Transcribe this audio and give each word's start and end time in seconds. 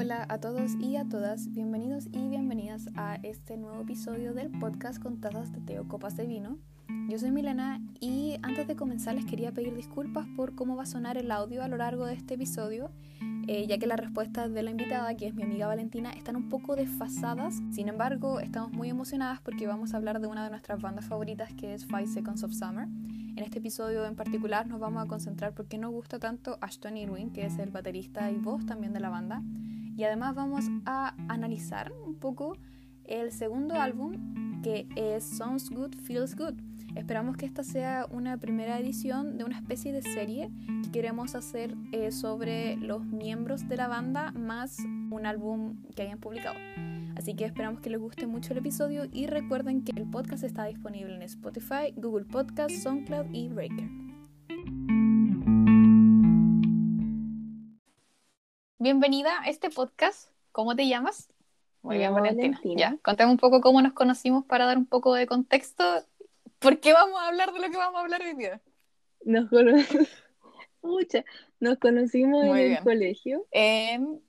Hola 0.00 0.26
a 0.28 0.38
todos 0.38 0.76
y 0.80 0.94
a 0.94 1.08
todas, 1.08 1.50
bienvenidos 1.50 2.06
y 2.12 2.28
bienvenidas 2.28 2.88
a 2.94 3.16
este 3.24 3.56
nuevo 3.56 3.80
episodio 3.80 4.32
del 4.32 4.48
podcast 4.48 5.02
con 5.02 5.20
tazas 5.20 5.52
de 5.52 5.60
té 5.60 5.80
o 5.80 5.88
copas 5.88 6.16
de 6.16 6.24
vino. 6.24 6.56
Yo 7.08 7.18
soy 7.18 7.32
Milena 7.32 7.82
y 7.98 8.36
antes 8.42 8.68
de 8.68 8.76
comenzar 8.76 9.16
les 9.16 9.24
quería 9.24 9.50
pedir 9.50 9.74
disculpas 9.74 10.28
por 10.36 10.54
cómo 10.54 10.76
va 10.76 10.84
a 10.84 10.86
sonar 10.86 11.18
el 11.18 11.32
audio 11.32 11.64
a 11.64 11.68
lo 11.68 11.76
largo 11.76 12.06
de 12.06 12.14
este 12.14 12.34
episodio, 12.34 12.92
eh, 13.48 13.66
ya 13.66 13.78
que 13.78 13.88
las 13.88 13.98
respuestas 13.98 14.52
de 14.52 14.62
la 14.62 14.70
invitada, 14.70 15.16
que 15.16 15.26
es 15.26 15.34
mi 15.34 15.42
amiga 15.42 15.66
Valentina, 15.66 16.12
están 16.12 16.36
un 16.36 16.48
poco 16.48 16.76
desfasadas. 16.76 17.60
Sin 17.72 17.88
embargo, 17.88 18.38
estamos 18.38 18.70
muy 18.70 18.90
emocionadas 18.90 19.40
porque 19.40 19.66
vamos 19.66 19.94
a 19.94 19.96
hablar 19.96 20.20
de 20.20 20.28
una 20.28 20.44
de 20.44 20.50
nuestras 20.50 20.80
bandas 20.80 21.06
favoritas 21.06 21.52
que 21.54 21.74
es 21.74 21.86
Five 21.86 22.06
Seconds 22.06 22.44
of 22.44 22.52
Summer. 22.52 22.86
En 22.86 23.40
este 23.40 23.58
episodio 23.58 24.04
en 24.04 24.14
particular 24.14 24.68
nos 24.68 24.78
vamos 24.78 25.04
a 25.04 25.08
concentrar 25.08 25.54
porque 25.54 25.76
nos 25.76 25.90
gusta 25.90 26.20
tanto 26.20 26.56
Ashton 26.60 26.96
Irwin, 26.96 27.32
que 27.32 27.46
es 27.46 27.58
el 27.58 27.70
baterista 27.70 28.30
y 28.30 28.36
voz 28.36 28.64
también 28.64 28.92
de 28.92 29.00
la 29.00 29.10
banda, 29.10 29.42
y 29.98 30.04
además 30.04 30.36
vamos 30.36 30.64
a 30.86 31.16
analizar 31.26 31.92
un 32.06 32.14
poco 32.14 32.56
el 33.04 33.32
segundo 33.32 33.74
álbum 33.74 34.62
que 34.62 34.86
es 34.94 35.24
Sounds 35.24 35.70
Good, 35.70 35.96
Feels 36.04 36.36
Good. 36.36 36.54
Esperamos 36.94 37.36
que 37.36 37.46
esta 37.46 37.64
sea 37.64 38.06
una 38.10 38.38
primera 38.38 38.78
edición 38.78 39.38
de 39.38 39.44
una 39.44 39.58
especie 39.58 39.92
de 39.92 40.02
serie 40.02 40.50
que 40.84 40.92
queremos 40.92 41.34
hacer 41.34 41.74
eh, 41.90 42.12
sobre 42.12 42.76
los 42.76 43.04
miembros 43.04 43.68
de 43.68 43.76
la 43.76 43.88
banda 43.88 44.30
más 44.32 44.78
un 45.10 45.26
álbum 45.26 45.82
que 45.96 46.02
hayan 46.02 46.18
publicado. 46.18 46.56
Así 47.16 47.34
que 47.34 47.44
esperamos 47.44 47.80
que 47.80 47.90
les 47.90 47.98
guste 47.98 48.28
mucho 48.28 48.52
el 48.52 48.60
episodio 48.60 49.06
y 49.12 49.26
recuerden 49.26 49.82
que 49.82 49.92
el 49.96 50.08
podcast 50.08 50.44
está 50.44 50.64
disponible 50.66 51.12
en 51.16 51.22
Spotify, 51.22 51.92
Google 51.96 52.24
Podcast, 52.24 52.70
SoundCloud 52.70 53.32
y 53.32 53.48
Breaker. 53.48 54.07
Bienvenida 58.88 59.42
a 59.42 59.50
este 59.50 59.68
podcast. 59.68 60.30
¿Cómo 60.50 60.74
te 60.74 60.88
llamas? 60.88 61.28
Muy 61.82 61.98
bien, 61.98 62.14
Valentina. 62.14 62.58
Ya, 62.64 62.96
contame 63.02 63.30
un 63.30 63.36
poco 63.36 63.60
cómo 63.60 63.82
nos 63.82 63.92
conocimos 63.92 64.46
para 64.46 64.64
dar 64.64 64.78
un 64.78 64.86
poco 64.86 65.12
de 65.12 65.26
contexto. 65.26 65.84
¿Por 66.58 66.80
qué 66.80 66.94
vamos 66.94 67.20
a 67.20 67.28
hablar 67.28 67.52
de 67.52 67.58
lo 67.60 67.70
que 67.70 67.76
vamos 67.76 67.98
a 67.98 68.04
hablar 68.04 68.22
hoy 68.22 68.32
día? 68.32 68.62
Nos, 69.26 69.50
Mucha. 70.80 71.22
Nos 71.60 71.76
conocimos 71.76 72.46
en 72.46 72.56
el 72.56 72.78
colegio. 72.82 73.44
En... 73.50 74.22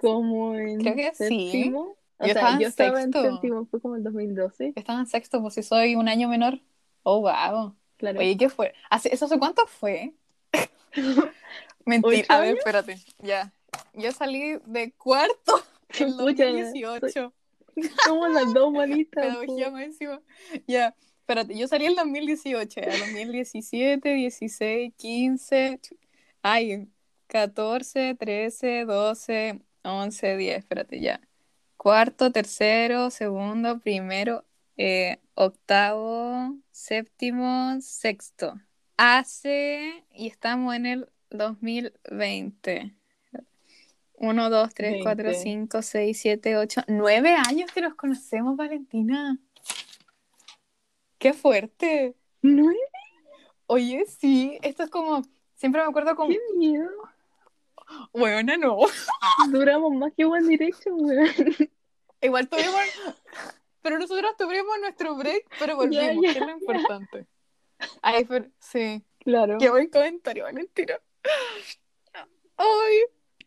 Como 0.00 0.54
en 0.54 0.80
Creo 0.80 0.94
que 0.94 1.14
séptimo. 1.14 1.84
sí. 1.84 2.00
O 2.16 2.26
yo 2.26 2.32
sea, 2.32 2.40
estaba 2.40 2.52
en 2.54 2.60
yo 2.60 2.68
estaba 2.68 3.00
sexto. 3.02 3.22
en 3.22 3.32
séptimo, 3.32 3.66
fue 3.66 3.80
como 3.82 3.96
el 3.96 4.02
2012. 4.02 4.72
Estaba 4.76 4.98
en 4.98 5.06
sexto, 5.08 5.42
pues 5.42 5.52
si 5.52 5.62
soy 5.62 5.94
un 5.94 6.08
año 6.08 6.26
menor. 6.30 6.58
Oh, 7.02 7.20
wow. 7.20 7.76
Claro. 7.98 8.18
Oye, 8.18 8.34
¿qué 8.38 8.48
fue? 8.48 8.72
¿Hace, 8.88 9.12
¿Eso 9.12 9.26
hace 9.26 9.38
cuánto 9.38 9.66
fue? 9.66 10.14
Mentira, 11.84 12.22
¿Ocho 12.22 12.32
a 12.32 12.40
ver, 12.40 12.56
espérate. 12.56 12.96
Ya. 13.18 13.52
Yo 13.96 14.12
salí 14.12 14.58
de 14.66 14.92
cuarto 14.92 15.62
en 15.98 16.16
Pucha, 16.16 16.44
2018. 16.44 17.32
Somos 18.04 18.30
las 18.30 18.52
dos 18.52 18.70
manitas. 18.70 19.24
Pedagogía 19.24 19.70
más 19.70 19.84
encima. 19.84 20.20
Ya, 20.66 20.94
espérate, 21.20 21.56
yo 21.56 21.66
salí 21.66 21.86
en 21.86 21.94
2018, 21.94 22.80
ya, 22.80 22.98
2017, 22.98 24.14
16, 24.14 24.92
15, 24.96 25.80
ay, 26.42 26.88
14, 27.26 28.14
13, 28.14 28.84
12, 28.84 29.60
11, 29.82 30.36
10, 30.36 30.58
espérate, 30.58 31.00
ya. 31.00 31.20
Cuarto, 31.76 32.30
tercero, 32.32 33.10
segundo, 33.10 33.80
primero, 33.80 34.44
eh, 34.76 35.18
octavo, 35.34 36.54
séptimo, 36.70 37.80
sexto. 37.80 38.60
Hace, 38.98 40.04
y 40.12 40.26
estamos 40.28 40.74
en 40.74 40.86
el 40.86 41.08
2020. 41.30 42.94
1, 44.18 44.50
2, 44.50 44.74
3, 44.74 45.02
4, 45.02 45.24
20. 45.24 45.42
5, 45.42 45.82
6, 45.82 46.18
7, 46.20 46.56
8, 46.56 46.80
9 46.88 47.34
años 47.48 47.70
que 47.72 47.80
nos 47.80 47.94
conocemos, 47.94 48.56
Valentina. 48.56 49.38
¡Qué 51.18 51.32
fuerte! 51.32 52.14
¿Nueve? 52.42 52.78
Oye, 53.66 54.04
sí, 54.06 54.58
esto 54.62 54.84
es 54.84 54.90
como, 54.90 55.22
siempre 55.54 55.82
me 55.82 55.88
acuerdo 55.88 56.14
como, 56.14 56.28
¡Qué 56.30 56.38
miedo! 56.56 56.88
bueno, 58.12 58.56
no. 58.56 58.78
Duramos 59.50 59.92
más 59.94 60.12
que 60.16 60.24
One 60.24 60.46
Direction, 60.46 60.94
weón. 60.98 61.28
Igual 62.20 62.48
tuvimos, 62.48 62.80
pero 63.82 63.98
nosotros 63.98 64.36
tuvimos 64.38 64.78
nuestro 64.80 65.14
break, 65.16 65.46
pero 65.58 65.76
volvimos, 65.76 66.22
Ya, 66.22 66.28
ya, 66.28 66.32
que 66.32 66.38
es 66.38 66.46
lo 66.46 66.50
importante. 66.52 67.26
Ay, 68.02 68.24
pero, 68.24 68.46
sí, 68.58 69.04
Claro. 69.20 69.58
qué 69.58 69.68
buen 69.70 69.88
comentario, 69.88 70.44
Valentina. 70.44 70.94
Ay, 72.56 72.98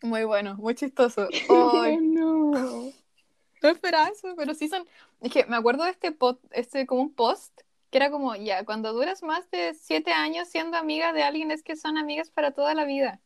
muy 0.01 0.23
bueno, 0.25 0.55
muy 0.55 0.75
chistoso. 0.75 1.27
Ay, 1.49 1.97
no. 1.97 2.91
No 3.61 3.69
esperaba 3.69 4.07
eso, 4.09 4.33
pero 4.37 4.53
sí 4.53 4.67
son. 4.69 4.85
Es 5.21 5.31
que 5.31 5.45
me 5.45 5.57
acuerdo 5.57 5.83
de 5.83 5.91
este, 5.91 6.17
pod- 6.17 6.39
este 6.51 6.85
como 6.85 7.01
un 7.01 7.13
post 7.13 7.61
que 7.91 7.97
era 7.97 8.11
como, 8.11 8.35
ya, 8.35 8.63
cuando 8.65 8.93
duras 8.93 9.23
más 9.23 9.49
de 9.51 9.73
siete 9.73 10.11
años 10.11 10.47
siendo 10.47 10.77
amiga 10.77 11.11
de 11.11 11.23
alguien 11.23 11.49
es 11.51 11.63
que 11.63 11.75
son 11.75 11.97
amigas 11.97 12.29
para 12.29 12.51
toda 12.51 12.73
la 12.75 12.85
vida. 12.85 13.19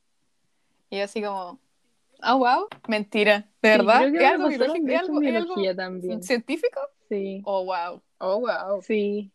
Y 0.89 0.97
yo 0.99 1.03
así 1.03 1.21
como, 1.21 1.59
ah, 2.21 2.35
wow, 2.35 2.67
mentira, 2.87 3.49
¿de 3.61 3.71
Sí, 3.71 3.77
verdad? 3.77 4.07
¿Es 4.15 4.23
algo 4.31 4.47
biológico? 4.47 4.87
¿Es 4.87 4.99
algo, 4.99 5.21
es 5.21 5.35
algo 5.35 5.75
también. 5.75 6.23
científico? 6.23 6.79
Sí. 7.09 7.41
Oh, 7.45 7.65
wow, 7.65 8.01
oh, 8.19 8.39
wow. 8.39 8.81
Sí. 8.81 9.31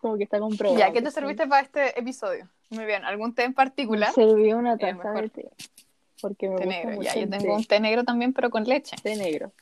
Como 0.00 0.16
que 0.18 0.24
está 0.24 0.38
comprobado. 0.38 0.78
Ya, 0.78 0.92
¿qué 0.92 1.00
te 1.02 1.10
sí. 1.10 1.14
serviste 1.14 1.46
para 1.46 1.62
este 1.62 1.98
episodio? 1.98 2.48
Muy 2.68 2.84
bien, 2.84 3.04
¿algún 3.04 3.34
té 3.34 3.44
en 3.44 3.54
particular? 3.54 4.12
Serví 4.12 4.52
una 4.52 4.74
Eh, 4.74 4.78
taza 4.78 5.10
de 5.12 5.28
té. 5.30 5.50
Porque 6.20 6.48
me 6.48 6.56
Té 6.56 6.64
gusta 6.64 6.76
negro, 6.78 6.90
mucho 6.96 7.02
ya, 7.14 7.20
yo 7.20 7.28
tengo 7.30 7.54
un 7.56 7.64
té. 7.64 7.80
negro 7.80 8.04
también, 8.04 8.32
pero 8.32 8.50
con 8.50 8.64
leche. 8.64 8.96
té 9.02 9.16
negro. 9.16 9.52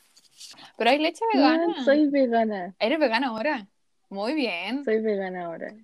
Pero 0.77 0.91
hay 0.91 0.99
leche 0.99 1.25
vegana. 1.33 1.67
No, 1.67 1.85
soy 1.85 2.07
vegana. 2.09 2.75
¿Eres 2.79 2.99
vegana 2.99 3.29
ahora? 3.29 3.67
Muy 4.09 4.35
bien. 4.35 4.85
Soy 4.85 5.01
vegana 5.01 5.47
ahora. 5.47 5.75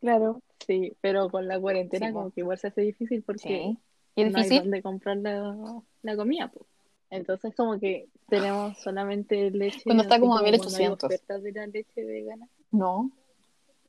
Claro, 0.00 0.40
sí, 0.66 0.92
pero 1.00 1.28
con 1.30 1.46
la 1.48 1.58
cuarentena 1.60 2.08
Sí, 2.08 2.12
como 2.12 2.30
que 2.30 2.40
igual 2.40 2.58
se 2.58 2.68
hace 2.68 2.80
difícil 2.82 3.22
porque 3.22 3.48
Sí. 3.48 3.78
¿Y 4.16 4.24
no 4.24 4.28
hay 4.28 4.34
difícil? 4.44 4.58
dónde 4.60 4.82
comprar 4.82 5.16
la, 5.18 5.56
la 6.02 6.16
comida, 6.16 6.48
pues. 6.48 6.66
Entonces 7.10 7.54
como 7.56 7.78
que 7.80 8.06
tenemos 8.28 8.78
solamente 8.78 9.50
leche. 9.50 9.80
Cuando 9.84 10.04
está 10.04 10.20
como 10.20 10.36
a 10.36 10.40
cuando 10.40 10.46
hay 10.46 10.60
1800. 10.60 11.04
ofertas 11.04 11.42
de 11.42 11.52
la 11.52 11.66
leche 11.66 12.04
vegana. 12.04 12.48
No. 12.70 13.10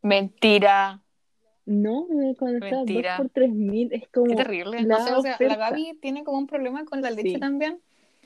Mentira. 0.02 1.00
No, 1.66 2.08
está 2.22 2.46
Mentira. 2.52 3.18
2 3.18 3.28
por 3.28 3.30
3000 3.30 3.94
es 3.94 4.08
como 4.10 4.28
Qué 4.28 4.36
terrible. 4.36 4.82
la 4.84 4.98
No 4.98 5.06
sé, 5.06 5.14
o 5.14 5.22
sea, 5.22 5.38
la. 5.40 5.56
Gaby 5.56 5.98
tiene 6.02 6.24
como 6.24 6.38
un 6.38 6.48
problema 6.48 6.86
con 6.86 7.02
la 7.02 7.12
leche 7.12 7.34
Sí. 7.34 7.40
también. 7.40 7.80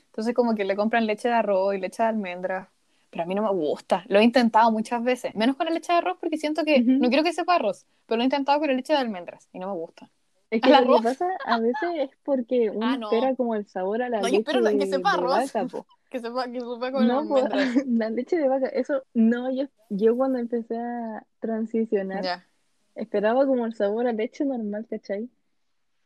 Entonces 0.08 0.34
como 0.34 0.56
que 0.56 0.64
le 0.64 0.76
compran 0.76 1.06
leche 1.06 1.28
de 1.28 1.34
arroz 1.34 1.76
y 1.76 1.80
leche 1.80 2.02
de 2.04 2.10
almendras. 2.10 2.70
Pero 3.10 3.24
a 3.24 3.28
mí 3.28 3.36
no 3.36 3.44
me 3.44 3.52
gusta. 3.52 4.04
Lo 4.08 4.20
he 4.20 4.24
intentado 4.24 4.72
muchas 4.72 5.04
veces. 5.04 5.36
Menos 5.36 5.56
con 5.58 5.66
la 5.66 5.72
leche 5.74 5.92
de 5.92 6.00
arroz 6.00 6.18
porque 6.20 6.38
siento 6.38 6.64
que 6.64 6.82
Ujú. 6.82 6.92
no 6.92 7.10
quiero 7.10 7.24
que 7.24 7.34
sepa 7.34 7.56
arroz. 7.56 7.86
Pero 8.06 8.18
lo 8.18 8.24
he 8.24 8.26
intentado 8.26 8.60
con 8.60 8.68
la 8.70 8.74
leche 8.74 8.94
de 8.94 9.00
almendras 9.00 9.50
y 9.54 9.60
no 9.60 9.68
me 9.68 9.74
gusta. 9.74 10.10
Es 10.52 10.62
que 10.62 10.74
¿Al 10.74 10.86
lo 10.86 10.98
que 10.98 11.04
pasa 11.04 11.28
a 11.44 11.60
veces 11.60 11.90
es 11.98 12.10
porque 12.24 12.70
uno 12.74 12.86
Ah, 12.86 12.98
no. 12.98 13.12
espera 13.12 13.36
como 13.36 13.56
el 13.56 13.66
sabor 13.68 14.02
a 14.02 14.10
la 14.10 14.22
No, 14.22 14.28
yo 14.28 14.38
leche 14.38 14.52
espero 14.52 14.64
que 14.72 14.78
de, 14.78 14.88
sepa 14.88 15.12
de 15.12 15.18
arroz. 15.18 15.54
vaca. 15.54 15.68
Que 16.10 16.20
sepa, 16.22 16.50
que 16.50 16.60
sepa 16.62 16.92
con 16.92 17.08
No, 17.08 17.20
almendras. 17.20 17.76
la 17.88 18.10
leche 18.10 18.38
de 18.38 18.48
vaca, 18.48 18.68
eso, 18.68 19.04
no, 19.14 19.52
yo, 19.54 19.66
yo 19.90 20.16
cuando 20.16 20.40
empecé 20.40 20.78
a 20.78 21.26
transicionar, 21.40 22.24
Ya. 22.24 22.46
Esperaba 22.96 23.46
como 23.46 23.66
el 23.66 23.74
sabor 23.76 24.08
a 24.08 24.14
leche 24.14 24.46
normal, 24.46 24.86
¿cachai? 24.90 25.30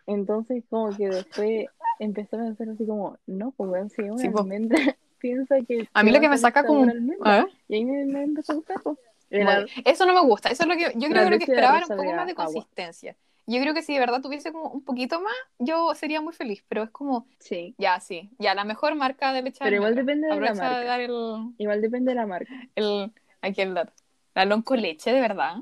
Entonces 0.08 0.64
como 0.70 0.96
que 0.96 1.08
después 1.10 1.68
empecé 2.00 2.36
a 2.36 2.40
pensar 2.40 2.70
así 2.70 2.86
como, 2.86 3.18
no, 3.28 3.52
pues 3.52 3.70
weón, 3.70 3.90
si 3.90 4.02
una 4.04 4.18
Sí, 4.24 4.28
almendra, 4.28 4.78
piensa 5.20 5.62
que 5.68 5.88
A 5.94 6.04
mí 6.04 6.12
lo 6.12 6.20
que 6.20 6.30
me 6.30 6.38
saca 6.38 6.64
como... 6.66 6.84
almendra. 6.84 7.42
¿Ah? 7.42 7.48
Y 7.68 7.76
ahí 7.76 7.86
me, 7.86 8.06
me 8.06 8.24
empezó 8.24 8.54
a 8.54 8.56
gustar. 8.56 8.82
Muy- 8.86 8.96
Era- 9.30 9.66
Eso 9.86 10.06
no 10.06 10.14
me 10.14 10.22
gusta. 10.22 10.50
Eso 10.50 10.64
es 10.64 10.70
lo 10.70 10.76
que 10.76 10.92
yo 10.98 11.10
creo, 11.10 11.30
La 11.30 11.38
que 11.38 11.44
esperaba 11.44 11.78
era 11.78 11.86
un 11.86 11.96
poco 11.98 12.14
más 12.14 12.26
de 12.26 12.32
agua. 12.32 12.46
consistencia. 12.46 13.16
Yo 13.46 13.60
creo 13.62 13.74
que 13.74 13.82
si 13.82 13.94
de 13.94 14.00
verdad 14.00 14.22
tuviese 14.22 14.52
como 14.52 14.70
un 14.70 14.84
poquito 14.84 15.22
más, 15.22 15.34
yo 15.58 15.94
sería 15.96 16.22
muy 16.22 16.34
feliz. 16.34 16.64
Pero 16.68 16.84
es 16.84 16.90
como, 16.92 17.28
sí, 17.40 17.76
ya, 17.78 18.00
sí, 18.00 18.30
ya, 18.40 18.54
la 18.56 18.64
mejor 18.64 18.96
marca 18.96 19.34
de 19.34 19.42
leche 19.42 19.60
Pero 19.64 19.76
igual 19.76 19.96
depende 19.96 20.28
de 20.28 20.34
la 20.34 20.52
Aprovecha 20.52 20.64
de 20.66 20.70
marca. 20.70 20.86
dar 20.86 21.02
el, 21.02 21.54
igual 21.58 21.82
depende 21.82 22.12
de 22.12 22.16
la 22.16 22.26
marca. 22.28 22.52
el, 22.76 23.12
aquí 23.42 23.62
el 23.62 23.74
dato. 23.74 23.94
La 24.36 24.46
lon 24.46 24.62
con 24.62 24.82
leche, 24.82 25.12
de 25.12 25.20
verdad. 25.20 25.58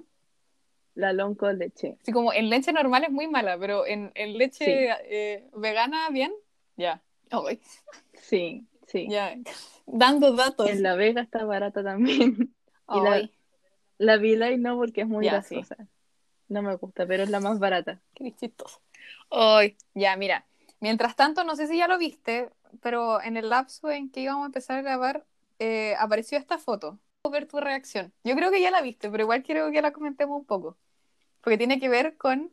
La 0.97 1.13
long 1.13 1.35
con 1.35 1.57
leche. 1.59 1.95
Así 2.01 2.11
como 2.11 2.33
en 2.33 2.49
leche 2.49 2.73
normal 2.73 3.03
es 3.03 3.11
muy 3.11 3.27
mala, 3.27 3.57
pero 3.57 3.85
en, 3.85 4.11
en 4.15 4.37
leche 4.37 4.65
Sí. 4.65 4.71
eh, 5.05 5.47
vegana, 5.55 6.09
bien, 6.09 6.33
ya. 6.75 7.01
Ay, 7.29 7.59
Sí, 8.13 8.65
sí. 8.87 9.07
ya. 9.09 9.35
Dando 9.85 10.33
datos. 10.33 10.69
En 10.69 10.81
La 10.83 10.95
Vega 10.95 11.21
está 11.21 11.45
barata 11.45 11.83
también. 11.83 12.53
Y 12.89 13.01
la, 13.01 13.11
Ay, 13.11 13.31
la 13.97 14.15
V-Line 14.15 14.57
no, 14.59 14.77
porque 14.77 15.01
es 15.01 15.07
muy 15.07 15.25
sí. 15.25 15.29
grasosa. 15.29 15.75
No 16.47 16.61
me 16.61 16.73
gusta, 16.77 17.05
pero 17.05 17.23
es 17.23 17.29
la 17.29 17.41
más 17.41 17.59
barata. 17.59 18.01
Qué 18.13 18.33
chistoso. 18.33 18.81
Ay, 19.29 19.75
ya, 19.93 20.15
mira. 20.15 20.45
Mientras 20.79 21.15
tanto, 21.17 21.43
no 21.43 21.57
sé 21.57 21.67
si 21.67 21.77
ya 21.77 21.89
lo 21.89 21.97
viste, 21.97 22.49
pero 22.81 23.21
en 23.21 23.35
el 23.35 23.49
lapso 23.49 23.91
en 23.91 24.09
que 24.09 24.21
íbamos 24.21 24.43
a 24.43 24.45
empezar 24.47 24.77
a 24.77 24.81
grabar, 24.83 25.25
eh, 25.59 25.95
apareció 25.99 26.37
esta 26.37 26.57
foto. 26.57 26.97
Ver 27.29 27.45
tu 27.45 27.59
reacción. 27.59 28.13
Yo 28.23 28.35
creo 28.37 28.51
que 28.51 28.61
ya 28.61 28.71
la 28.71 28.81
viste, 28.81 29.09
pero 29.11 29.23
igual 29.23 29.43
quiero 29.43 29.69
que 29.69 29.81
la 29.81 29.91
comentemos 29.91 30.39
un 30.39 30.45
poco. 30.45 30.77
Porque 31.47 31.59
tiene 31.59 31.79
que 31.79 31.87
ver 31.87 32.17
con. 32.17 32.51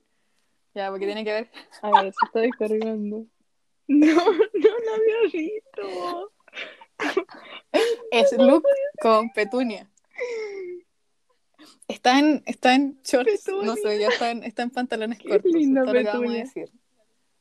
Ya, 0.72 0.88
porque 0.88 1.06
tiene 1.06 1.24
que 1.24 1.32
ver. 1.32 1.50
A 1.82 2.00
ver, 2.00 2.12
si 2.12 2.26
estoy 2.26 2.50
cargando. 2.52 3.26
No, 3.88 4.14
no 4.14 4.14
la 4.14 4.94
había 4.94 5.32
visto. 5.32 5.82
No. 5.82 6.28
Es 8.12 8.38
Luke 8.38 8.68
con 9.02 9.32
Petunia. 9.32 9.90
Está 11.88 12.20
en, 12.20 12.44
está 12.46 12.76
en 12.76 13.00
shorts, 13.02 13.48
no 13.48 13.74
sé, 13.74 13.98
ya 13.98 14.08
está 14.10 14.30
en, 14.30 14.44
está 14.44 14.62
en 14.62 14.70
pantalones 14.70 15.18
Qué 15.18 15.28
cortos. 15.28 15.50
linda 15.50 15.80
es 15.80 15.86
todo 15.86 15.94
lo 15.94 16.00
que 16.00 16.06
vamos 16.06 16.30
a 16.30 16.34
decir. 16.34 16.70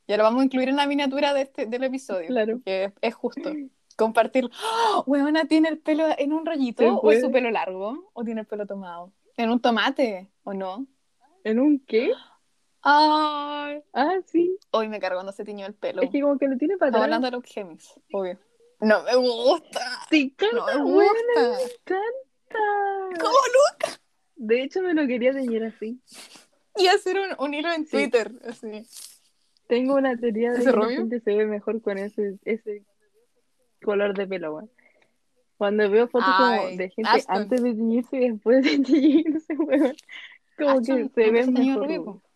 Y 0.08 0.12
ahora 0.12 0.24
vamos 0.24 0.42
a 0.42 0.44
incluir 0.46 0.68
en 0.70 0.76
la 0.76 0.88
miniatura 0.88 1.32
de 1.34 1.42
este, 1.42 1.66
del 1.66 1.84
episodio. 1.84 2.26
Claro. 2.26 2.60
Que 2.64 2.86
es, 2.86 2.92
es 3.00 3.14
justo. 3.14 3.52
Compartir. 3.96 4.50
¡Oh! 4.64 5.04
Huevona, 5.06 5.44
¿tiene 5.44 5.68
el 5.68 5.78
pelo 5.78 6.04
en 6.18 6.32
un 6.32 6.44
Se 6.44 6.50
rollito? 6.50 6.96
¿O 6.96 7.12
es 7.12 7.20
su 7.20 7.30
pelo 7.30 7.48
largo? 7.52 8.10
¿O 8.12 8.24
tiene 8.24 8.40
el 8.40 8.46
pelo 8.48 8.66
tomado? 8.66 9.12
¿En 9.36 9.50
un 9.50 9.60
tomate? 9.60 10.32
¿O 10.42 10.52
no? 10.52 10.88
¿En 11.44 11.60
un 11.60 11.78
qué? 11.86 12.10
Ay. 12.82 13.82
Ah, 13.92 14.16
sí. 14.26 14.58
Hoy 14.70 14.88
me 14.88 15.00
cargo 15.00 15.16
cuando 15.16 15.32
se 15.32 15.44
tiñó 15.44 15.66
el 15.66 15.74
pelo. 15.74 16.02
Es 16.02 16.10
que 16.10 16.20
como 16.20 16.38
que 16.38 16.48
lo 16.48 16.56
tiene 16.58 16.76
para 16.76 16.90
atrás. 16.90 17.04
hablando 17.04 17.26
de 17.26 17.30
los 17.32 17.44
Gemis, 17.44 17.94
obvio. 18.12 18.38
No 18.80 19.02
me 19.04 19.14
gusta. 19.16 19.80
Sí, 20.10 20.34
No 20.52 20.64
canta, 20.64 20.76
me 20.78 20.82
buena, 20.90 21.10
gusta. 21.10 21.40
me 21.40 21.62
encanta. 21.62 23.20
¿Cómo 23.20 23.36
Luke? 23.54 23.98
De 24.36 24.62
hecho, 24.62 24.82
me 24.82 24.94
lo 24.94 25.06
quería 25.06 25.32
teñir 25.32 25.64
así. 25.64 26.00
Y 26.76 26.88
hacer 26.88 27.16
un, 27.18 27.28
un 27.38 27.54
hilo 27.54 27.72
en 27.72 27.86
Sí. 27.86 27.92
Twitter. 27.92 28.32
Así. 28.46 28.86
Tengo 29.66 29.94
una 29.94 30.16
teoría 30.18 30.50
de 30.52 30.58
¿Ese 30.58 30.70
que 30.72 30.76
la 30.76 30.88
gente 30.88 31.20
se 31.20 31.34
ve 31.34 31.46
mejor 31.46 31.80
con 31.80 31.96
ese, 31.96 32.38
ese 32.44 32.84
color 33.82 34.14
de 34.14 34.26
pelo, 34.26 34.54
weón. 34.56 34.70
Cuando 35.56 35.88
veo 35.88 36.08
fotos 36.08 36.28
Ay, 36.36 36.58
como 36.58 36.76
de 36.76 36.90
gente 36.90 37.24
antes 37.28 37.62
de 37.62 37.70
teñirse 37.74 38.16
y 38.16 38.30
después 38.30 38.62
de 38.64 38.78
teñirse, 38.80 39.54
weón, 39.58 39.94
como 40.56 40.70
Ashton 40.70 41.08
que 41.10 41.44
se 41.44 41.52
teñió 41.52 41.74
mejor. 41.74 41.82
rubio, 41.84 42.02
weón. 42.02 42.20
po. 42.20 42.26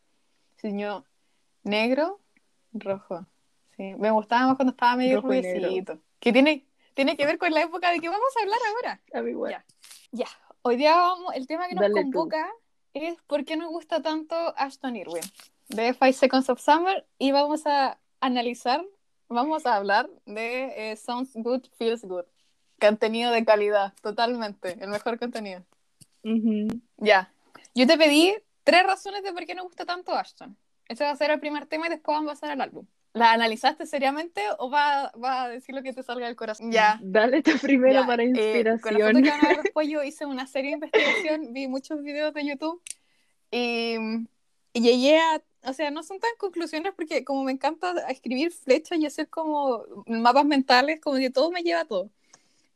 Se 0.57 0.69
teñó 0.69 1.05
negro, 1.63 2.21
rojo. 2.73 3.27
Sí, 3.77 3.95
me 3.97 4.11
gustaba 4.11 4.49
más 4.49 4.57
cuando 4.57 4.73
estaba 4.73 4.97
medio 4.97 5.17
Rojo 5.17 5.29
rubiecito. 5.29 5.99
Que 6.19 6.33
tiene, 6.33 6.67
tiene 6.95 7.17
que 7.17 7.27
ver 7.27 7.39
con 7.39 7.53
la 7.53 7.63
época 7.63 7.91
de 7.93 8.01
que 8.01 8.09
vamos 8.09 8.29
a 8.37 8.43
hablar 8.43 8.59
ahora. 8.75 9.01
A 9.15 9.23
mí 9.23 9.31
igual. 9.31 9.53
Ya. 9.53 9.65
Ya, 10.11 10.27
hoy 10.63 10.77
día 10.77 10.97
vamos, 10.97 11.35
el 11.35 11.47
tema 11.47 11.69
que 11.69 11.75
nos 11.75 11.83
Dale 11.83 11.95
tú. 11.95 12.01
convoca 12.11 12.49
es 12.95 13.17
por 13.27 13.45
qué 13.45 13.57
nos 13.57 13.69
gusta 13.69 14.03
tanto 14.03 14.35
Ashton 14.57 14.97
Irwin 14.97 15.23
de 15.69 15.93
Five 15.95 16.15
Seconds 16.15 16.49
of 16.49 16.61
Summer 16.61 17.07
y 17.19 17.31
vamos 17.31 17.67
a 17.67 17.99
analizar, 18.21 18.85
vamos 19.29 19.67
a 19.67 19.77
hablar 19.77 20.09
de 20.25 20.91
eh, 20.93 20.97
Sounds 20.97 21.33
Good, 21.35 21.67
Feels 21.77 22.03
Good. 22.05 22.25
Contenido 22.81 23.31
de 23.33 23.45
calidad, 23.45 23.93
totalmente, 24.03 24.77
el 24.81 24.89
mejor 24.89 25.19
contenido. 25.19 25.63
Ujú. 26.25 26.69
Ya, 26.97 27.33
yo 27.75 27.87
te 27.87 27.97
pedí 27.97 28.35
tres 28.65 28.85
razones 28.85 29.23
de 29.23 29.33
por 29.33 29.45
qué 29.47 29.55
nos 29.55 29.65
gusta 29.67 29.85
tanto 29.87 30.15
Ashton. 30.15 30.57
Ese 30.89 31.05
va 31.05 31.11
a 31.11 31.17
ser 31.17 31.31
el 31.31 31.41
primer 31.41 31.67
tema 31.67 31.87
y 31.87 31.91
después 31.91 32.17
vamos 32.17 32.31
a 32.31 32.35
pasar 32.35 32.51
al 32.51 32.61
álbum. 32.61 32.87
¿La 33.15 33.33
analizaste 33.33 33.87
seriamente 33.87 34.43
o 34.59 34.71
va, 34.71 35.11
va 35.23 35.45
a 35.45 35.49
decir 35.49 35.75
lo 35.75 35.83
que 35.83 35.93
te 35.93 36.03
salga 36.03 36.27
del 36.27 36.37
corazón? 36.37 36.71
Ya. 36.71 36.99
Dale 37.03 37.39
esta 37.39 37.53
primero 37.61 38.01
Ya, 38.03 38.07
para 38.07 38.23
eh, 38.23 38.27
inspiración. 38.27 38.81
con 38.81 38.95
la 38.95 39.07
foto 39.07 39.23
que 39.23 39.31
van 39.31 39.63
después, 39.63 39.89
yo 39.89 40.03
hice 40.03 40.27
una 40.27 40.47
serie 40.47 40.71
de 40.71 40.75
investigación, 40.75 41.53
vi 41.53 41.67
muchos 41.69 42.03
videos 42.03 42.33
de 42.35 42.47
YouTube 42.47 42.83
y, 43.51 43.97
y 44.73 44.81
llegué 44.81 45.19
a. 45.19 45.43
O 45.65 45.73
sea, 45.73 45.91
no 45.91 46.03
son 46.05 46.21
tan 46.21 46.31
conclusiones 46.39 46.93
porque, 46.95 47.25
como 47.25 47.43
me 47.43 47.51
encanta 47.53 47.93
escribir 48.09 48.53
flechas 48.53 48.99
y 48.99 49.07
hacer 49.07 49.29
como 49.29 49.85
mapas 50.07 50.45
mentales, 50.45 51.01
como 51.01 51.17
que 51.17 51.31
todo 51.31 51.51
me 51.51 51.63
lleva 51.63 51.81
a 51.81 51.85
todo. 51.85 52.11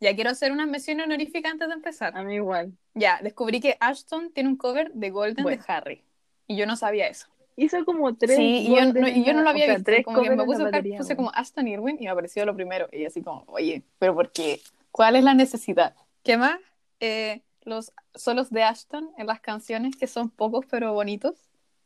Ya 0.02 0.16
quiero 0.16 0.30
hacer 0.30 0.50
una 0.50 0.66
mención 0.66 1.00
honorífica 1.00 1.48
antes 1.48 1.68
de 1.68 1.74
empezar. 1.74 2.16
A 2.16 2.24
mí 2.24 2.34
igual. 2.34 2.72
Ya, 2.94 3.20
descubrí 3.22 3.60
que 3.60 3.76
Ashton 3.78 4.32
tiene 4.32 4.48
un 4.48 4.56
cover 4.56 4.92
de 4.92 5.10
Golden 5.10 5.44
Bueno. 5.44 5.62
de 5.62 5.72
Harry. 5.72 6.02
Y 6.48 6.56
yo 6.56 6.66
no 6.66 6.74
sabía 6.74 7.06
eso. 7.06 7.28
Hizo 7.54 7.84
como 7.84 8.12
tres. 8.16 8.36
Sí, 8.36 8.66
y 8.66 8.74
yo, 8.74 8.92
no, 8.92 9.06
y 9.06 9.22
yo 9.22 9.32
no 9.32 9.42
lo 9.42 9.50
había 9.50 9.66
sea, 9.66 9.74
visto. 9.76 9.92
tres 9.92 10.04
Como 10.04 10.20
que 10.20 10.30
me 10.30 10.36
puse 10.38 10.46
buscar, 10.46 10.72
batería, 10.72 10.98
puse 10.98 11.14
como 11.14 11.30
Ashton 11.32 11.68
Irwin 11.68 11.98
y 12.00 12.04
me 12.06 12.10
apareció 12.10 12.44
lo 12.44 12.56
primero. 12.56 12.88
Y 12.90 13.04
así 13.04 13.22
como, 13.22 13.44
oye, 13.46 13.84
pero 14.00 14.12
¿por 14.12 14.32
qué? 14.32 14.60
¿Cuál 14.90 15.14
es 15.14 15.22
la 15.22 15.34
necesidad? 15.34 15.94
¿Qué 16.24 16.36
más? 16.36 16.58
Eh, 16.98 17.42
los 17.62 17.92
solos 18.12 18.50
de 18.50 18.64
Ashton 18.64 19.08
en 19.18 19.28
las 19.28 19.40
canciones, 19.40 19.94
que 19.94 20.08
son 20.08 20.30
pocos 20.30 20.66
pero 20.68 20.92
bonitos. 20.94 21.36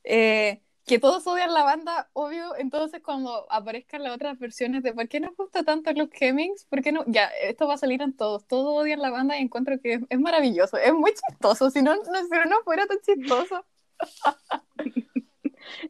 Eh, 0.04 0.62
que 0.86 0.98
todos 1.00 1.26
odian 1.26 1.52
la 1.52 1.64
banda, 1.64 2.08
obvio. 2.12 2.54
Entonces, 2.56 3.02
cuando 3.02 3.46
aparezcan 3.50 4.02
las 4.04 4.14
otras 4.14 4.38
versiones 4.38 4.82
de 4.84 4.92
por 4.94 5.08
qué 5.08 5.20
nos 5.20 5.36
gusta 5.36 5.64
tanto 5.64 5.92
Luke 5.92 6.16
Hemmings, 6.20 6.64
¿por 6.66 6.80
qué 6.82 6.92
no? 6.92 7.04
Ya, 7.08 7.26
esto 7.42 7.66
va 7.66 7.74
a 7.74 7.78
salir 7.78 8.00
en 8.02 8.12
todos. 8.16 8.46
Todos 8.46 8.82
odian 8.82 9.00
la 9.02 9.10
banda 9.10 9.36
y 9.38 9.42
encuentro 9.42 9.80
que 9.80 9.94
es, 9.94 10.00
es 10.08 10.20
maravilloso. 10.20 10.76
Es 10.78 10.94
muy 10.94 11.12
chistoso. 11.12 11.70
Si 11.70 11.82
no, 11.82 11.96
no, 11.96 12.02
si 12.04 12.48
no 12.48 12.56
fuera 12.64 12.86
tan 12.86 12.98
chistoso. 13.00 13.64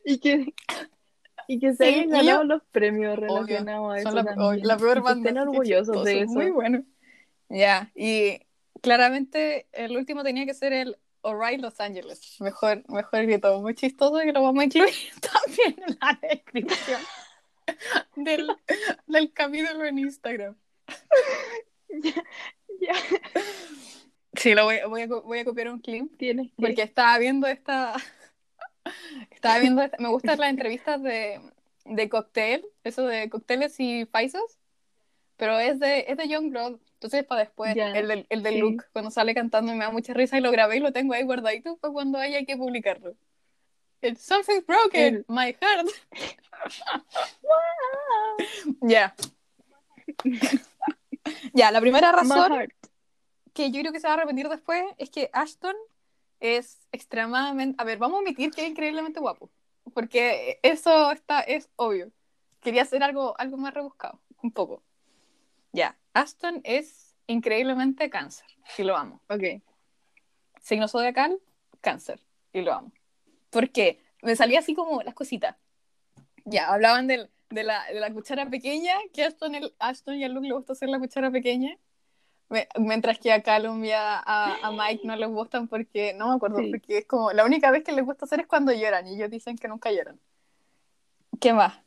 Y 0.04 0.18
que, 0.20 0.54
y 1.48 1.58
que 1.60 1.74
se 1.74 1.84
Sí, 1.84 1.94
hayan 1.94 2.08
ganado 2.08 2.42
yo- 2.42 2.44
los 2.44 2.62
premios 2.72 3.18
Obvio, 3.18 3.28
relacionados 3.28 3.94
a 3.94 3.98
eso. 3.98 4.08
son 4.08 4.14
la, 4.16 4.24
también. 4.24 4.62
oh, 4.62 4.66
la 4.66 4.76
peor 4.78 5.02
banda. 5.02 5.28
Estén 5.28 5.42
orgullosos 5.42 6.04
de 6.04 6.20
eso. 6.22 6.32
Muy 6.32 6.50
bueno. 6.50 6.82
Ya, 7.48 7.92
y 7.94 8.40
claramente 8.80 9.68
el 9.72 9.96
último 9.96 10.24
tenía 10.24 10.46
que 10.46 10.54
ser 10.54 10.72
el 10.72 10.96
Alright 11.26 11.60
Los 11.60 11.78
Angeles. 11.80 12.40
Mejor, 12.40 12.82
mejor 12.88 13.22
grito. 13.26 13.60
Muy 13.60 13.74
chistoso 13.74 14.22
y 14.22 14.32
lo 14.32 14.42
vamos 14.42 14.60
a 14.62 14.64
incluir 14.64 14.94
también 15.20 15.76
en 15.86 15.98
la 16.00 16.18
descripción 16.28 17.00
del, 18.16 18.48
del 19.06 19.32
capítulo 19.32 19.84
en 19.84 19.98
Instagram. 19.98 20.56
Ya, 21.88 22.12
ya. 22.80 22.94
Sí, 24.34 24.54
lo 24.54 24.64
voy, 24.64 24.76
voy 24.88 25.02
a, 25.02 25.06
voy 25.06 25.38
a 25.38 25.44
copiar 25.44 25.70
un 25.70 25.78
clip 25.80 26.14
Tienes 26.18 26.48
que. 26.48 26.62
porque 26.66 26.82
estaba 26.82 27.16
viendo 27.18 27.46
esta. 27.46 27.94
Estaba 29.30 29.58
viendo. 29.60 29.82
esta- 29.82 29.96
me 29.98 30.08
gustan 30.08 30.38
las 30.38 30.50
entrevistas 30.50 31.02
de, 31.02 31.40
de 31.84 32.08
Cocktail, 32.08 32.64
eso 32.84 33.06
de 33.06 33.30
cócteles 33.30 33.78
y 33.80 34.04
faisas, 34.06 34.42
pero 35.36 35.58
es 35.58 35.78
de, 35.80 36.04
es 36.08 36.16
de 36.16 36.28
Youngblood. 36.28 36.78
Entonces, 37.06 37.24
para 37.24 37.42
después, 37.42 37.72
Ya, 37.76 37.92
el 37.92 38.08
del, 38.08 38.26
el 38.30 38.42
del 38.42 38.54
sí. 38.54 38.60
Luke, 38.60 38.84
cuando 38.92 39.12
sale 39.12 39.32
cantando, 39.32 39.72
me 39.72 39.84
da 39.84 39.90
mucha 39.90 40.12
risa 40.12 40.36
y 40.38 40.40
lo 40.40 40.50
grabé 40.50 40.78
y 40.78 40.80
lo 40.80 40.92
tengo 40.92 41.14
ahí 41.14 41.22
guardadito 41.22 41.76
para 41.76 41.92
cuando 41.92 42.18
haya 42.18 42.44
que 42.44 42.56
publicarlo. 42.56 43.14
El 44.02 44.16
Something's 44.16 44.66
Broken, 44.66 45.14
El- 45.16 45.24
My 45.28 45.54
Heart. 45.60 45.86
Ya. 48.82 49.14
ya, 51.54 51.70
la 51.70 51.80
primera 51.80 52.10
razón 52.12 52.68
que 53.54 53.70
yo 53.70 53.80
creo 53.80 53.92
que 53.92 54.00
se 54.00 54.06
va 54.08 54.14
a 54.14 54.16
arrepentir 54.16 54.48
después 54.48 54.84
es 54.98 55.10
que 55.10 55.30
Ashton 55.32 55.74
es 56.40 56.86
extremadamente. 56.92 57.80
A 57.80 57.84
ver, 57.84 57.98
vamos 57.98 58.18
a 58.18 58.22
admitir 58.22 58.50
que 58.50 58.62
es 58.64 58.70
increíblemente 58.70 59.20
guapo. 59.20 59.48
Porque 59.94 60.58
eso 60.62 61.12
está, 61.12 61.40
es 61.40 61.70
obvio. 61.76 62.10
Quería 62.60 62.82
hacer 62.82 63.02
algo, 63.04 63.38
algo 63.38 63.56
más 63.56 63.72
rebuscado, 63.72 64.20
un 64.42 64.50
poco. 64.50 64.82
Ya, 65.72 65.96
Ashton 66.16 66.60
es 66.64 67.14
increíblemente 67.26 68.08
cáncer, 68.10 68.46
y 68.78 68.82
lo 68.84 68.96
amo. 68.96 69.20
Ok. 69.28 69.62
Signo 70.60 70.88
zodiacal, 70.88 71.38
cáncer, 71.80 72.20
y 72.52 72.62
lo 72.62 72.72
amo. 72.72 72.92
¿Por 73.50 73.70
qué? 73.70 74.00
Me 74.22 74.34
salía 74.36 74.60
así 74.60 74.74
como 74.74 75.02
las 75.02 75.14
cositas. 75.14 75.56
Ya, 76.44 76.72
hablaban 76.72 77.06
del- 77.06 77.30
de, 77.50 77.64
la, 77.64 77.84
de 77.86 78.00
la 78.00 78.12
cuchara 78.12 78.48
pequeña, 78.48 78.94
que 79.12 79.24
a 79.24 79.28
Ashton, 79.28 79.54
el, 79.54 79.74
Ashton 79.78 80.14
y 80.16 80.24
a 80.24 80.28
Luke 80.28 80.46
le 80.48 80.54
gusta 80.54 80.72
hacer 80.72 80.88
la 80.88 80.98
cuchara 80.98 81.30
pequeña. 81.30 81.76
Me- 82.48 82.68
mientras 82.78 83.18
que 83.18 83.32
a 83.32 83.42
Callum 83.42 83.84
y 83.84 83.90
a, 83.92 84.18
a- 84.24 84.70
Mike 84.72 85.02
no 85.04 85.16
les 85.16 85.28
gustan 85.28 85.68
porque, 85.68 86.14
no 86.14 86.28
me 86.30 86.34
acuerdo, 86.36 86.58
Sí. 86.58 86.70
porque 86.70 86.98
es 86.98 87.06
como, 87.06 87.32
la 87.32 87.44
única 87.44 87.70
vez 87.70 87.84
que 87.84 87.92
les 87.92 88.04
gusta 88.04 88.24
hacer 88.24 88.40
es 88.40 88.46
cuando 88.46 88.72
lloran, 88.72 89.06
y 89.06 89.14
ellos 89.16 89.30
dicen 89.30 89.56
que 89.56 89.68
nunca 89.68 89.90
lloran. 89.92 90.18
¿Qué 91.40 91.52
más? 91.52 91.78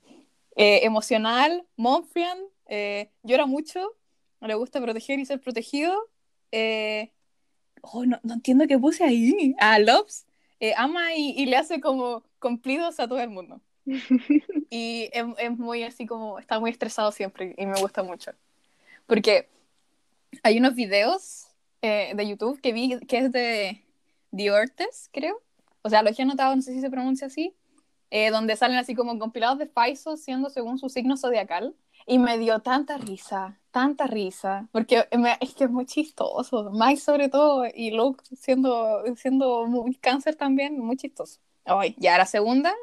Eh, 0.55 0.81
emocional, 0.86 1.65
Monfrian, 1.77 2.38
eh, 2.67 3.12
llora 3.24 3.45
mucho, 3.45 3.95
le 4.48 4.55
gusta 4.55 4.81
proteger 4.81 5.19
y 5.19 5.25
ser 5.25 5.39
protegido. 5.41 5.96
Eh, 6.51 7.12
oh, 7.81 8.05
no, 8.05 8.19
no 8.24 8.36
entiendo 8.36 8.67
qué 8.67 8.79
puse 8.79 9.03
ahí. 9.03 9.55
Ah, 9.60 9.79
Loves, 9.79 10.27
eh, 10.60 10.74
ama 10.77 11.15
y, 11.15 11.31
y 11.38 11.46
le 11.48 11.58
hace 11.58 11.81
como 11.81 12.24
cumplidos 12.39 13.00
a 13.00 13.08
todo 13.08 13.19
el 13.22 13.29
mundo. 13.29 13.62
Y 14.69 15.10
es, 15.13 15.25
es 15.39 15.58
muy 15.58 15.84
así 15.84 16.05
como, 16.05 16.39
está 16.39 16.60
muy 16.60 16.72
estresado 16.72 17.12
siempre 17.12 17.55
y 17.58 17.65
me 17.65 17.79
gusta 17.79 18.03
mucho. 18.03 18.31
Porque 19.08 19.50
hay 20.43 20.58
unos 20.60 20.75
videos 20.75 21.48
eh, 21.81 22.13
de 22.15 22.27
YouTube 22.27 22.62
que 22.62 22.74
vi 22.74 23.00
que 23.08 23.17
es 23.19 23.31
de 23.31 23.84
The 24.36 24.51
Ortes, 24.51 25.10
creo. 25.13 25.41
O 25.81 25.89
sea, 25.89 26.03
lo 26.03 26.10
he 26.12 26.22
anotado, 26.22 26.55
no 26.55 26.62
sé 26.62 26.74
si 26.74 26.81
se 26.81 26.89
pronuncia 26.89 27.27
así. 27.27 27.55
eh, 28.12 28.31
donde 28.31 28.55
salen 28.58 28.77
así 28.77 28.96
como 28.96 29.19
compilados 29.19 29.60
de 29.60 29.67
Faisos 29.67 30.22
siendo 30.22 30.50
según 30.51 30.79
su 30.79 30.89
signo 30.89 31.17
zodiacal. 31.17 31.75
Y 32.09 32.17
me 32.17 32.39
dio 32.39 32.59
tanta 32.59 32.97
risa, 32.97 33.59
tanta 33.69 34.07
risa, 34.07 34.67
porque 34.71 35.07
me- 35.15 35.37
es 35.41 35.53
que 35.53 35.65
es 35.65 35.69
muy 35.69 35.85
chistoso. 35.85 36.71
Mike 36.73 36.99
sobre 36.99 37.29
todo 37.29 37.65
y 37.71 37.91
Luke 37.91 38.23
siendo, 38.35 39.03
siendo 39.15 39.67
muy 39.67 39.93
cáncer 39.93 40.35
también, 40.35 40.79
muy 40.79 40.97
chistoso. 40.97 41.39
Ay, 41.65 41.95
ya 41.99 42.17
la 42.17 42.25
segunda, 42.25 42.73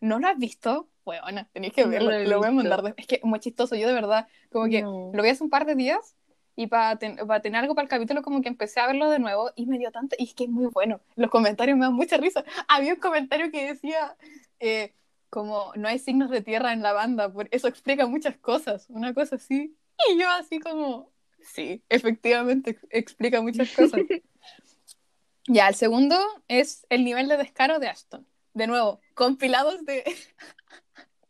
¿no 0.00 0.20
lo 0.20 0.28
has 0.28 0.38
visto? 0.38 0.88
Bueno, 1.04 1.44
tenéis 1.52 1.72
que 1.72 1.82
No 1.84 1.90
verlo, 1.90 2.10
lo 2.10 2.16
he 2.16 2.26
lo 2.28 2.38
voy 2.38 2.46
a 2.46 2.50
mandar. 2.52 2.82
de- 2.82 2.94
Es 2.96 3.08
que 3.08 3.16
es 3.16 3.24
muy 3.24 3.40
chistoso, 3.40 3.74
yo 3.74 3.88
de 3.88 3.94
verdad, 3.94 4.28
como 4.52 4.66
que 4.66 4.82
No. 4.82 5.10
lo 5.12 5.22
vi 5.24 5.30
hace 5.30 5.42
un 5.42 5.50
par 5.50 5.66
de 5.66 5.74
días 5.74 6.14
y 6.54 6.68
para 6.68 6.96
tener 7.00 7.56
algo 7.56 7.74
para 7.74 7.82
el 7.82 7.88
capítulo 7.88 8.22
como 8.22 8.42
que 8.42 8.48
empecé 8.48 8.78
a 8.78 8.86
verlo 8.86 9.10
de 9.10 9.18
nuevo 9.18 9.50
y 9.56 9.66
me 9.66 9.76
dio 9.78 9.90
tanta, 9.90 10.14
y 10.20 10.24
es 10.24 10.34
que 10.34 10.44
es 10.44 10.50
muy 10.50 10.66
bueno. 10.66 11.00
Los 11.16 11.30
comentarios 11.30 11.76
me 11.76 11.84
dan 11.86 11.94
mucha 11.94 12.16
risa. 12.16 12.44
Había 12.68 12.94
un 12.94 13.00
comentario 13.00 13.50
que 13.50 13.66
decía 13.72 14.16
eh, 14.60 14.94
como 15.32 15.72
no 15.76 15.88
hay 15.88 15.98
signos 15.98 16.28
de 16.28 16.42
tierra 16.42 16.74
en 16.74 16.82
la 16.82 16.92
banda, 16.92 17.32
por 17.32 17.48
eso 17.52 17.66
explica 17.66 18.06
muchas 18.06 18.36
cosas, 18.36 18.84
una 18.90 19.14
cosa 19.14 19.36
así. 19.36 19.74
Y 20.10 20.18
yo 20.20 20.28
así 20.28 20.60
como, 20.60 21.10
sí, 21.40 21.82
efectivamente 21.88 22.78
explica 22.90 23.40
muchas 23.40 23.72
cosas. 23.72 24.02
ya, 25.48 25.68
el 25.68 25.74
segundo 25.74 26.18
es 26.48 26.86
el 26.90 27.02
nivel 27.02 27.28
de 27.28 27.38
descaro 27.38 27.78
de 27.78 27.88
Ashton. 27.88 28.26
De 28.52 28.66
nuevo, 28.66 29.00
compilados 29.14 29.82
de... 29.86 30.04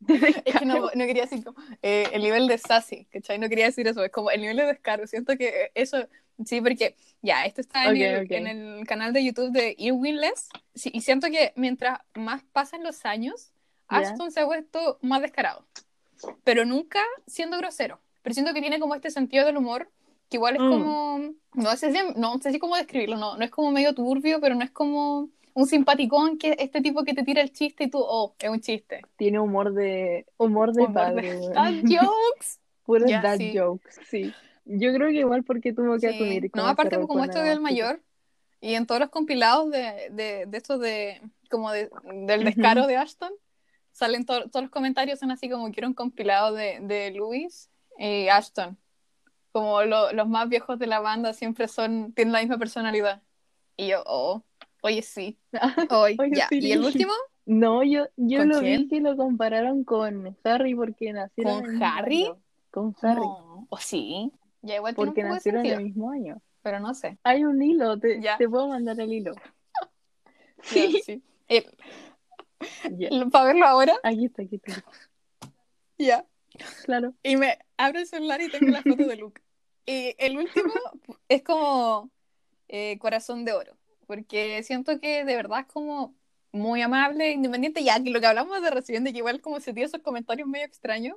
es 0.45 0.57
que 0.59 0.67
no, 0.67 0.81
no, 0.81 1.07
quería 1.07 1.23
decir 1.23 1.45
como, 1.45 1.63
eh, 1.81 2.09
el 2.13 2.23
nivel 2.23 2.49
de 2.49 2.59
sassy, 2.59 3.05
¿cachai? 3.05 3.39
No 3.39 3.49
quería 3.49 3.67
decir 3.67 3.87
eso, 3.87 4.03
es 4.05 4.11
como 4.11 4.33
el 4.33 4.41
nivel 4.41 4.57
de 4.57 4.67
descaro. 4.67 5.07
Siento 5.07 5.37
que 5.37 5.71
eso, 5.77 6.09
sí, 6.45 6.61
porque 6.61 6.97
ya, 7.21 7.45
esto 7.45 7.61
está 7.61 7.85
en, 7.85 7.97
el, 7.99 8.25
ok. 8.25 8.31
en 8.33 8.47
el 8.49 8.85
canal 8.85 9.13
de 9.13 9.25
YouTube 9.25 9.53
de 9.53 9.77
Earwinless, 9.79 10.49
sí, 10.75 10.91
y 10.93 11.03
siento 11.03 11.29
que 11.29 11.53
mientras 11.55 12.01
más 12.15 12.43
pasan 12.53 12.83
los 12.83 13.05
años. 13.05 13.52
Ashton 13.99 14.31
se 14.31 14.41
ha 14.41 14.45
vuelto 14.45 14.99
más 15.03 15.21
descarado, 15.23 15.65
pero 16.45 16.65
nunca 16.65 17.01
siendo 17.27 17.57
grosero. 17.59 18.01
Pero 18.23 18.35
siento 18.35 18.55
que 18.55 18.61
tiene 18.61 18.79
como 18.79 18.95
este 18.95 19.11
sentido 19.11 19.45
del 19.47 19.57
humor, 19.57 19.91
que 20.31 20.37
igual 20.37 20.57
es 20.57 20.63
Mm. 20.63 20.69
como, 20.71 21.19
no 21.55 21.77
sé 21.77 21.93
si, 21.93 21.99
no 22.17 22.39
sé 22.39 22.53
si 22.53 22.59
cómo 22.59 22.77
describirlo, 22.77 23.17
no, 23.17 23.37
no 23.37 23.45
es 23.45 23.51
como 23.51 23.71
medio 23.73 23.95
turbio, 23.95 24.41
pero 24.41 24.55
no 24.55 24.63
es 24.65 24.71
como 24.71 25.29
un 25.55 25.67
simpaticón 25.67 26.39
que 26.39 26.57
este 26.59 26.81
tipo 26.81 27.05
que 27.05 27.13
te 27.15 27.25
tira 27.25 27.43
el 27.43 27.53
chiste 27.53 27.85
y 27.85 27.91
tú, 27.91 27.99
oh, 28.01 28.35
es 28.39 28.49
un 28.49 28.61
chiste. 28.61 29.03
Tiene 29.17 29.39
humor 29.41 29.75
de 29.75 30.25
humor 30.39 30.73
de 30.73 30.83
Humor 30.85 30.95
padre. 30.95 31.23
de 31.41 31.49
dad 31.55 31.73
jokes. 31.83 32.59
Puros 32.85 33.11
Ya, 33.11 33.21
dad 33.23 33.37
sí. 33.37 33.53
jokes, 33.57 34.01
sí. 34.09 34.33
Yo 34.65 34.93
creo 34.95 35.09
que 35.09 35.17
igual 35.19 35.43
porque 35.45 35.73
tuvo 35.73 35.95
que 35.95 36.01
Sí. 36.01 36.07
asumir. 36.07 36.51
No, 36.55 36.67
aparte 36.69 36.99
como 37.01 37.25
esto 37.25 37.43
del 37.43 37.61
mayor, 37.61 38.01
y 38.61 38.75
en 38.75 38.87
todos 38.87 39.01
los 39.01 39.11
compilados 39.11 39.71
de, 39.71 40.09
de, 40.13 40.47
de 40.47 40.57
esto 40.57 40.79
de, 40.79 41.21
como 41.51 41.71
de, 41.73 41.91
del 42.05 42.45
descaro 42.45 42.87
de 42.87 42.97
Ashton, 42.97 43.33
salen 43.93 44.25
to- 44.27 44.49
todos 44.51 44.63
los 44.65 44.71
comentarios, 44.71 45.19
son 45.19 45.31
así 45.31 45.49
como 45.49 45.71
quiero 45.71 45.89
un 45.89 45.95
compilado 45.95 46.53
de, 46.55 46.81
de 46.81 47.11
Luis 47.13 47.71
y 47.99 48.29
Ashton. 48.29 48.77
Como 49.53 49.83
lo- 49.83 50.13
los 50.13 50.29
más 50.29 50.49
viejos 50.49 50.79
de 50.79 50.87
la 50.87 51.01
banda 51.01 51.33
siempre 51.35 51.69
son, 51.69 52.13
tienen 52.15 52.33
la 52.33 52.41
misma 52.41 52.59
personalidad. 52.59 53.23
Y 53.77 53.89
yo, 53.89 54.03
oh, 54.07 54.43
oye 54.83 55.03
sí, 55.03 55.39
hoy, 55.91 56.17
Oye, 56.19 56.31
ya. 56.37 56.49
sí. 56.49 56.59
Y 56.61 56.73
el 56.73 56.83
último, 56.85 57.13
No, 57.47 57.83
yo, 57.83 58.07
yo 58.17 58.39
¿Con 58.41 58.49
lo 58.51 58.61
quién? 58.61 58.83
vi 58.83 58.89
que 58.89 59.01
lo 59.01 59.17
compararon 59.17 59.85
con 59.85 60.37
Harry 60.45 60.75
porque 60.75 61.13
nacieron 61.13 61.63
¿Con 61.65 61.83
Harry? 61.83 62.25
año. 62.25 62.39
Con 62.71 62.97
Harry. 63.03 63.21
no, 63.21 63.67
o 63.69 63.77
sí, 63.79 64.31
ya 64.63 64.77
igual 64.77 64.95
porque 64.95 65.23
nacieron 65.23 65.61
sentido, 65.63 65.79
el 65.81 65.85
mismo 65.85 66.11
año. 66.11 66.41
pero 66.63 66.81
no 66.81 66.95
sé. 66.95 67.19
Hay 67.25 67.45
un 67.45 67.61
hilo, 67.63 67.99
te, 67.99 68.21
Ya. 68.23 68.37
te 68.39 68.49
puedo 68.49 68.69
mandar 68.69 68.99
el 69.01 69.13
hilo. 69.13 69.35
Sí. 70.63 71.03
sí. 71.05 71.23
El- 71.49 71.67
El- 72.85 73.31
para 73.31 73.47
verlo 73.47 73.67
ahora, 73.67 73.95
Aquí 74.03 74.27
está, 74.27 74.43
aquí 74.43 74.57
está. 74.57 74.85
ya. 75.99 76.25
Claro. 76.85 77.15
Y 77.23 77.37
me 77.37 77.59
abro 77.77 77.99
el 78.01 78.07
celular 78.07 78.41
y 78.43 78.51
tengo 78.51 78.71
la 78.71 78.83
foto 78.83 79.07
de 79.07 79.17
Luke. 79.17 79.41
Y 79.87 80.15
el 80.19 80.37
último 80.39 80.73
es 81.29 81.43
como 81.43 82.11
eh, 82.69 82.99
corazón 82.99 83.45
de 83.45 83.53
oro, 83.53 83.77
porque 84.07 84.63
siento 84.63 85.01
que 85.01 85.25
de 85.25 85.37
verdad 85.37 85.61
es 85.61 85.67
como 85.67 86.15
muy 86.53 86.83
amable, 86.83 87.33
independiente, 87.33 87.83
ya 87.83 88.03
que 88.03 88.11
lo 88.11 88.21
que 88.21 88.27
hablamos 88.27 88.61
de 88.63 88.71
recién, 88.71 89.03
de 89.05 89.13
que 89.13 89.19
igual 89.19 89.41
como 89.41 89.59
se 89.61 89.73
tiene 89.73 89.87
esos 89.87 90.03
comentarios 90.03 90.47
medio 90.47 90.67
extraños, 90.67 91.17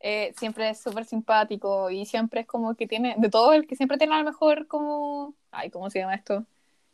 eh, 0.00 0.32
siempre 0.38 0.68
es 0.70 0.80
súper 0.80 1.06
simpático 1.06 1.90
y 1.90 2.04
siempre 2.06 2.42
es 2.42 2.46
como 2.46 2.74
que 2.76 2.86
tiene, 2.86 3.14
de 3.18 3.30
todo 3.30 3.52
el 3.54 3.66
que 3.66 3.74
siempre 3.76 3.98
tiene 3.98 4.14
a 4.14 4.18
lo 4.18 4.24
mejor 4.24 4.66
como, 4.68 5.34
ay, 5.50 5.70
¿cómo 5.70 5.88
se 5.90 5.98
llama 6.00 6.14
esto? 6.14 6.44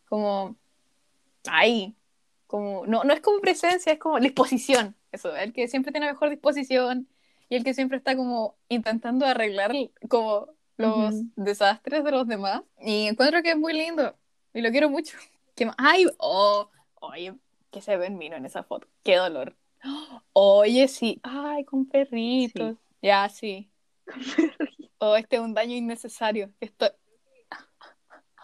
Como, 0.08 0.56
ay, 1.46 1.94
como, 2.54 2.86
no, 2.86 3.02
no 3.02 3.12
es 3.12 3.20
como 3.20 3.40
presencia, 3.40 3.92
es 3.92 3.98
como 3.98 4.20
disposición, 4.20 4.94
eso, 5.10 5.34
el 5.34 5.52
que 5.52 5.66
siempre 5.66 5.90
tiene 5.90 6.06
mejor 6.06 6.30
disposición 6.30 7.08
y 7.48 7.56
el 7.56 7.64
que 7.64 7.74
siempre 7.74 7.98
está 7.98 8.14
como 8.14 8.54
intentando 8.68 9.26
arreglar 9.26 9.72
como 10.08 10.46
los 10.76 11.16
desastres 11.34 12.04
de 12.04 12.12
los 12.12 12.28
demás. 12.28 12.62
Y 12.80 13.08
encuentro 13.08 13.42
que 13.42 13.50
es 13.50 13.56
muy 13.56 13.72
lindo 13.72 14.16
y 14.52 14.60
lo 14.60 14.70
quiero 14.70 14.88
mucho. 14.88 15.16
¿Qué 15.56 15.66
más? 15.66 15.74
Ay, 15.78 16.06
oh, 16.18 16.70
oye, 17.00 17.34
que 17.72 17.80
se 17.80 17.96
ve 17.96 18.06
en 18.06 18.20
vino 18.20 18.36
en 18.36 18.46
esa 18.46 18.62
foto. 18.62 18.86
Qué 19.02 19.16
dolor. 19.16 19.56
Oye, 20.32 20.86
sí. 20.86 21.18
Ay, 21.24 21.64
con 21.64 21.86
perritos. 21.86 22.76
Ya, 23.02 23.28
sí. 23.30 23.68
Oh, 24.98 25.16
este 25.16 25.36
es 25.36 25.42
un 25.42 25.54
daño 25.54 25.74
innecesario. 25.74 26.52
Esto... 26.60 26.86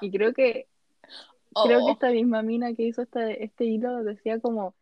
Y 0.01 0.11
creo 0.11 0.35
que 0.35 0.67
Oh, 1.55 1.65
creo 1.67 1.85
que 1.87 1.93
esta 1.93 2.11
misma 2.11 2.43
mina 2.43 2.75
que 2.75 2.85
hizo 2.85 3.03
este, 3.03 3.45
este 3.45 3.65
hilo 3.65 4.03
decía 4.05 4.39
como 4.41 4.75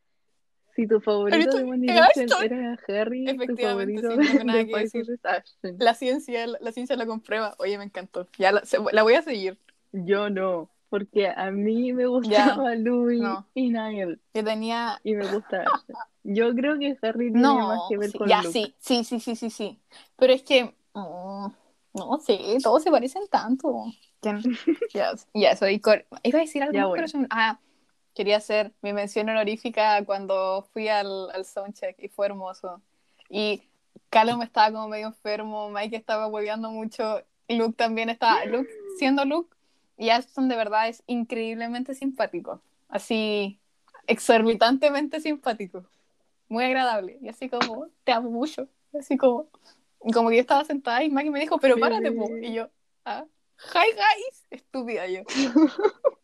si 0.77 0.87
tu 0.87 1.01
favorito 1.01 1.51
de 1.57 1.65
One 1.65 1.79
Direction 1.79 2.29
era 2.45 2.79
Harry, 2.89 3.37
tu 3.37 3.57
favorito 3.57 4.11
sí, 4.23 4.39
no 4.45 4.53
de 4.53 4.63
Spice 4.63 4.79
decir. 4.83 5.05
Girls 5.05 5.19
es 5.19 5.25
Ashton. 5.25 5.77
la 5.79 5.95
ciencia, 5.95 6.47
la 6.47 6.73
ciencia 6.73 6.97
la 6.97 7.07
comprueba. 7.07 7.55
Oye, 7.59 7.79
me 7.79 7.85
encantó. 7.85 8.29
Ya 8.39 8.53
la, 8.53 8.65
se- 8.65 8.79
la 8.93 9.03
voy 9.03 9.15
a 9.15 9.23
seguir. 9.23 9.59
Yo 9.93 10.31
no, 10.31 10.69
porque 10.89 11.29
a 11.29 11.51
mí 11.51 11.93
me 11.93 12.07
gustaba 12.07 12.75
Louis 12.77 13.21
no. 13.21 13.47
y 13.55 13.71
Niall 13.71 14.21
Que 14.33 14.43
tenía 14.43 15.01
y 15.03 15.15
me 15.15 15.27
gusta. 15.27 15.65
Yo 16.23 16.55
creo 16.55 16.79
que 16.79 16.97
Harry 17.03 17.33
tiene 17.33 17.41
No, 17.43 17.69
más 17.69 17.81
que 17.89 17.97
ver 17.99 18.11
sí, 18.11 18.19
con 18.19 18.29
ya 18.29 18.43
Luke. 18.43 18.53
sí, 18.53 18.75
sí, 18.79 19.05
sí, 19.05 19.19
sí, 19.21 19.35
sí, 19.35 19.51
sí. 19.51 19.81
Pero 20.17 20.33
es 20.33 20.43
que, 20.43 20.75
mm, 20.95 21.47
no 21.95 22.19
sé, 22.19 22.39
todos 22.63 22.83
se 22.83 22.91
parecen 22.91 23.27
tanto. 23.29 23.87
Ya, 24.95 25.13
ya, 25.35 25.55
soy 25.55 25.79
cor- 25.81 26.07
Iba 26.23 26.39
a 26.39 26.43
decir 26.43 26.63
algo 26.63 26.89
bueno. 26.89 27.07
pero 27.13 27.27
Ah, 27.31 27.61
quería 28.15 28.39
hacer 28.39 28.73
mi 28.83 28.93
mención 28.93 29.29
honorífica 29.29 30.05
cuando 30.05 30.67
fui 30.73 30.89
al, 30.89 31.31
al 31.31 31.45
soundcheck 31.45 31.97
y 32.03 32.09
fue 32.09 32.27
hermoso. 32.27 32.81
Y 33.29 33.63
Callum 34.11 34.43
estaba 34.43 34.73
como 34.73 34.89
medio 34.89 35.07
enfermo, 35.09 35.71
Mike 35.71 35.95
estaba 35.97 36.27
hueveando 36.27 36.71
mucho, 36.71 37.23
Luke 37.49 37.77
también 37.77 38.09
estaba, 38.09 38.45
Luke 38.47 38.69
siendo 38.99 39.25
Luke, 39.25 39.55
y 39.97 40.11
Ashton 40.11 40.49
de 40.49 40.57
verdad 40.57 40.89
es 40.89 41.03
increíblemente 41.07 41.95
simpático. 41.95 42.61
Así, 42.89 43.61
exorbitantemente 44.07 45.21
simpático 45.21 45.85
muy 46.49 46.65
agradable. 46.65 47.19
Y 47.21 47.29
así 47.29 47.49
como, 47.49 47.89
te 48.05 48.13
amo 48.13 48.31
mucho. 48.31 48.69
Así 48.99 49.17
como, 49.17 49.47
y 50.05 50.13
como 50.13 50.29
que 50.31 50.37
yo 50.37 50.41
estaba 50.41 50.65
sentada 50.65 51.03
y 51.03 51.11
Maggie 51.11 51.31
me 51.31 51.41
dijo, 51.41 51.59
pero 51.59 51.77
párate, 51.79 52.13
po. 52.13 52.29
Y 52.37 52.55
yo, 52.55 52.69
ah, 53.05 53.25
hi 53.75 53.93
guys, 53.93 54.47
estúpida 54.51 55.07
yo. 55.07 55.23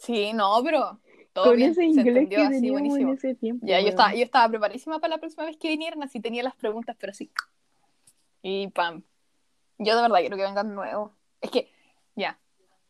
Sí, 0.00 0.32
no, 0.32 0.62
pero 0.64 1.00
todo 1.32 1.46
Con 1.46 1.56
bien, 1.56 1.70
ese 1.70 1.92
se 1.92 2.02
que 2.02 2.08
entendió 2.08 2.42
así 2.46 2.66
en 2.68 2.72
buenísimo. 2.72 3.12
ese 3.12 3.34
tiempo. 3.34 3.66
Ya, 3.66 3.80
yo 3.80 3.88
estaba, 3.88 4.14
yo 4.14 4.22
estaba 4.22 4.48
preparadísima 4.48 5.00
para 5.00 5.14
la 5.14 5.18
próxima 5.18 5.44
vez 5.44 5.56
que 5.56 5.68
vinieran, 5.68 6.02
así 6.02 6.20
tenía 6.20 6.42
las 6.42 6.54
preguntas, 6.54 6.96
pero 6.98 7.10
así. 7.10 7.30
Y 8.42 8.68
pam. 8.68 9.02
Yo 9.78 9.96
de 9.96 10.02
verdad 10.02 10.18
quiero 10.20 10.36
que 10.36 10.42
vengan 10.42 10.74
nuevos. 10.74 11.12
Es 11.40 11.50
que, 11.50 11.70
ya. 12.14 12.38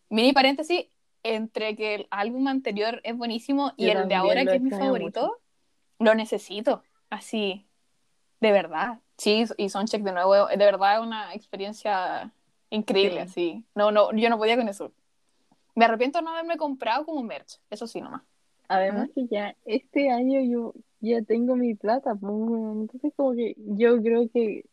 Mini 0.09 0.33
paréntesis, 0.33 0.87
entre 1.23 1.77
que 1.77 1.95
el 1.95 2.09
álbum 2.11 2.49
anterior 2.49 3.01
es 3.05 3.17
buenísimo 3.17 3.73
y 3.77 3.87
Yo 3.87 3.93
el 3.93 4.09
de 4.09 4.15
ahora, 4.15 4.45
que 4.45 4.57
es 4.57 4.63
mi 4.63 4.71
favorito, 4.71 5.41
lo 5.99 6.15
necesito. 6.15 6.83
Así, 7.11 7.67
de 8.41 8.53
verdad. 8.53 9.01
Sí, 9.19 9.45
y 9.57 9.69
Soundcheck 9.69 10.03
de 10.03 10.13
nuevo, 10.13 10.47
de 10.47 10.57
verdad 10.57 11.03
una 11.03 11.35
experiencia 11.35 12.33
increíble, 12.71 13.27
Sí. 13.27 13.31
así. 13.31 13.65
No, 13.75 13.91
no, 13.91 14.13
yo 14.13 14.31
no 14.31 14.39
podía 14.39 14.57
con 14.57 14.69
eso. 14.69 14.93
Me 15.75 15.85
arrepiento 15.85 16.19
de 16.19 16.25
no 16.25 16.31
haberme 16.31 16.57
comprado 16.57 17.05
como 17.05 17.23
merch, 17.23 17.59
eso 17.71 17.87
sí 17.87 18.01
nomás. 18.01 18.23
Además 18.69 19.11
que 19.15 19.27
ya 19.27 19.57
este 19.65 20.11
año 20.11 20.41
yo 20.43 20.75
ya 21.01 21.23
tengo 21.23 21.57
mi 21.57 21.75
plata, 21.75 22.15
pues, 22.15 22.33
entonces 22.33 23.13
como 23.17 23.33
que 23.35 23.55
yo 23.59 24.01
creo 24.03 24.29
que 24.33 24.65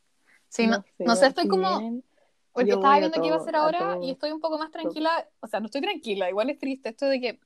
Sí, 0.50 0.68
no, 0.68 0.84
sé, 0.98 1.04
no 1.06 1.16
sé, 1.16 1.28
estoy 1.28 1.48
como... 1.48 1.80
bien, 1.80 2.04
Porque 2.52 2.70
yo 2.70 2.76
estaba 2.76 2.96
a 2.96 3.00
viendo 3.00 3.22
qué 3.22 3.28
iba 3.28 3.36
a 3.36 3.40
hacer 3.40 3.56
a 3.56 3.64
ahora 3.64 3.80
todo. 3.80 4.04
y 4.04 4.12
estoy 4.12 4.32
un 4.32 4.40
poco 4.42 4.58
más 4.58 4.72
tranquila. 4.72 5.28
O 5.42 5.48
sea, 5.48 5.60
no 5.60 5.66
estoy 5.68 5.82
tranquila, 5.82 6.30
igual 6.30 6.50
es 6.50 6.60
triste 6.60 6.90
esto 6.90 7.06
de 7.08 7.20
que, 7.20 7.40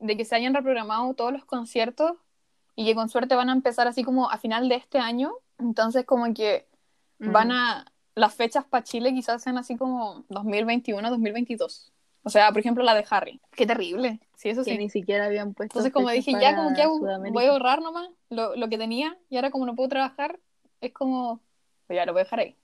de 0.00 0.16
que 0.16 0.24
se 0.24 0.34
hayan 0.34 0.54
reprogramado 0.54 1.14
todos 1.14 1.32
los 1.32 1.44
conciertos 1.44 2.12
y 2.74 2.84
que 2.84 2.94
con 2.94 3.08
suerte 3.08 3.34
van 3.34 3.48
a 3.50 3.52
empezar 3.52 3.86
así 3.88 4.02
como 4.04 4.30
a 4.30 4.38
final 4.38 4.68
de 4.68 4.76
este 4.76 4.98
año. 4.98 5.32
Entonces, 5.58 6.04
como 6.04 6.32
que 6.34 6.66
van 7.18 7.48
Mm. 7.48 7.52
a. 7.52 7.92
Las 8.14 8.34
fechas 8.34 8.64
para 8.64 8.82
Chile 8.82 9.12
quizás 9.14 9.40
sean 9.44 9.58
así 9.58 9.76
como 9.76 10.24
2021, 10.28 11.08
2022. 11.08 11.92
O 12.24 12.30
sea, 12.30 12.48
por 12.50 12.58
ejemplo, 12.58 12.82
la 12.82 12.94
de 12.94 13.06
Harry. 13.10 13.40
Qué 13.52 13.64
terrible. 13.64 14.18
Sí, 14.34 14.48
eso 14.48 14.64
que 14.64 14.72
sí. 14.72 14.78
ni 14.78 14.90
siquiera 14.90 15.26
habían 15.26 15.54
puesto 15.54 15.78
Entonces, 15.78 15.92
como 15.92 16.10
dije, 16.10 16.32
ya 16.32 16.56
como 16.56 16.74
que 16.74 16.82
hago- 16.82 16.98
voy 17.30 17.44
a 17.44 17.50
ahorrar 17.50 17.80
nomás 17.80 18.08
lo, 18.28 18.56
lo 18.56 18.68
que 18.68 18.76
tenía 18.76 19.16
y 19.30 19.36
ahora 19.36 19.52
como 19.52 19.66
no 19.66 19.76
puedo 19.76 19.88
trabajar, 19.88 20.40
es 20.80 20.92
como, 20.92 21.40
pues 21.86 21.96
ya 21.96 22.04
lo 22.06 22.12
voy 22.12 22.22
a 22.22 22.24
dejar 22.24 22.40
ahí 22.40 22.56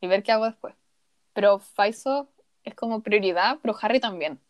y 0.00 0.06
ver 0.06 0.22
qué 0.22 0.32
hago 0.32 0.46
después. 0.46 0.74
Pero 1.34 1.58
Faiso 1.58 2.30
es 2.64 2.74
como 2.74 3.02
prioridad, 3.02 3.58
pero 3.60 3.76
Harry 3.82 4.00
también. 4.00 4.40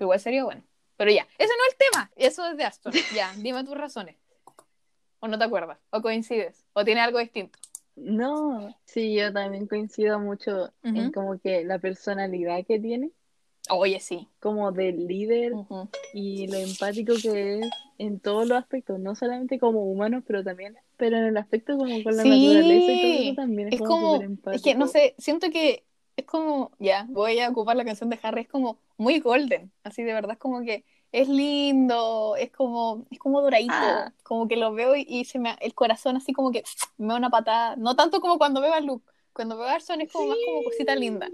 Igual 0.00 0.18
sería 0.18 0.42
bueno. 0.44 0.62
Pero 0.96 1.12
ya, 1.12 1.28
ese 1.38 1.52
no 1.56 1.64
es 1.68 1.72
el 1.72 1.78
tema, 1.92 2.10
eso 2.16 2.44
es 2.46 2.56
de 2.56 2.64
Aston. 2.64 2.92
Ya, 3.14 3.32
dime 3.36 3.62
tus 3.64 3.76
razones. 3.78 4.16
O 5.20 5.28
no 5.28 5.38
te 5.38 5.44
acuerdas, 5.44 5.78
o 5.90 6.00
coincides, 6.00 6.64
o 6.72 6.84
tiene 6.84 7.00
algo 7.00 7.18
distinto. 7.18 7.58
No, 7.96 8.74
sí, 8.86 9.14
yo 9.14 9.32
también 9.32 9.66
coincido 9.66 10.18
mucho 10.18 10.72
en 10.82 11.06
Ujú. 11.08 11.12
como 11.12 11.38
que 11.38 11.64
la 11.64 11.78
personalidad 11.78 12.64
que 12.66 12.80
tiene, 12.80 13.10
Oye, 13.68 14.00
sí. 14.00 14.26
como 14.40 14.72
del 14.72 15.06
líder 15.06 15.52
y 16.14 16.46
lo 16.46 16.56
empático 16.56 17.14
que 17.22 17.60
es 17.60 17.70
en 17.98 18.18
todos 18.18 18.46
los 18.48 18.58
aspectos, 18.58 18.98
no 18.98 19.14
solamente 19.14 19.58
como 19.58 19.84
humanos, 19.84 20.24
pero 20.26 20.42
también 20.42 20.76
pero 20.96 21.16
en 21.18 21.24
el 21.26 21.36
aspecto 21.36 21.76
como 21.76 22.02
con 22.02 22.16
la 22.16 22.24
Sí, 22.24 22.30
naturaleza 22.30 22.92
y 22.92 23.00
todo 23.00 23.12
eso 23.12 23.34
también 23.34 23.68
es, 23.68 23.74
Es 23.74 23.80
como, 23.86 24.22
es 24.52 24.62
que 24.62 24.74
no 24.74 24.86
sé, 24.86 25.14
siento 25.18 25.50
que 25.50 25.84
es 26.16 26.24
como, 26.24 26.72
ya, 26.78 27.06
voy 27.08 27.38
a 27.40 27.48
ocupar 27.50 27.76
la 27.76 27.84
canción 27.84 28.10
de 28.10 28.18
Harry, 28.22 28.42
es 28.42 28.48
como 28.48 28.78
muy 28.96 29.20
golden, 29.20 29.72
así 29.84 30.02
de 30.02 30.12
verdad, 30.12 30.32
es 30.32 30.38
como 30.38 30.62
que 30.62 30.84
es 31.12 31.28
lindo, 31.28 32.36
es 32.36 32.50
como, 32.52 33.04
es 33.10 33.18
como 33.18 33.40
doradito, 33.42 33.72
Ah. 33.74 34.12
como 34.22 34.46
que 34.48 34.56
lo 34.56 34.72
veo 34.72 34.94
y, 34.96 35.04
y 35.08 35.24
se 35.24 35.38
me, 35.38 35.56
el 35.60 35.74
corazón 35.74 36.16
así 36.16 36.32
como 36.32 36.52
que 36.52 36.62
me 36.98 37.08
da 37.08 37.16
una 37.16 37.30
patada, 37.30 37.76
no 37.76 37.96
tanto 37.96 38.20
como 38.20 38.38
cuando 38.38 38.60
veo 38.60 38.72
a 38.72 38.80
Luke, 38.80 39.04
cuando 39.32 39.56
veo 39.56 39.66
a 39.66 39.72
Arson 39.74 40.00
es 40.00 40.12
como 40.12 40.28
más 40.28 40.38
como 40.44 40.62
cosita 40.64 40.94
linda, 40.94 41.28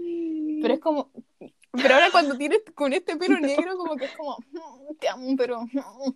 pero 0.61 0.73
es 0.73 0.79
como, 0.79 1.11
pero 1.71 1.93
ahora 1.95 2.09
cuando 2.11 2.37
tienes 2.37 2.61
con 2.75 2.93
este 2.93 3.15
pelo 3.17 3.39
negro 3.39 3.77
como 3.77 3.97
que 3.97 4.05
es 4.05 4.11
como, 4.13 4.37
"Mm, 4.51 4.95
te 4.99 5.09
amo, 5.09 5.35
pero, 5.37 5.61
mm". 5.61 6.13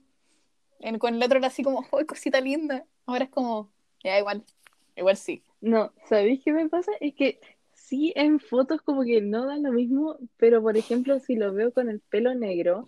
En- 0.80 0.98
con 0.98 1.14
el 1.14 1.22
otro 1.24 1.38
era 1.38 1.48
así 1.48 1.62
como, 1.64 1.86
¡ay, 1.92 2.06
cosita 2.06 2.42
linda! 2.42 2.86
Ahora 3.06 3.26
es 3.26 3.30
como, 3.30 3.70
ya 4.04 4.18
igual, 4.18 4.44
igual 4.96 5.16
sí. 5.18 5.44
No, 5.62 5.92
¿sabéis 6.10 6.42
qué 6.44 6.52
me 6.54 6.68
pasa? 6.70 6.92
Es 7.00 7.14
que 7.14 7.40
sí 7.74 8.12
en 8.16 8.40
fotos 8.40 8.82
como 8.82 9.04
que 9.04 9.22
no 9.22 9.46
da 9.46 9.58
lo 9.58 9.72
mismo, 9.72 10.18
pero 10.38 10.62
por 10.64 10.76
ejemplo 10.78 11.20
si 11.20 11.36
lo 11.36 11.54
veo 11.54 11.72
con 11.72 11.88
el 11.90 12.00
pelo 12.00 12.34
negro 12.34 12.88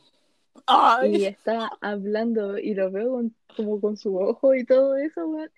y 0.55 0.65
Ay, 0.67 1.25
está 1.25 1.69
hablando 1.81 2.57
y 2.57 2.73
lo 2.73 2.91
veo 2.91 3.11
con- 3.11 3.35
como 3.55 3.81
con 3.81 3.97
su 3.97 4.17
ojo 4.17 4.55
y 4.55 4.65
todo 4.65 4.95
eso, 4.95 5.25
weón, 5.27 5.51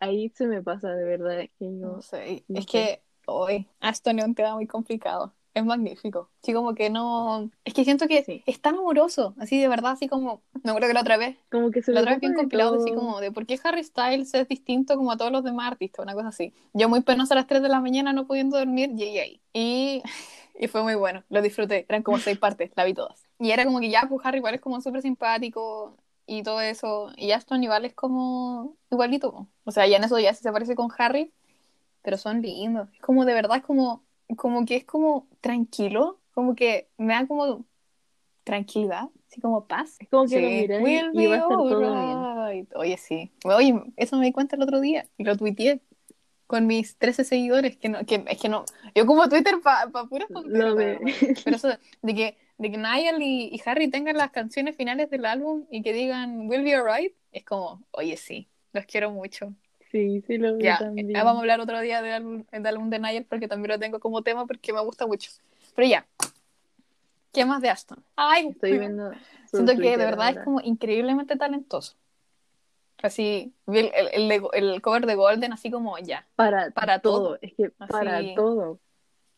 ahí 0.00 0.30
se 0.30 0.46
me 0.46 0.62
pasa 0.62 0.90
de 0.94 1.04
verdad, 1.04 1.38
que 1.58 1.66
yo... 1.66 1.70
no 1.70 2.02
sé, 2.02 2.44
no 2.48 2.58
es 2.58 2.64
sé. 2.64 2.70
que 2.70 3.02
hoy 3.26 3.68
Aston 3.80 4.18
es 4.18 4.24
un 4.24 4.34
tema 4.34 4.54
muy 4.54 4.66
complicado. 4.66 5.34
Es 5.54 5.62
magnífico. 5.66 6.30
Sí, 6.42 6.54
como 6.54 6.74
que 6.74 6.88
no. 6.88 7.50
Es 7.66 7.74
que 7.74 7.84
siento 7.84 8.08
que 8.08 8.24
Sí. 8.24 8.42
es 8.46 8.58
tan 8.62 8.76
amoroso, 8.76 9.34
así 9.38 9.60
de 9.60 9.68
verdad, 9.68 9.92
así 9.92 10.08
como. 10.08 10.42
Me 10.64 10.70
acuerdo 10.70 10.88
que 10.88 10.94
la 10.94 11.02
otra 11.02 11.18
vez, 11.18 11.36
Como 11.50 11.70
que 11.70 11.82
se 11.82 11.92
la 11.92 12.00
otra 12.00 12.12
vez 12.14 12.22
de 12.22 12.34
compilado 12.34 12.76
así 12.80 12.90
como 12.94 13.20
de 13.20 13.30
por 13.32 13.44
qué 13.44 13.60
Harry 13.62 13.84
Styles 13.84 14.32
es 14.32 14.48
distinto 14.48 14.96
como 14.96 15.12
a 15.12 15.18
todos 15.18 15.30
los 15.30 15.44
demás 15.44 15.70
artistas, 15.70 16.02
una 16.04 16.14
cosa 16.14 16.28
así. 16.28 16.54
Yo 16.72 16.88
muy 16.88 17.02
penosa 17.02 17.34
a 17.34 17.36
las 17.36 17.46
3 17.46 17.60
de 17.62 17.68
la 17.68 17.80
mañana 17.80 18.14
no 18.14 18.26
pudiendo 18.26 18.56
dormir, 18.56 18.94
llegué 18.94 19.20
ahí. 19.20 19.42
Y, 19.52 20.02
y 20.54 20.68
fue 20.68 20.82
muy 20.82 20.94
bueno, 20.94 21.24
lo 21.28 21.42
disfruté. 21.42 21.86
Eran 21.88 22.02
como 22.02 22.18
seis 22.18 22.38
partes, 22.38 22.70
la 22.76 22.84
vi 22.84 22.94
todas. 22.94 23.24
Y 23.38 23.50
era 23.50 23.64
como 23.64 23.80
que 23.80 23.90
ya, 23.90 24.02
pues 24.08 24.24
Harry 24.24 24.38
igual 24.38 24.54
es 24.54 24.60
como 24.60 24.80
súper 24.80 25.02
simpático 25.02 25.96
y 26.26 26.42
todo 26.42 26.60
eso. 26.60 27.10
Y 27.16 27.32
Aston 27.32 27.62
igual 27.64 27.84
es 27.84 27.94
como 27.94 28.76
igualito. 28.90 29.48
O 29.64 29.70
sea, 29.72 29.86
ya 29.86 29.96
en 29.96 30.04
eso 30.04 30.18
ya 30.18 30.34
sí 30.34 30.42
se 30.42 30.52
parece 30.52 30.74
con 30.74 30.88
Harry, 30.98 31.32
pero 32.02 32.18
son 32.18 32.42
lindos. 32.42 32.88
Es 32.94 33.00
como 33.00 33.24
de 33.24 33.34
verdad, 33.34 33.58
es 33.58 33.62
como, 33.64 34.04
como 34.36 34.64
que 34.64 34.76
es 34.76 34.84
como 34.84 35.26
tranquilo, 35.40 36.20
como 36.32 36.54
que 36.54 36.88
me 36.98 37.14
da 37.14 37.26
como 37.26 37.64
tranquilidad, 38.44 39.08
así 39.28 39.40
como 39.40 39.66
paz. 39.66 39.96
Es 40.00 40.08
como 40.08 40.24
que 40.28 40.36
Sí, 40.36 40.68
lo 40.68 40.82
will 40.84 41.10
y 41.12 41.26
va 41.26 41.34
a 41.34 41.36
be 41.38 41.42
estar 41.42 41.56
todo 41.58 41.78
bien. 41.78 42.18
alright. 42.18 42.68
Oye, 42.76 42.96
sí. 42.98 43.32
Oye, 43.44 43.80
eso 43.96 44.16
me 44.16 44.26
di 44.26 44.32
cuenta 44.32 44.56
el 44.56 44.62
otro 44.62 44.80
día 44.80 45.06
y 45.16 45.24
lo 45.24 45.36
tuiteé 45.36 45.80
con 46.46 46.66
mis 46.66 46.96
13 46.98 47.24
seguidores, 47.24 47.76
que, 47.76 47.88
no, 47.88 48.04
que 48.04 48.24
es 48.28 48.40
que 48.40 48.48
no, 48.48 48.64
yo 48.94 49.06
como 49.06 49.28
Twitter 49.28 49.60
para 49.62 49.90
pa 49.90 50.06
puras 50.06 50.28
verdad. 50.32 50.98
Pero 51.44 51.56
eso 51.56 51.68
de 52.02 52.14
que, 52.14 52.36
de 52.58 52.70
que 52.70 52.76
Niall 52.78 53.22
y, 53.22 53.48
y 53.52 53.60
Harry 53.64 53.88
tengan 53.90 54.16
las 54.16 54.30
canciones 54.30 54.76
finales 54.76 55.10
del 55.10 55.24
álbum 55.24 55.66
y 55.70 55.82
que 55.82 55.92
digan 55.92 56.48
Will 56.48 56.62
Be 56.64 56.74
Alright, 56.74 57.14
es 57.32 57.44
como, 57.44 57.82
oye, 57.92 58.16
sí, 58.16 58.48
los 58.72 58.84
quiero 58.86 59.10
mucho. 59.10 59.54
Sí, 59.90 60.22
sí 60.26 60.38
lo 60.38 60.56
vi 60.56 60.64
Ya, 60.64 60.78
también. 60.78 61.10
eh, 61.10 61.14
vamos 61.14 61.36
a 61.36 61.40
hablar 61.40 61.60
otro 61.60 61.80
día 61.80 62.00
del 62.02 62.12
álbum, 62.14 62.44
del 62.50 62.66
álbum 62.66 62.90
de 62.90 62.98
Niall 62.98 63.24
porque 63.28 63.48
también 63.48 63.70
lo 63.72 63.78
tengo 63.78 64.00
como 64.00 64.22
tema 64.22 64.46
porque 64.46 64.72
me 64.72 64.80
gusta 64.80 65.06
mucho. 65.06 65.30
Pero 65.74 65.88
ya, 65.88 66.06
¿qué 67.32 67.44
más 67.44 67.60
de 67.62 67.70
Aston? 67.70 68.02
Ay, 68.16 68.48
Estoy 68.50 68.78
viendo 68.78 69.12
siento 69.46 69.72
que 69.76 69.96
de 69.96 70.04
verdad 70.04 70.28
es 70.30 70.34
ahora. 70.36 70.44
como 70.44 70.60
increíblemente 70.60 71.36
talentoso. 71.36 71.96
Así, 73.02 73.54
el, 73.66 73.90
el, 73.94 74.48
el 74.52 74.82
cover 74.82 75.06
de 75.06 75.14
Golden, 75.14 75.52
así 75.52 75.70
como 75.70 75.98
ya. 75.98 76.26
Para, 76.36 76.70
para 76.70 77.00
todo. 77.00 77.22
todo. 77.24 77.38
Es 77.42 77.52
que 77.54 77.70
para 77.70 78.18
Así. 78.18 78.34
todo. 78.34 78.80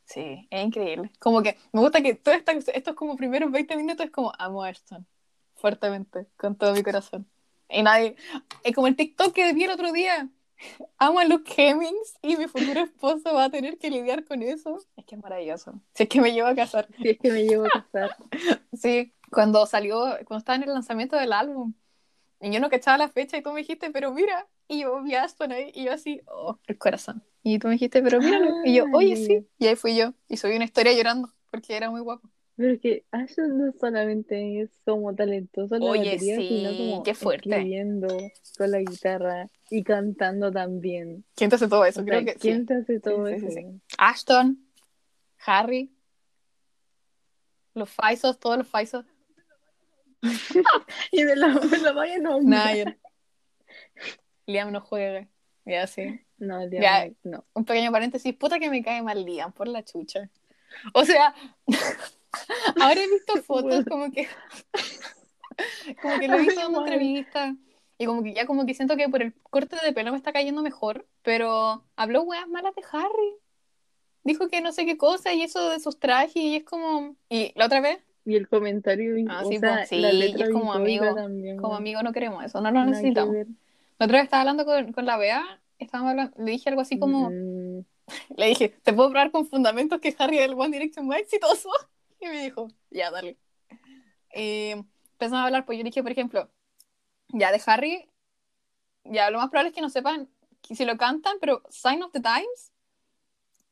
Sí, 0.05 0.47
es 0.51 0.65
increíble. 0.67 1.11
Como 1.19 1.43
que 1.43 1.57
me 1.73 1.81
gusta 1.81 2.03
que 2.03 2.15
todo 2.15 2.35
esta- 2.35 2.53
estos 2.53 2.95
como 2.95 3.17
primeros 3.17 3.51
20 3.51 3.77
minutos 3.77 4.05
es 4.07 4.13
como 4.13 4.33
amo 4.39 4.63
a 4.63 4.69
Aston. 4.69 5.07
Fuertemente, 5.55 6.27
con 6.37 6.57
todo 6.57 6.75
mi 6.75 6.83
corazón. 6.83 7.27
Y 7.69 7.83
nadie. 7.83 8.17
Es 8.63 8.75
como 8.75 8.87
el 8.87 8.97
TikTok 8.97 9.33
que 9.33 9.53
vi 9.55 9.65
el 9.65 9.71
otro 9.71 9.93
día. 9.93 10.29
Amo 10.99 11.19
a 11.21 11.25
Luke 11.25 11.53
Hemmings 11.57 12.15
y 12.23 12.37
mi 12.37 12.47
futuro 12.47 12.81
esposo 12.83 13.35
va 13.35 13.45
a 13.45 13.51
tener 13.51 13.79
que 13.79 13.91
lidiar 13.91 14.25
con 14.25 14.43
eso. 14.43 14.79
Es 14.97 15.05
que 15.05 15.17
es 15.17 15.23
maravilloso. 15.23 15.81
Si 15.95 16.05
es 16.05 16.09
que 16.09 16.21
me 16.21 16.33
llevo 16.33 16.49
a 16.49 16.55
casar. 16.55 16.87
Si 17.03 17.09
es 17.11 17.19
que 17.19 17.33
me 17.33 17.45
llevo 17.45 17.67
a 17.67 17.71
casar. 17.71 18.17
Sí, 18.73 19.15
cuando 19.31 19.67
salió, 19.67 20.01
cuando 20.27 20.39
estaba 20.39 20.57
en 20.57 20.63
el 20.65 20.73
lanzamiento 20.75 21.17
del 21.17 21.33
álbum. 21.33 21.75
Y 22.41 22.51
yo 22.53 22.61
no 22.61 22.69
cachaba 22.71 22.99
la 22.99 23.09
fecha 23.09 23.37
y 23.39 23.43
tú 23.43 23.53
me 23.53 23.61
dijiste, 23.61 23.91
pero 23.91 24.13
mira. 24.13 24.47
Y 24.69 24.81
yo 24.83 25.03
vi 25.03 25.15
a 25.15 25.25
Aston 25.25 25.53
ahí 25.53 25.71
y 25.75 25.85
yo 25.85 25.93
así, 25.93 26.21
oh, 26.27 26.59
el 26.67 26.79
corazón. 26.79 27.23
Y 27.43 27.59
tú 27.59 27.69
me 27.69 27.75
dijiste, 27.75 28.03
pero 28.03 28.21
míralo. 28.21 28.51
Y 28.65 28.75
yo, 28.75 28.85
Ah, 28.87 28.91
oye, 28.95 29.17
sí. 29.17 29.47
Y 29.59 29.67
ahí 29.67 29.77
fui 29.77 29.97
yo. 29.97 30.15
Y 30.29 30.37
subí 30.39 30.57
una 30.57 30.65
historia 30.65 30.93
llorando 30.93 31.33
porque 31.51 31.77
era 31.77 31.91
muy 31.91 32.01
guapo. 32.01 32.29
Pero 32.57 32.79
que 32.81 33.05
Ashton 33.11 33.59
no 33.59 33.73
solamente 33.73 34.61
es 34.63 34.71
como 34.85 35.13
talentoso 35.15 35.75
en 35.75 35.85
la 35.85 35.91
Oye, 35.91 36.13
batería, 36.13 36.37
sino 36.37 36.71
sí, 36.71 36.77
como 36.79 37.03
qué 37.03 37.15
fuerte. 37.15 37.51
escribiendo 37.51 38.07
con 38.57 38.71
la 38.71 38.79
guitarra 38.79 39.51
y 39.71 39.83
cantando 39.83 40.53
también. 40.53 41.25
¿Quién 41.35 41.51
te 41.51 41.57
hace 41.57 41.69
todo 41.69 41.85
eso? 41.85 42.01
O 42.03 42.05
Creo 42.05 42.23
sea, 42.23 42.33
que 42.33 42.39
¿quién 42.39 42.61
sí. 42.61 42.67
te 42.67 42.75
hace 42.75 43.01
todo 43.01 43.27
sí, 43.27 43.35
eso? 43.35 43.81
Ashton, 43.99 44.65
Harry, 45.45 45.91
los 47.75 47.91
Faisos, 47.91 48.39
todos 48.39 48.57
los 48.59 48.69
Faisos. 48.69 49.05
Y 51.11 51.23
de 51.23 51.37
la, 51.37 51.49
de 51.49 51.79
la 51.79 51.93
vaya 51.93 52.19
no. 52.19 52.41
Niall. 52.41 52.99
Liam 54.47 54.73
no 54.73 54.81
juega. 54.81 55.27
Ya 55.65 55.87
sí. 55.87 56.21
No, 56.39 56.61
el 56.61 56.71
Ya. 56.71 57.05
día 57.05 57.13
no. 57.23 57.45
Un 57.55 57.65
pequeño 57.65 57.91
paréntesis, 57.93 58.35
puta 58.35 58.59
que 58.59 58.71
me 58.71 58.83
cae 58.83 59.03
mal 59.03 59.25
Liam 59.25 59.53
por 59.53 59.69
la 59.69 59.85
chucha. 59.85 60.29
O 60.93 61.05
sea, 61.05 61.35
ahora 62.81 63.01
he 63.01 63.09
visto 63.09 63.35
fotos 63.47 63.85
como 63.87 64.11
que 64.11 64.29
como 66.03 66.19
que 66.19 66.29
lo 66.29 66.37
he 66.37 66.43
visto 66.43 66.61
en 66.61 66.67
una 66.69 66.81
entrevista 66.81 67.55
y 67.99 68.07
como 68.07 68.23
que 68.23 68.35
ya 68.35 68.45
como 68.47 68.67
que 68.67 68.75
siento 68.75 68.97
que 68.97 69.09
por 69.09 69.23
el 69.23 69.35
corte 69.51 69.77
de 69.83 69.93
pelo 69.93 70.11
me 70.11 70.17
está 70.17 70.33
cayendo 70.33 70.63
mejor, 70.63 71.07
pero 71.23 71.85
habló 71.97 72.23
weas 72.23 72.49
malas 72.49 72.75
de 72.75 72.83
Harry. 72.93 73.37
Dijo 74.25 74.49
que 74.49 74.61
no 74.61 74.73
sé 74.73 74.85
qué 74.87 74.97
cosa 74.97 75.33
y 75.33 75.43
eso 75.43 75.69
de 75.71 75.79
sus 75.81 75.99
trajes 76.01 76.35
y 76.37 76.57
es 76.57 76.65
como 76.65 77.15
y 77.29 77.53
la 77.57 77.67
otra 77.67 77.81
vez 77.81 77.99
Y 78.25 78.37
el 78.37 78.49
comentario, 78.49 79.15
Ah, 79.29 79.43
o 79.45 79.49
sí, 79.49 79.59
sea, 79.59 79.75
pues, 79.77 79.89
sí, 79.89 79.99
la 79.99 80.13
letra 80.13 80.51
como 80.51 80.73
amigo, 80.73 81.15
también, 81.15 81.57
como 81.57 81.75
amigo 81.75 82.03
no 82.03 82.13
queremos 82.13 82.45
eso, 82.45 82.61
no 82.61 82.71
lo 82.71 82.81
que 82.81 82.91
necesitamos. 82.91 83.35
La 83.99 84.07
otra 84.07 84.19
vez 84.19 84.25
estaba 84.25 84.41
hablando 84.41 84.65
con, 84.65 84.93
con 84.93 85.07
la 85.07 85.17
Bea, 85.17 85.61
estábamos 85.79 86.11
hablando, 86.11 86.37
le 86.43 86.51
dije 86.53 86.69
algo 86.69 86.81
así 86.81 86.99
como 86.99 87.31
Mm, 87.31 87.81
Le 88.37 88.47
dije, 88.47 88.69
¿te 88.69 88.93
puedo 88.93 89.11
probar 89.11 89.31
con 89.31 89.47
fundamentos 89.47 90.01
que 90.01 90.15
Harry 90.19 90.39
es 90.39 90.45
el 90.45 90.55
One 90.55 90.71
Direction 90.71 91.07
más 91.07 91.19
exitoso? 91.19 91.71
Y 92.21 92.27
me 92.27 92.43
dijo, 92.43 92.69
ya, 92.91 93.11
dale. 93.11 93.37
Y 94.35 94.71
empezamos 94.71 95.43
a 95.43 95.45
hablar, 95.45 95.67
pues 95.67 95.77
yo 95.77 95.85
dije, 95.85 96.03
por 96.03 96.11
ejemplo, 96.11 96.51
ya 97.29 97.53
de 97.53 97.61
Harry, 97.67 98.09
ya 99.05 99.29
lo 99.31 99.39
más 99.39 99.51
probable 99.51 99.69
es 99.69 99.75
que 99.75 99.83
no 99.83 99.91
sepan 99.91 100.31
si 100.63 100.87
lo 100.87 100.97
cantan, 100.97 101.37
pero 101.39 101.63
Sign 101.69 102.03
of 102.03 102.13
the 102.13 102.21
Times, 102.21 102.73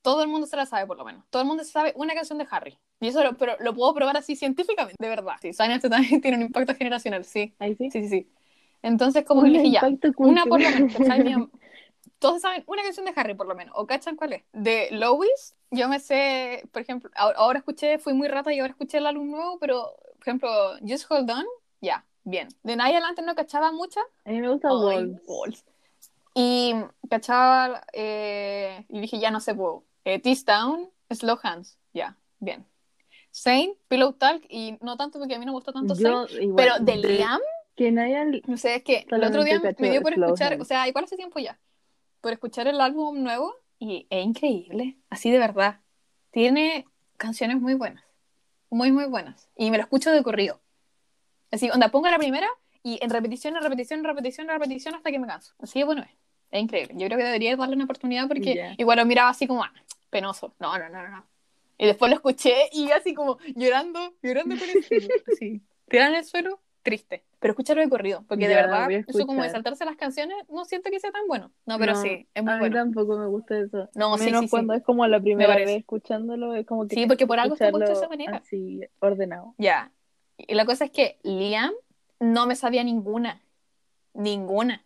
todo 0.02 0.22
el 0.22 0.28
mundo 0.28 0.46
se 0.46 0.56
la 0.56 0.66
sabe 0.66 0.86
por 0.86 0.98
lo 0.98 1.04
menos. 1.04 1.24
Todo 1.30 1.40
el 1.40 1.48
mundo 1.48 1.64
se 1.64 1.70
sabe 1.70 1.94
una 1.96 2.12
canción 2.12 2.36
de 2.36 2.46
Harry. 2.50 2.78
Y 3.02 3.08
eso 3.08 3.24
lo, 3.24 3.36
pero 3.36 3.56
lo 3.58 3.74
puedo 3.74 3.92
probar 3.94 4.16
así 4.16 4.36
científicamente, 4.36 4.96
de 4.96 5.08
verdad. 5.08 5.34
Sí, 5.42 5.50
the 5.50 5.90
Times 5.90 6.08
tiene 6.22 6.36
un 6.36 6.42
impacto 6.44 6.72
generacional, 6.76 7.24
sí. 7.24 7.52
Ahí 7.58 7.74
sí. 7.74 7.90
Sí, 7.90 8.02
sí, 8.02 8.08
sí. 8.08 8.30
Entonces, 8.80 9.24
como 9.24 9.42
que 9.42 9.50
dije, 9.50 9.72
ya, 9.72 9.82
una 10.18 10.46
por 10.46 10.62
lo 10.62 10.70
menos, 10.70 10.92
Todos 12.20 12.42
saben 12.42 12.62
una 12.68 12.84
canción 12.84 13.04
de 13.04 13.12
Harry, 13.16 13.34
por 13.34 13.48
lo 13.48 13.56
menos, 13.56 13.74
o 13.76 13.88
cachan 13.88 14.14
cuál 14.14 14.34
es. 14.34 14.44
De 14.52 14.88
Lois, 14.92 15.56
yo 15.72 15.88
me 15.88 15.98
sé, 15.98 16.62
por 16.70 16.82
ejemplo, 16.82 17.10
ahora, 17.16 17.38
ahora 17.38 17.58
escuché, 17.58 17.98
fui 17.98 18.12
muy 18.12 18.28
rata 18.28 18.52
y 18.52 18.60
ahora 18.60 18.70
escuché 18.70 18.98
el 18.98 19.06
álbum 19.06 19.32
nuevo, 19.32 19.58
pero, 19.58 19.96
por 20.18 20.22
ejemplo, 20.28 20.48
Just 20.86 21.10
Hold 21.10 21.28
On, 21.28 21.44
ya, 21.80 22.04
bien. 22.22 22.46
De 22.62 22.76
nadie 22.76 22.92
adelante 22.92 23.22
no 23.22 23.34
cachaba 23.34 23.72
mucha. 23.72 24.00
A 24.24 24.30
mí 24.30 24.40
me 24.40 24.48
gusta 24.48 24.68
Ay, 24.68 24.74
Wolves. 24.76 25.26
Wolves. 25.26 25.64
Y 26.36 26.76
cachaba, 27.10 27.82
eh, 27.92 28.84
y 28.88 29.00
dije, 29.00 29.18
ya 29.18 29.32
no 29.32 29.40
sé, 29.40 29.56
puedo. 29.56 29.82
Eh, 30.04 30.22
Down, 30.46 30.88
Slow 31.10 31.38
Hands, 31.42 31.76
ya, 31.92 32.16
bien. 32.38 32.64
Saint, 33.32 33.76
Pillow 33.88 34.12
Talk, 34.12 34.44
y 34.48 34.76
no 34.82 34.96
tanto 34.96 35.18
porque 35.18 35.34
a 35.34 35.38
mí 35.38 35.44
no 35.46 35.52
me 35.52 35.56
gustó 35.56 35.72
tanto 35.72 35.94
Saint, 35.96 36.30
igual. 36.40 36.54
pero 36.56 36.84
de 36.84 36.96
Liam, 36.96 37.40
Que 37.74 37.90
nadie 37.90 38.42
no 38.46 38.56
sé, 38.58 38.76
es 38.76 38.82
que 38.84 39.06
el 39.10 39.24
otro 39.24 39.42
día 39.42 39.60
me 39.78 39.90
dio 39.90 40.02
por 40.02 40.12
escuchar, 40.12 40.60
o 40.60 40.64
sea, 40.64 40.86
igual 40.86 41.04
hace 41.04 41.16
tiempo 41.16 41.40
ya, 41.40 41.58
por 42.20 42.32
escuchar 42.32 42.68
el 42.68 42.80
álbum 42.80 43.22
nuevo 43.22 43.54
y 43.78 44.06
es 44.10 44.24
increíble, 44.24 44.98
así 45.10 45.30
de 45.30 45.38
verdad. 45.38 45.80
Tiene 46.30 46.84
canciones 47.16 47.58
muy 47.60 47.74
buenas, 47.74 48.04
muy, 48.70 48.92
muy 48.92 49.06
buenas. 49.06 49.48
Y 49.56 49.70
me 49.70 49.78
lo 49.78 49.82
escucho 49.82 50.10
de 50.12 50.22
corrido. 50.22 50.60
Así, 51.50 51.68
onda, 51.70 51.88
pongo 51.90 52.08
la 52.08 52.18
primera 52.18 52.48
y 52.82 52.98
en 53.02 53.10
repetición, 53.10 53.56
en 53.56 53.62
repetición, 53.62 54.00
en 54.00 54.04
repetición, 54.04 54.46
en 54.48 54.52
repetición 54.60 54.94
hasta 54.94 55.10
que 55.10 55.18
me 55.18 55.26
canso. 55.26 55.54
Así 55.58 55.78
de 55.78 55.84
bueno 55.84 56.02
es. 56.02 56.10
Es 56.50 56.60
increíble. 56.62 56.94
Yo 56.98 57.06
creo 57.06 57.18
que 57.18 57.24
debería 57.24 57.56
darle 57.56 57.74
una 57.76 57.84
oportunidad 57.84 58.28
porque 58.28 58.54
Ya. 58.54 58.74
igual 58.76 58.98
lo 58.98 59.06
miraba 59.06 59.30
así 59.30 59.46
como, 59.46 59.64
ah, 59.64 59.72
penoso. 60.10 60.54
No, 60.58 60.76
no, 60.78 60.88
no, 60.90 61.02
no, 61.02 61.08
no. 61.08 61.26
Y 61.78 61.86
después 61.86 62.10
lo 62.10 62.16
escuché 62.16 62.54
y 62.72 62.90
así 62.90 63.14
como 63.14 63.38
llorando, 63.56 64.14
llorando 64.22 64.56
con 64.56 64.68
el 64.68 64.84
suelo. 64.84 65.08
Así, 65.32 65.62
tirado 65.88 66.10
en 66.12 66.16
el 66.18 66.24
suelo 66.24 66.60
triste. 66.82 67.24
Pero 67.38 67.52
escúchalo 67.52 67.80
de 67.80 67.88
corrido, 67.88 68.24
porque 68.28 68.46
de 68.48 68.54
Ya, 68.54 68.62
verdad, 68.62 68.84
voy 68.86 68.94
a 68.96 68.98
eso 69.06 69.26
como 69.26 69.42
de 69.42 69.50
saltarse 69.50 69.84
las 69.84 69.96
canciones, 69.96 70.36
no 70.48 70.64
siento 70.64 70.90
que 70.90 70.98
sea 71.00 71.10
tan 71.12 71.26
bueno. 71.28 71.52
No, 71.66 71.78
pero 71.78 71.94
No, 71.94 72.02
sí, 72.02 72.26
es 72.34 72.42
muy 72.42 72.52
a 72.52 72.56
mí 72.56 72.60
bueno. 72.60 72.76
tampoco 72.76 73.18
me 73.18 73.26
gusta 73.26 73.58
eso. 73.58 73.88
No, 73.94 74.16
sí, 74.18 74.24
Menos 74.26 74.40
sí, 74.42 74.46
sí. 74.46 74.50
cuando 74.50 74.74
es 74.74 74.82
como 74.82 75.06
la 75.06 75.20
primera 75.20 75.54
vez 75.56 75.68
escuchándolo, 75.70 76.54
es 76.54 76.66
como 76.66 76.86
que 76.86 76.94
Sí, 76.94 77.06
porque 77.06 77.26
por 77.26 77.38
algo 77.40 77.54
está 77.54 77.70
puesto 77.70 77.90
de 77.90 77.96
esa 77.98 78.08
manera. 78.08 78.36
así 78.38 78.80
ordenado. 79.00 79.54
Ya. 79.58 79.92
Y 80.36 80.54
la 80.54 80.64
cosa 80.64 80.84
es 80.84 80.90
que 80.90 81.18
Liam 81.22 81.72
no 82.20 82.46
me 82.46 82.54
sabía 82.56 82.82
ninguna. 82.84 83.40
Ninguna. 84.14 84.84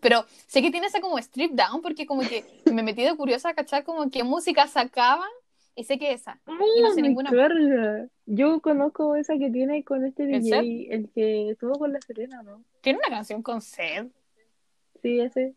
Pero 0.00 0.24
sé 0.46 0.62
que 0.62 0.70
tiene 0.70 0.86
esa 0.86 1.00
como 1.00 1.18
strip 1.18 1.52
down 1.52 1.82
porque 1.82 2.06
como 2.06 2.22
que 2.22 2.44
me 2.72 2.82
metí 2.82 3.02
de 3.02 3.14
curiosa 3.16 3.50
a 3.50 3.54
cachar 3.54 3.84
como 3.84 4.10
qué 4.10 4.22
música 4.24 4.66
sacaban 4.66 5.28
y 5.76 5.84
sé 5.84 5.98
que 5.98 6.12
esa. 6.12 6.40
Y 6.46 6.82
no 6.82 6.90
sé 6.92 7.02
me 7.02 7.08
ninguna. 7.08 7.30
carga. 7.30 8.06
Yo 8.26 8.60
conozco 8.60 9.16
esa 9.16 9.36
que 9.38 9.50
tiene 9.50 9.84
con 9.84 10.04
este 10.04 10.24
¿El 10.24 10.42
DJ, 10.42 10.94
el 10.94 11.10
que 11.10 11.50
estuvo 11.50 11.78
con 11.78 11.92
la 11.92 12.00
Serena, 12.00 12.42
¿no? 12.42 12.62
Tiene 12.80 12.98
una 12.98 13.08
canción 13.08 13.42
con 13.42 13.60
Sed. 13.60 14.06
Sí, 15.02 15.20
ese. 15.20 15.54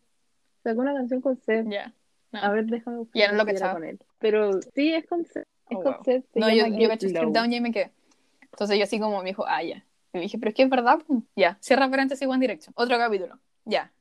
Sacó 0.62 0.80
una 0.80 0.94
canción 0.94 1.20
con 1.20 1.36
Seth. 1.36 1.66
Ya. 1.68 1.94
No. 2.32 2.40
A 2.42 2.50
ver, 2.50 2.66
déjame 2.66 2.98
buscar 2.98 3.18
Ya 3.20 3.30
no 3.32 3.38
lo 3.38 3.46
cachaba. 3.46 3.74
con 3.74 3.84
él. 3.84 3.98
Pero 4.18 4.60
sí, 4.74 4.92
es 4.92 5.06
con 5.06 5.24
Seth. 5.24 5.46
Es 5.70 5.78
Oh, 5.78 5.82
con 5.82 5.94
wow. 6.04 6.22
No, 6.34 6.50
yo, 6.50 6.66
yo 6.66 6.88
caché 6.88 7.06
strip 7.06 7.22
Low. 7.24 7.32
down 7.32 7.52
y 7.52 7.60
me 7.60 7.70
quedé. 7.72 7.90
Entonces 8.42 8.76
yo 8.78 8.84
así 8.84 8.98
como 8.98 9.22
me 9.22 9.28
dijo, 9.30 9.44
ah, 9.46 9.62
ya. 9.62 9.84
Y 10.14 10.18
dije, 10.20 10.38
pero 10.38 10.48
es 10.50 10.54
que 10.54 10.62
es 10.62 10.70
verdad. 10.70 10.98
Ya. 11.36 11.58
Cierra 11.60 11.88
paréntesis 11.88 12.26
One 12.26 12.40
Direction. 12.40 12.72
Otro 12.76 12.96
capítulo. 12.98 13.38
Ya. 13.64 13.92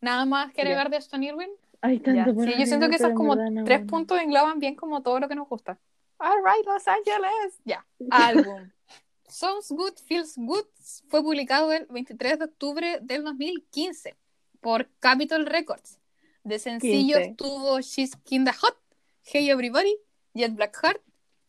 Nada 0.00 0.24
más 0.26 0.52
que 0.52 0.60
agregar 0.60 0.90
de 0.90 0.98
Stone 0.98 1.26
Irwin. 1.26 1.48
Hay 1.80 2.00
tanto 2.00 2.34
por 2.34 2.44
Sí, 2.44 2.54
yo 2.58 2.66
siento 2.66 2.88
que 2.88 2.96
esos 2.96 3.12
como 3.12 3.36
verdad 3.36 3.50
no. 3.50 3.64
tres 3.64 3.84
puntos 3.86 4.20
engloban 4.20 4.58
bien 4.58 4.74
como 4.74 5.02
todo 5.02 5.20
lo 5.20 5.28
que 5.28 5.34
nos 5.34 5.48
gusta. 5.48 5.78
All 6.18 6.42
right, 6.44 6.64
Los 6.66 6.86
Angeles. 6.88 7.60
Ya. 7.64 7.86
Álbum. 8.10 8.70
Sounds 9.28 9.70
Good, 9.70 9.94
Feels 10.06 10.34
Good 10.36 10.66
fue 11.08 11.22
publicado 11.22 11.72
el 11.72 11.86
23 11.86 12.38
de 12.38 12.44
octubre 12.44 12.98
del 13.02 13.24
2015 13.24 14.16
por 14.60 14.88
Capitol 15.00 15.46
Records. 15.46 15.98
De 16.44 16.58
sencillos 16.58 17.18
15. 17.18 17.34
tuvo 17.34 17.80
She's 17.80 18.16
Kinda 18.24 18.52
Hot, 18.52 18.76
Hey 19.24 19.50
Everybody, 19.50 19.96
Jet 20.34 20.54
Black 20.54 20.76
Heart. 20.80 21.02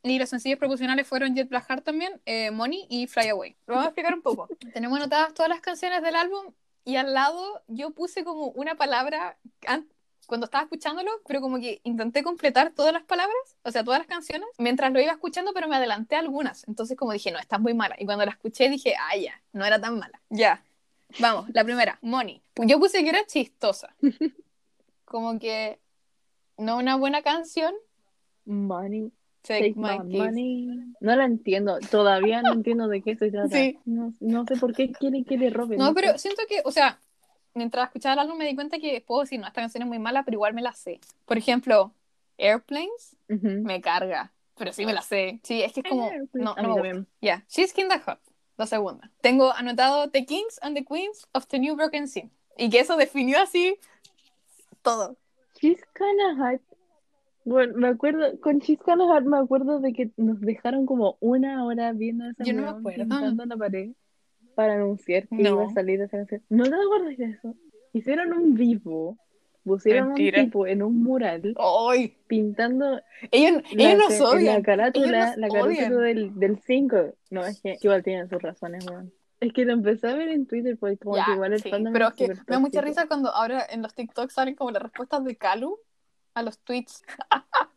Y 0.04 0.20
los 0.20 0.30
sencillos 0.30 0.58
proporcionales 0.58 1.06
fueron 1.06 1.36
Jet 1.36 1.50
Black 1.50 1.68
Heart 1.68 1.84
también, 1.84 2.22
eh, 2.26 2.50
Money 2.52 2.88
y 2.90 3.08
Fly 3.08 3.30
Away. 3.30 3.58
Lo 3.68 3.74
vamos 3.74 3.86
a 3.86 3.90
explicar 3.90 4.14
un 4.14 4.22
poco. 4.22 4.48
Tenemos 4.74 4.98
anotadas 4.98 5.34
todas 5.34 5.50
las 5.50 5.62
canciones 5.62 6.02
del 6.02 6.16
álbum 6.16 6.54
y 6.84 6.96
al 6.96 7.14
lado 7.14 7.62
yo 7.68 7.92
puse 7.92 8.24
como 8.24 8.48
una 8.48 8.76
palabra 8.76 9.38
cuando 10.28 10.46
estaba 10.46 10.66
escuchándolo, 10.66 11.10
pero 11.26 11.42
como 11.42 11.60
que 11.60 11.80
intenté 11.84 12.22
completar 12.22 12.72
todas 12.74 12.94
las 12.94 13.04
palabras, 13.04 13.58
o 13.64 13.72
sea, 13.72 13.84
todas 13.84 14.00
las 14.00 14.08
canciones, 14.08 14.48
mientras 14.60 14.92
lo 14.92 15.00
iba 15.00 15.14
escuchando, 15.14 15.54
pero 15.54 15.68
me 15.68 15.78
adelanté 15.78 16.16
a 16.16 16.20
algunas. 16.20 16.68
Entonces 16.68 16.98
como 16.98 17.14
dije, 17.14 17.32
no, 17.32 17.40
está 17.40 17.58
muy 17.58 17.74
mala. 17.74 17.96
Y 17.98 18.06
cuando 18.06 18.26
la 18.26 18.32
escuché 18.32 18.70
dije, 18.70 18.94
ah, 19.00 19.18
ya, 19.18 19.42
no 19.54 19.66
era 19.66 19.80
tan 19.80 19.98
mala. 19.98 20.22
Ya. 20.30 20.64
Vamos, 21.20 21.50
la 21.54 21.64
primera, 21.64 21.98
Money. 22.02 22.42
Yo 22.66 22.78
puse 22.80 23.02
que 23.02 23.10
era 23.10 23.26
chistosa. 23.26 23.96
Como 25.06 25.40
que 25.40 25.80
no 26.58 26.78
una 26.78 26.98
buena 26.98 27.22
canción. 27.22 27.74
Money. 28.46 29.12
Take, 29.42 29.74
Take 29.74 29.80
my 29.80 30.18
money. 30.18 30.68
No 31.00 31.16
la 31.16 31.24
entiendo. 31.24 31.80
Todavía 31.90 32.42
no 32.42 32.52
entiendo 32.52 32.90
de 32.90 33.02
qué 33.02 33.16
se 33.16 33.32
trata. 33.32 33.48
Sí. 33.58 33.80
No, 33.86 34.14
no 34.20 34.46
sé 34.46 34.58
por 34.58 34.74
qué 34.74 34.92
quieren 34.92 35.24
que 35.24 35.38
le 35.38 35.50
roben. 35.50 35.80
No, 35.80 35.94
pero 35.94 36.18
siento 36.18 36.42
que, 36.50 36.62
o 36.66 36.72
sea, 36.72 37.00
mientras 37.58 37.88
escuchaba 37.88 38.14
el 38.14 38.20
álbum 38.20 38.38
me 38.38 38.46
di 38.46 38.56
cuenta 38.56 38.80
que 38.80 39.02
puedo 39.02 39.22
decir, 39.22 39.40
no, 39.40 39.48
esta 39.48 39.62
canción 39.62 39.84
es 39.84 39.88
muy 39.88 40.00
mala, 40.00 40.24
pero 40.24 40.36
igual 40.36 40.54
me 40.54 40.62
la 40.62 40.74
sé. 40.74 41.00
Por 41.26 41.38
ejemplo, 41.38 41.94
Airplanes 42.38 43.18
Ujú. 43.30 43.48
me 43.64 43.82
carga, 43.82 44.32
pero 44.58 44.72
sí 44.72 44.86
me 44.86 44.94
la 44.94 45.02
sé. 45.02 45.40
Sí, 45.44 45.62
es 45.62 45.74
que 45.74 45.82
es 45.82 45.90
como, 45.90 46.12
no, 46.34 46.56
no 46.56 46.76
me. 46.78 47.06
Ya, 47.22 47.44
She's 47.50 47.74
Kinda 47.74 48.00
Hot, 48.00 48.20
la 48.58 48.66
segunda. 48.66 49.12
Tengo 49.22 49.52
anotado 49.52 50.10
The 50.10 50.26
Kings 50.26 50.60
and 50.62 50.78
the 50.78 50.86
Queens 50.86 51.28
of 51.34 51.48
the 51.48 51.60
New 51.60 51.76
Broken 51.76 52.08
Scene. 52.08 52.32
Y 52.58 52.70
que 52.70 52.80
eso 52.80 52.96
definió 52.98 53.40
así 53.40 53.78
todo. 54.82 55.18
She's 55.60 55.82
kinda 55.96 56.36
hot. 56.38 56.62
Bueno, 57.46 57.74
me 57.78 57.88
acuerdo, 57.88 58.40
con 58.42 58.60
She's 58.60 58.80
kinda 58.84 59.06
hot 59.06 59.24
me 59.24 59.38
acuerdo 59.38 59.80
de 59.80 59.94
que 59.94 60.12
nos 60.18 60.40
dejaron 60.42 60.86
como 60.86 61.18
una 61.20 61.66
hora 61.66 61.94
viendo 61.94 62.30
esa 62.30 62.44
Yo 62.44 62.54
no 62.54 62.62
me 62.64 62.70
acuerdo. 62.70 63.46
la 63.46 63.58
pared 63.58 63.92
para 64.58 64.74
anunciar 64.74 65.28
que 65.28 65.36
No. 65.36 65.50
iba 65.52 65.66
a 65.66 65.70
salir 65.70 66.02
esa 66.02 66.18
canción. 66.18 66.42
¿No 66.50 66.64
te 66.64 66.72
acuerdas 66.74 67.16
de 67.16 67.26
eso? 67.26 67.54
Hicieron 67.94 68.34
un 68.34 68.56
vivo, 68.56 69.16
pusieron 69.64 70.08
Mentira. 70.08 70.40
un 70.40 70.46
tipo 70.46 70.66
en 70.66 70.82
un 70.82 71.04
mural 71.04 71.54
¡Ay! 71.90 72.18
pintando 72.26 73.00
Ellos, 73.30 73.62
la, 73.72 73.84
ellos 73.84 74.00
nos 74.10 74.18
ca- 74.18 74.30
odian. 74.30 74.56
la 74.56 74.62
carátula, 74.64 75.06
Ellos 75.08 75.28
nos 75.28 75.38
la 75.38 75.48
carátula 75.48 75.88
odian. 75.88 75.98
del, 76.04 76.40
del 76.40 76.58
5. 76.60 76.98
No, 77.30 77.46
es 77.46 77.62
que 77.62 77.78
igual 77.82 78.02
tienen 78.04 78.28
sus 78.30 78.42
razones, 78.42 78.84
weón. 78.90 79.14
Es 79.40 79.54
que 79.54 79.66
lo 79.66 79.74
empecé 79.74 80.08
a 80.08 80.16
ver 80.16 80.30
en 80.30 80.48
Twitter, 80.48 80.76
porque 80.80 80.98
como 80.98 81.16
Ya, 81.18 81.26
que 81.26 81.32
igual 81.34 81.54
el 81.54 81.62
sí, 81.62 81.70
pero 81.94 82.08
es 82.08 82.14
que 82.16 82.28
me 82.30 82.34
da 82.48 82.60
mucha 82.60 82.82
risa 82.82 83.08
cuando 83.08 83.30
ahora 83.30 83.64
en 83.70 83.84
los 83.84 83.94
TikToks 83.94 84.34
salen 84.34 84.56
como 84.56 84.72
las 84.72 84.82
respuestas 84.82 85.24
de 85.24 85.36
Calu 85.36 85.78
a 86.34 86.42
los 86.42 86.58
tweets. 86.60 87.04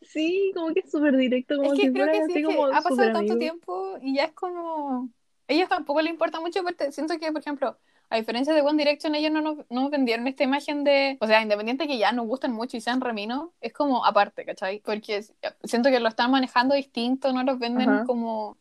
Sí, 0.00 0.50
como 0.54 0.72
que 0.72 0.80
es 0.80 0.90
súper 0.90 1.16
directo, 1.16 1.56
como 1.56 1.72
es 1.74 1.78
que 1.80 1.86
si 1.88 1.92
creo 1.92 2.06
fuera 2.06 2.12
que 2.12 2.18
sí, 2.26 2.32
así 2.32 2.40
es 2.42 2.48
que 2.48 2.54
como 2.54 2.66
ha 2.68 2.70
pasado 2.80 2.96
tanto 2.96 3.18
amigo. 3.18 3.38
tiempo 3.38 3.98
y 4.00 4.16
ya 4.16 4.24
es 4.24 4.32
como... 4.32 5.10
Ellos 5.48 5.68
tampoco 5.68 6.00
les 6.02 6.12
importa 6.12 6.40
mucho, 6.40 6.62
porque 6.62 6.92
siento 6.92 7.18
que, 7.18 7.30
por 7.30 7.40
ejemplo, 7.40 7.78
a 8.08 8.16
diferencia 8.16 8.52
de 8.54 8.62
One 8.62 8.78
Direction, 8.82 9.14
ellos 9.14 9.32
no 9.32 9.40
nos, 9.40 9.58
no 9.70 9.90
vendieron 9.90 10.26
esta 10.26 10.44
imagen 10.44 10.84
de... 10.84 11.18
O 11.20 11.26
sea, 11.26 11.42
independiente 11.42 11.86
que 11.86 11.98
ya 11.98 12.12
nos 12.12 12.26
gustan 12.26 12.52
mucho 12.52 12.76
y 12.76 12.80
sean 12.80 13.00
remino, 13.00 13.52
es 13.60 13.72
como 13.72 14.04
aparte, 14.04 14.44
¿cachai? 14.44 14.80
Porque 14.80 15.16
es- 15.16 15.34
siento 15.64 15.90
que 15.90 16.00
lo 16.00 16.08
están 16.08 16.30
manejando 16.30 16.74
distinto, 16.74 17.32
no 17.32 17.42
los 17.42 17.58
venden 17.58 17.90
Ajá. 17.90 18.04
como... 18.04 18.56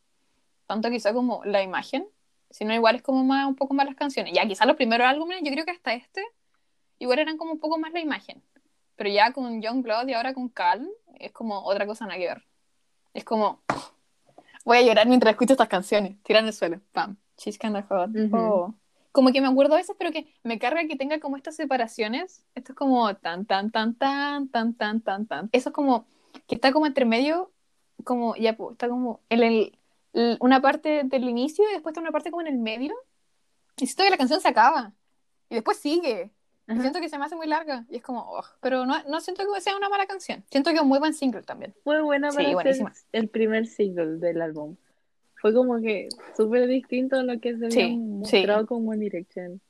Tanto 0.67 0.89
quizá 0.89 1.13
como 1.13 1.43
la 1.45 1.61
imagen, 1.61 2.07
sino 2.49 2.73
igual 2.73 2.95
es 2.95 3.03
como 3.03 3.23
más, 3.23 3.47
un 3.47 3.55
poco 3.55 3.75
más 3.75 3.85
las 3.85 3.95
canciones. 3.95 4.33
Ya, 4.33 4.47
quizás 4.47 4.65
los 4.65 4.75
primeros 4.75 5.07
álbumes, 5.07 5.41
yo 5.43 5.51
creo 5.51 5.63
que 5.63 5.71
hasta 5.71 5.93
este, 5.93 6.23
igual 6.97 7.19
eran 7.19 7.37
como 7.37 7.51
un 7.51 7.59
poco 7.59 7.77
más 7.77 7.93
la 7.93 7.99
imagen. 7.99 8.41
Pero 8.95 9.09
ya 9.11 9.31
con 9.31 9.61
Young 9.61 9.83
Blood 9.83 10.07
y 10.07 10.13
ahora 10.13 10.33
con 10.33 10.49
Calm, 10.49 10.87
es 11.19 11.31
como 11.31 11.63
otra 11.65 11.85
cosa 11.85 12.05
nada 12.05 12.17
que 12.17 12.27
ver. 12.27 12.43
Es 13.13 13.23
como, 13.23 13.61
voy 14.65 14.77
a 14.77 14.81
llorar 14.81 15.07
mientras 15.07 15.31
escucho 15.31 15.53
estas 15.53 15.69
canciones. 15.69 16.21
Tiran 16.23 16.45
el 16.45 16.51
suelo, 16.53 16.81
pam. 16.91 17.15
She's 17.37 17.57
kinda 17.57 17.83
hot. 17.89 18.09
Ujú. 18.13 18.35
Oh. 18.37 18.75
Como 19.13 19.31
que 19.31 19.39
me 19.39 19.47
acuerdo 19.47 19.75
a 19.75 19.77
veces, 19.77 19.95
pero 19.97 20.11
que 20.11 20.27
me 20.43 20.59
carga 20.59 20.85
que 20.87 20.97
tenga 20.97 21.21
como 21.21 21.37
estas 21.37 21.55
separaciones. 21.55 22.43
Esto 22.53 22.73
es 22.73 22.75
como 22.77 23.15
tan, 23.15 23.45
tan, 23.45 23.71
tan, 23.71 23.95
tan, 23.95 24.49
tan, 24.49 24.73
tan, 24.73 24.99
tan, 25.01 25.25
tan. 25.25 25.49
Eso 25.53 25.69
es 25.69 25.73
como, 25.75 26.05
que 26.47 26.55
está 26.55 26.73
como 26.73 26.85
entre 26.85 27.05
medio, 27.05 27.49
como, 28.03 28.35
ya, 28.35 28.57
pues, 28.57 28.73
está 28.73 28.89
como 28.89 29.21
en 29.29 29.43
el, 29.43 29.79
el- 30.11 30.37
una 30.41 30.61
parte 30.61 31.03
del 31.05 31.29
inicio 31.29 31.63
y 31.69 31.73
después 31.73 31.93
está 31.93 32.01
una 32.01 32.11
parte 32.11 32.29
como 32.29 32.41
en 32.41 32.47
el 32.47 32.57
medio. 32.57 32.93
Y 33.77 33.87
siento 33.87 34.03
que 34.03 34.09
la 34.09 34.17
canción 34.17 34.41
se 34.41 34.49
acaba. 34.49 34.91
Y 35.49 35.55
después 35.55 35.77
sigue. 35.77 36.31
Ajá. 36.67 36.81
siento 36.81 36.99
que 36.99 37.09
se 37.09 37.17
me 37.19 37.25
hace 37.25 37.35
muy 37.35 37.47
larga. 37.47 37.85
Y 37.89 37.97
es 37.97 38.01
como, 38.01 38.37
"Ugh". 38.37 38.45
pero 38.61 38.85
no, 38.85 38.95
no 39.03 39.21
siento 39.21 39.43
que 39.53 39.61
sea 39.61 39.75
una 39.77 39.87
mala 39.89 40.05
canción. 40.07 40.43
Siento 40.49 40.71
que 40.71 40.77
es 40.77 40.81
un 40.81 40.87
muy 40.87 40.99
buen 40.99 41.13
single 41.13 41.43
también. 41.43 41.75
Fue 41.83 42.01
buena 42.01 42.31
Sí, 42.31 42.37
para 42.37 42.47
ser 42.47 42.53
buenísima. 42.55 42.93
el 43.11 43.27
primer 43.29 43.67
single 43.67 44.17
del 44.17 44.41
álbum. 44.41 44.75
Fue 45.41 45.53
como 45.53 45.79
que 45.79 46.09
súper 46.35 46.67
distinto 46.67 47.17
a 47.17 47.23
lo 47.23 47.39
que 47.39 47.51
se 47.57 47.65
había 47.65 47.69
Sí, 47.87 47.97
mostrado 47.97 48.65
con 48.65 48.87
One 48.87 48.97
Direction. 48.97 49.61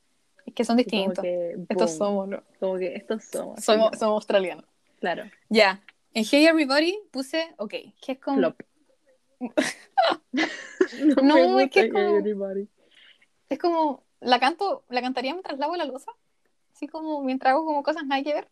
Es 0.46 0.54
que 0.54 0.64
son 0.64 0.78
distintos. 0.78 1.22
que, 1.22 1.58
Estos 1.68 1.98
somos, 1.98 2.30
¿no? 2.30 2.44
Como 2.60 2.78
que 2.78 2.96
estos 2.96 3.26
somos. 3.26 3.62
Somos, 3.64 3.90
sí, 3.94 4.00
somos 4.00 4.14
australianos. 4.16 4.64
Claro. 5.02 5.24
Ya. 5.50 5.82
En 6.14 6.24
Hey 6.24 6.46
Everybody 6.46 6.98
puse, 7.12 7.54
ok, 7.58 7.74
que 8.02 8.12
es 8.14 8.20
como... 8.20 8.38
Flop. 8.38 8.62
No, 11.24 11.56
me 11.56 11.64
es 11.64 11.72
que 11.72 11.80
es 11.82 11.92
como- 11.92 12.18
Everybody. 12.18 12.68
Es 13.50 13.60
como, 13.60 14.04
la 14.22 14.40
canto, 14.40 14.84
la 14.90 15.02
cantaría 15.02 15.34
mientras 15.34 15.60
lavo 15.60 15.76
la 15.76 15.86
losa. 15.86 16.12
Así 16.76 16.88
como 16.88 17.24
mientras 17.24 17.54
hago 17.54 17.66
como 17.66 17.84
cosas 17.84 18.06
nada 18.06 18.22
que 18.22 18.34
ver. 18.34 18.50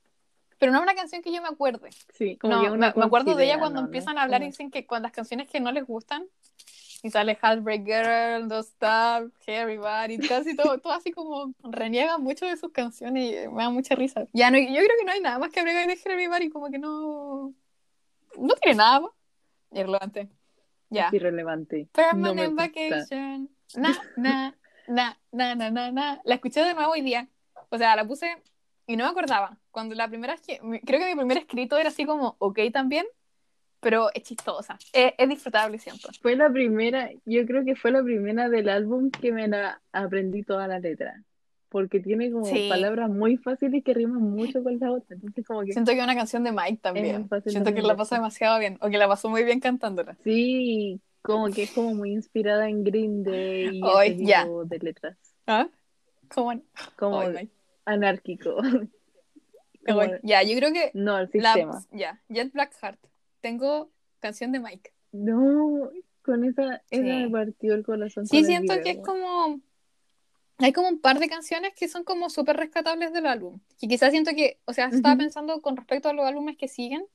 Pero 0.58 0.72
no 0.72 0.78
es 0.78 0.84
una 0.84 0.96
canción 0.96 1.22
que 1.22 1.34
yo 1.34 1.42
me 1.42 1.50
acuerde. 1.50 1.90
Sí, 2.14 2.38
como 2.38 2.56
No, 2.56 2.62
que 2.62 2.70
me, 2.70 2.76
una 2.76 2.94
me 2.96 3.04
acuerdo 3.04 3.36
de 3.36 3.44
ella 3.44 3.60
cuando 3.60 3.76
¿no? 3.76 3.82
No 3.82 3.88
empiezan 3.88 4.14
es 4.14 4.20
a 4.20 4.24
hablar 4.24 4.44
y 4.44 4.46
dicen 4.46 4.72
que 4.72 4.86
con 4.86 5.02
las 5.02 5.12
canciones 5.12 5.50
que 5.50 5.60
no 5.60 5.74
les 5.74 5.86
gustan, 5.86 6.26
y 7.02 7.10
sale 7.10 7.38
Heartbreak 7.42 7.84
Girl, 7.84 8.48
Don't 8.48 8.66
Stop, 8.66 9.34
Hey 9.46 9.56
Everybody, 9.56 10.20
casi 10.26 10.56
todo, 10.56 10.78
todo 10.80 10.94
así 10.94 11.12
como 11.12 11.54
reniegan 11.64 12.24
mucho 12.24 12.46
de 12.46 12.56
sus 12.56 12.72
canciones 12.72 13.30
y 13.30 13.50
me 13.50 13.62
da 13.62 13.70
mucha 13.70 13.94
risa. 13.96 14.26
Ya, 14.32 14.50
no, 14.50 14.58
yo 14.58 14.66
creo 14.68 14.98
que 15.00 15.06
no 15.06 15.12
hay 15.12 15.20
nada 15.20 15.38
más 15.38 15.52
que 15.52 15.60
agregar 15.60 15.86
de 15.86 15.96
Hey 15.96 16.14
Everybody, 16.14 16.50
como 16.50 16.72
que 16.72 16.80
no. 16.80 17.54
No 18.38 18.56
tiene 18.56 18.78
nada 18.78 19.02
más. 19.02 19.12
Irrelevante. 19.72 20.30
Ya. 20.90 21.08
Es 21.08 21.14
irrelevante. 21.14 21.82
No 21.82 21.90
Permanent 21.92 22.54
gusta. 22.54 22.64
Vacation. 22.64 23.50
Na, 23.76 23.98
na, 24.16 24.56
na, 24.88 25.18
na, 25.34 25.56
na, 25.56 25.72
na, 25.72 25.92
na. 25.92 26.22
La 26.24 26.36
escuché 26.36 26.64
de 26.64 26.74
nuevo 26.74 26.94
hoy 26.94 27.02
día. 27.02 27.28
O 27.74 27.78
sea, 27.80 27.96
la 27.96 28.06
puse 28.06 28.28
y 28.86 28.96
no 28.96 29.06
me 29.06 29.10
acordaba. 29.10 29.58
Cuando 29.72 29.96
la 29.96 30.08
primera 30.08 30.36
Creo 30.46 31.00
que 31.00 31.08
mi 31.10 31.16
primer 31.16 31.38
escrito 31.40 31.76
era 31.78 31.90
así 31.90 32.06
como, 32.06 32.36
ok 32.38 32.60
también, 32.72 33.06
pero 33.80 34.10
es 34.14 34.22
chistosa. 34.22 34.78
Es, 34.94 35.14
es 35.18 35.28
disfrutable, 35.30 35.80
siento. 35.80 36.10
Fue 36.22 36.36
la 36.36 36.52
primera, 36.52 37.10
yo 37.26 37.46
creo 37.48 37.66
que 37.66 37.76
fue 37.76 37.90
la 37.90 38.04
primera 38.04 38.48
del 38.48 38.70
álbum 38.70 39.10
que 39.10 39.32
me 39.32 39.48
la 39.48 39.82
aprendí 39.92 40.44
toda 40.44 40.68
la 40.68 40.78
letra. 40.78 41.24
Porque 41.70 42.00
tiene 42.00 42.32
como 42.32 42.46
Sí. 42.46 42.68
palabras 42.70 43.10
muy 43.10 43.38
fáciles 43.38 43.84
que 43.84 43.96
riman 43.96 44.22
mucho 44.22 44.62
con 44.64 44.78
la 44.78 44.92
otra. 44.92 45.16
Entonces, 45.16 45.44
como 45.48 45.62
que 45.64 45.74
Siento 45.74 45.92
que 45.94 45.98
es 45.98 46.04
una 46.04 46.16
canción 46.16 46.44
de 46.44 46.52
Mike 46.52 46.78
también. 46.80 47.28
Siento 47.48 47.74
que 47.74 47.82
la 47.82 47.96
pasó 47.96 48.14
demasiado 48.14 48.60
bien, 48.60 48.78
o 48.82 48.90
que 48.90 49.00
la 49.00 49.08
pasó 49.08 49.28
muy 49.30 49.44
bien 49.44 49.60
cantándola. 49.60 50.16
sí, 50.24 51.02
Como 51.24 51.50
que 51.50 51.64
es 51.64 51.72
como 51.72 51.96
muy 51.96 52.12
inspirada 52.12 52.70
en 52.70 52.84
Green 52.84 53.24
Day 53.24 53.80
y 53.80 53.82
Ay, 53.84 54.12
ese 54.12 54.26
ya. 54.26 54.44
tipo 54.44 54.66
de 54.66 54.78
letras. 54.80 55.18
¿Ah? 55.48 55.68
¿Cómo? 56.34 56.62
Como 56.96 57.28
Mike. 57.28 57.50
Anárquico. 57.86 58.58
Como- 59.86 60.02
Ya, 60.24 60.44
yo 60.44 60.56
creo 60.58 60.72
que 60.72 60.92
no, 60.94 61.18
el 61.20 61.30
la, 61.34 61.54
sistema. 61.54 61.84
ya, 61.92 62.22
Jet 62.30 62.54
Blackheart. 62.54 63.00
Tengo 63.42 63.90
canción 64.20 64.52
de 64.54 64.60
Mike. 64.60 64.94
No, 65.12 65.90
con 66.24 66.46
esa, 66.46 66.76
esa 66.76 66.82
Sí. 66.90 67.02
me 67.02 67.30
partió 67.30 67.74
el 67.74 67.84
corazón. 67.84 68.26
Sí, 68.26 68.44
siento 68.46 68.74
que 68.82 68.92
es 68.92 69.00
como. 69.00 69.60
Hay 70.60 70.72
como 70.72 70.88
un 70.88 71.02
par 71.02 71.20
de 71.20 71.28
canciones 71.28 71.74
que 71.76 71.88
son 71.90 72.04
como 72.06 72.30
súper 72.30 72.56
rescatables 72.56 73.12
del 73.12 73.26
álbum. 73.26 73.60
Y 73.82 73.88
quizás 73.90 74.12
siento 74.12 74.32
que, 74.36 74.60
o 74.66 74.72
sea, 74.74 74.86
estaba 74.88 75.18
pensando 75.18 75.62
con 75.62 75.76
respecto 75.76 76.08
a 76.10 76.14
los 76.14 76.26
álbumes 76.26 76.56
que 76.58 76.68
siguen, 76.70 77.06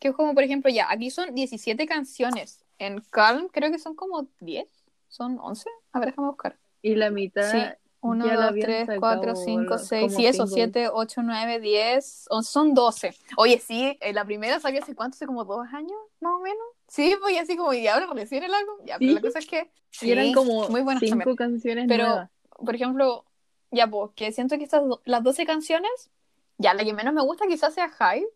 que 0.00 0.08
es 0.08 0.14
como, 0.14 0.34
por 0.34 0.42
ejemplo, 0.42 0.70
ya, 0.72 0.90
aquí 0.90 1.10
son 1.10 1.34
17 1.34 1.86
canciones. 1.86 2.64
En 2.78 3.00
Calm 3.10 3.48
creo 3.52 3.70
que 3.70 3.78
son 3.78 3.94
como 3.94 4.26
10, 4.40 4.66
son 5.08 5.38
11. 5.38 5.68
A 5.92 6.00
ver, 6.00 6.08
déjame 6.08 6.28
buscar. 6.28 6.58
Y 6.82 6.96
la 6.96 7.10
mitad 7.10 7.52
Sí. 7.52 7.58
1, 8.02 8.24
ya 8.26 8.30
la 8.34 8.40
2, 8.42 8.48
habían 8.50 8.66
3, 8.66 8.86
sacado 8.86 9.00
4, 9.00 9.36
5, 9.36 9.62
los- 9.74 9.86
6, 9.86 10.02
como 10.02 10.16
sí, 10.16 10.26
eso, 10.26 10.46
singles. 10.46 10.72
7, 10.72 10.88
8, 10.92 11.22
9, 11.22 11.60
10, 11.60 12.26
on- 12.30 12.44
son 12.44 12.74
12. 12.74 13.14
Oye, 13.36 13.58
sí, 13.58 13.98
eh, 14.00 14.12
la 14.12 14.24
primera 14.24 14.58
salió 14.60 14.82
hace 14.82 14.94
cuánto, 14.94 15.16
hace 15.16 15.26
como 15.26 15.44
dos 15.44 15.66
años, 15.72 15.98
más 16.20 16.32
o 16.32 16.40
menos. 16.40 16.64
Sí, 16.88 17.14
pues 17.20 17.38
así 17.38 17.56
como, 17.56 17.72
y 17.72 17.86
ahora 17.86 18.06
recién 18.12 18.42
el 18.42 18.52
álbum, 18.54 18.76
ya, 18.84 18.98
pero 18.98 19.10
Sí. 19.10 19.14
la 19.14 19.20
cosa 19.20 19.38
es 19.38 19.46
que... 19.46 19.70
Y 20.02 20.10
eran 20.12 20.26
sí, 20.26 20.32
como 20.32 20.68
muy 20.68 20.80
buenas 20.82 21.00
cinco 21.00 21.18
también. 21.18 21.36
canciones 21.36 21.84
Pero, 21.88 22.04
nuevas. 22.06 22.30
por 22.64 22.74
ejemplo, 22.74 23.24
ya, 23.70 23.86
pues, 23.86 24.10
que 24.14 24.32
siento 24.32 24.56
que 24.56 24.64
estas, 24.64 24.82
las 25.04 25.22
12 25.22 25.44
canciones, 25.44 26.10
ya, 26.58 26.74
la 26.74 26.84
que 26.84 26.92
menos 26.94 27.12
me 27.14 27.22
gusta 27.22 27.46
quizás 27.46 27.74
sea 27.74 27.88
High, 27.90 28.26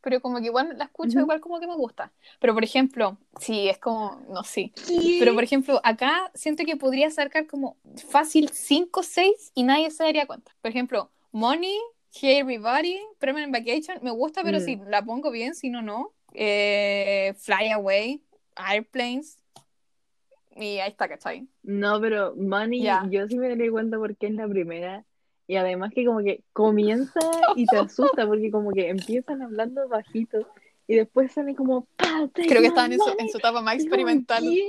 pero 0.00 0.20
como 0.20 0.38
que 0.38 0.46
igual 0.46 0.76
la 0.78 0.84
escucho, 0.84 1.20
igual 1.20 1.40
como 1.40 1.60
que 1.60 1.66
me 1.66 1.74
gusta. 1.74 2.12
Pero, 2.40 2.54
por 2.54 2.64
ejemplo, 2.64 3.18
sí, 3.38 3.68
es 3.68 3.78
como, 3.78 4.20
no 4.28 4.42
sé. 4.44 4.72
Pero, 5.18 5.34
por 5.34 5.44
ejemplo, 5.44 5.80
acá 5.84 6.30
siento 6.34 6.64
que 6.64 6.76
podría 6.76 7.10
sacar 7.10 7.46
como 7.46 7.76
fácil 8.08 8.48
5 8.52 9.02
6 9.02 9.52
y 9.54 9.62
nadie 9.62 9.90
se 9.90 10.04
daría 10.04 10.26
cuenta. 10.26 10.52
Por 10.62 10.70
ejemplo, 10.70 11.10
Money, 11.32 11.78
Hey 12.12 12.38
Everybody, 12.38 12.98
Permanent 13.18 13.52
Vacation, 13.52 13.98
me 14.02 14.10
gusta, 14.10 14.42
pero 14.42 14.58
Mm. 14.58 14.62
si 14.62 14.76
la 14.86 15.02
pongo 15.04 15.30
bien, 15.30 15.54
si 15.54 15.70
no, 15.70 15.82
no. 15.82 16.12
Eh, 16.32 17.34
Fly 17.38 17.70
Away, 17.72 18.22
Airplanes, 18.56 19.38
y 20.56 20.78
ahí 20.78 20.90
está, 20.90 21.08
¿cachai? 21.08 21.46
No, 21.62 22.00
pero 22.00 22.34
Money, 22.36 22.82
yo 23.10 23.26
sí 23.28 23.38
me 23.38 23.48
daría 23.48 23.70
cuenta 23.70 23.98
porque 23.98 24.26
es 24.26 24.32
la 24.34 24.48
primera. 24.48 25.04
Y 25.50 25.56
además 25.56 25.90
que 25.92 26.04
como 26.06 26.20
que 26.20 26.44
comienza 26.52 27.18
y 27.56 27.66
te 27.66 27.76
asusta 27.76 28.24
porque 28.24 28.52
como 28.52 28.70
que 28.70 28.88
empiezan 28.88 29.42
hablando 29.42 29.88
bajito 29.88 30.46
y 30.86 30.94
después 30.94 31.32
sale 31.32 31.56
como 31.56 31.86
"Pa, 31.96 32.28
take 32.32 32.46
Creo 32.48 32.60
que 32.60 32.68
estaban 32.68 32.92
en 32.92 32.98
su, 33.00 33.04
money". 33.08 33.26
en 33.26 33.28
su 33.30 33.38
etapa 33.38 33.60
más 33.60 33.74
experimental. 33.74 34.44
¿qué? 34.44 34.64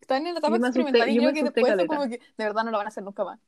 Están 0.00 0.26
en 0.26 0.34
la 0.34 0.40
etapa 0.40 0.56
experimental 0.56 1.08
y 1.08 1.14
yo 1.14 1.20
creo 1.22 1.32
que 1.34 1.42
después 1.44 1.66
caleta. 1.66 1.86
como 1.96 2.08
que 2.10 2.18
de 2.18 2.44
verdad 2.44 2.64
no 2.64 2.72
lo 2.72 2.78
van 2.78 2.86
a 2.86 2.88
hacer 2.88 3.04
nunca 3.04 3.22
más. 3.24 3.38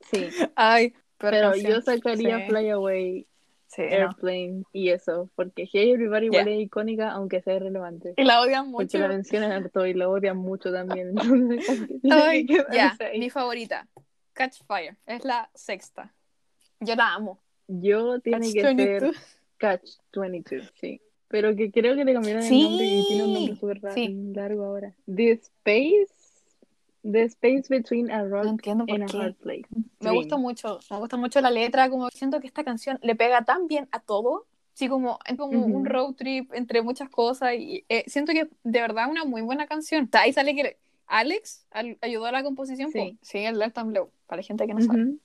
Sí, 0.00 0.26
Ay, 0.56 0.94
pero 1.16 1.52
canción. 1.52 1.72
yo 1.74 1.80
sacaría 1.82 2.38
Sí. 2.40 2.44
Fly 2.48 2.68
Away, 2.70 3.26
Sí, 3.68 3.82
no. 3.82 3.88
Airplane 3.96 4.62
y 4.72 4.88
eso, 4.90 5.30
porque 5.36 5.68
Hey 5.72 5.90
Everybody 5.92 6.26
igual 6.26 6.48
es 6.48 6.60
icónica 6.60 7.10
aunque 7.12 7.40
sea 7.42 7.54
irrelevante. 7.54 8.14
Y 8.16 8.24
la 8.24 8.40
odian 8.40 8.66
mucho. 8.68 8.78
Porque 8.84 8.98
la 8.98 9.08
mencionan 9.08 9.52
harto 9.52 9.86
y 9.86 9.94
la 9.94 10.08
odian 10.08 10.36
mucho 10.38 10.72
también. 10.72 11.08
Entonces, 11.20 12.00
Ay, 12.10 12.46
ya, 12.72 12.96
ahí. 13.00 13.18
mi 13.20 13.30
favorita, 13.30 13.86
Catch 14.36 14.62
Fire, 14.66 14.96
es 15.06 15.24
la 15.24 15.50
sexta. 15.54 16.12
Yo 16.80 16.94
la 16.94 17.14
amo. 17.14 17.38
Yo 17.68 18.20
tiene 18.20 18.46
Catch 18.46 18.54
que 18.54 18.62
22. 18.62 19.16
ser 19.16 19.24
Catch 19.58 19.90
22, 20.14 20.72
sí. 20.80 21.00
Pero 21.28 21.56
que 21.56 21.72
creo 21.72 21.96
que 21.96 22.04
le 22.04 22.12
cambiaron 22.12 22.42
Sí, 22.42 22.60
el 22.62 22.68
nombre 22.68 22.86
y 22.86 23.06
tiene 23.08 23.24
un 23.24 23.32
nombre 23.34 23.56
súper 23.56 23.80
sí. 23.92 24.08
largo 24.34 24.64
ahora. 24.64 24.94
The 25.12 25.32
Space, 25.32 26.12
The 27.02 27.22
Space 27.24 27.64
Between 27.68 28.10
a 28.10 28.24
Rock 28.24 28.44
No 28.44 28.50
entiendo 28.50 28.86
por 28.86 28.94
and 28.94 29.02
a 29.04 29.06
qué. 29.06 29.18
Hard 29.18 29.34
Place. 29.36 29.64
Me 29.70 29.82
Dream. 30.00 30.14
gusta 30.14 30.36
mucho, 30.36 30.78
me 30.90 30.98
gusta 30.98 31.16
mucho 31.16 31.40
la 31.40 31.50
letra, 31.50 31.88
como 31.90 32.08
siento 32.10 32.40
que 32.40 32.46
esta 32.46 32.62
canción 32.62 32.98
le 33.02 33.16
pega 33.16 33.44
tan 33.44 33.66
bien 33.66 33.88
a 33.90 34.00
todo. 34.00 34.46
Sí, 34.74 34.88
como, 34.88 35.18
es 35.24 35.36
como 35.38 35.58
Ujú. 35.58 35.74
un 35.78 35.86
road 35.86 36.14
trip 36.14 36.52
entre 36.52 36.82
muchas 36.82 37.08
cosas 37.08 37.54
y 37.54 37.84
eh, 37.88 38.04
siento 38.08 38.32
que 38.32 38.48
de 38.62 38.80
verdad 38.80 39.08
una 39.10 39.24
muy 39.24 39.40
buena 39.40 39.66
canción. 39.66 40.08
Ahí 40.12 40.32
sale 40.34 40.54
que 40.54 40.76
Alex 41.06 41.66
al- 41.70 41.98
ayudó 42.00 42.26
a 42.26 42.32
la 42.32 42.42
composición. 42.42 42.90
Sí. 42.90 43.18
Sí, 43.22 43.38
el 43.38 43.58
Left 43.58 43.78
and 43.78 43.92
Blue, 43.92 44.10
para 44.26 44.40
la 44.40 44.46
gente 44.46 44.66
que 44.66 44.74
no 44.74 44.80
sabe 44.82 45.02
Ujú. 45.04 45.20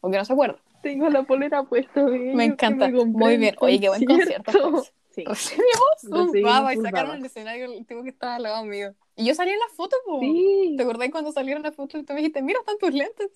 o 0.00 0.10
que 0.10 0.16
no 0.18 0.24
se 0.24 0.32
acuerda. 0.32 0.58
Tengo 0.82 1.08
la 1.08 1.22
polera 1.24 1.62
puesta 1.64 2.00
ellos 2.00 2.34
Me 2.34 2.44
encanta. 2.44 2.88
Muy 2.88 3.34
en 3.34 3.40
bien. 3.40 3.56
Oye, 3.60 3.80
qué 3.80 3.88
buen 3.88 4.04
concierto. 4.04 4.84
Sí. 5.16 5.24
Recibimos 5.24 6.04
un 6.34 6.42
baba 6.42 6.74
y 6.74 6.76
sacaron 6.76 7.16
el 7.16 7.24
escenario 7.24 7.72
el 7.72 7.86
tipo 7.86 8.02
que 8.02 8.10
estaba 8.10 8.34
al 8.34 8.42
lado 8.42 8.62
mío. 8.66 8.94
Y 9.16 9.24
yo 9.24 9.34
salí 9.34 9.50
en 9.50 9.58
la 9.58 9.74
foto, 9.74 9.96
po. 10.04 10.20
Sí, 10.20 10.74
¿Te 10.76 10.82
acordás 10.82 11.08
cuando 11.10 11.32
salieron 11.32 11.62
las 11.62 11.74
fotos 11.74 12.02
y 12.02 12.04
tú 12.04 12.12
me 12.12 12.18
dijiste, 12.18 12.42
mira, 12.42 12.58
están 12.60 12.76
tus 12.76 12.92
lentes? 12.92 13.30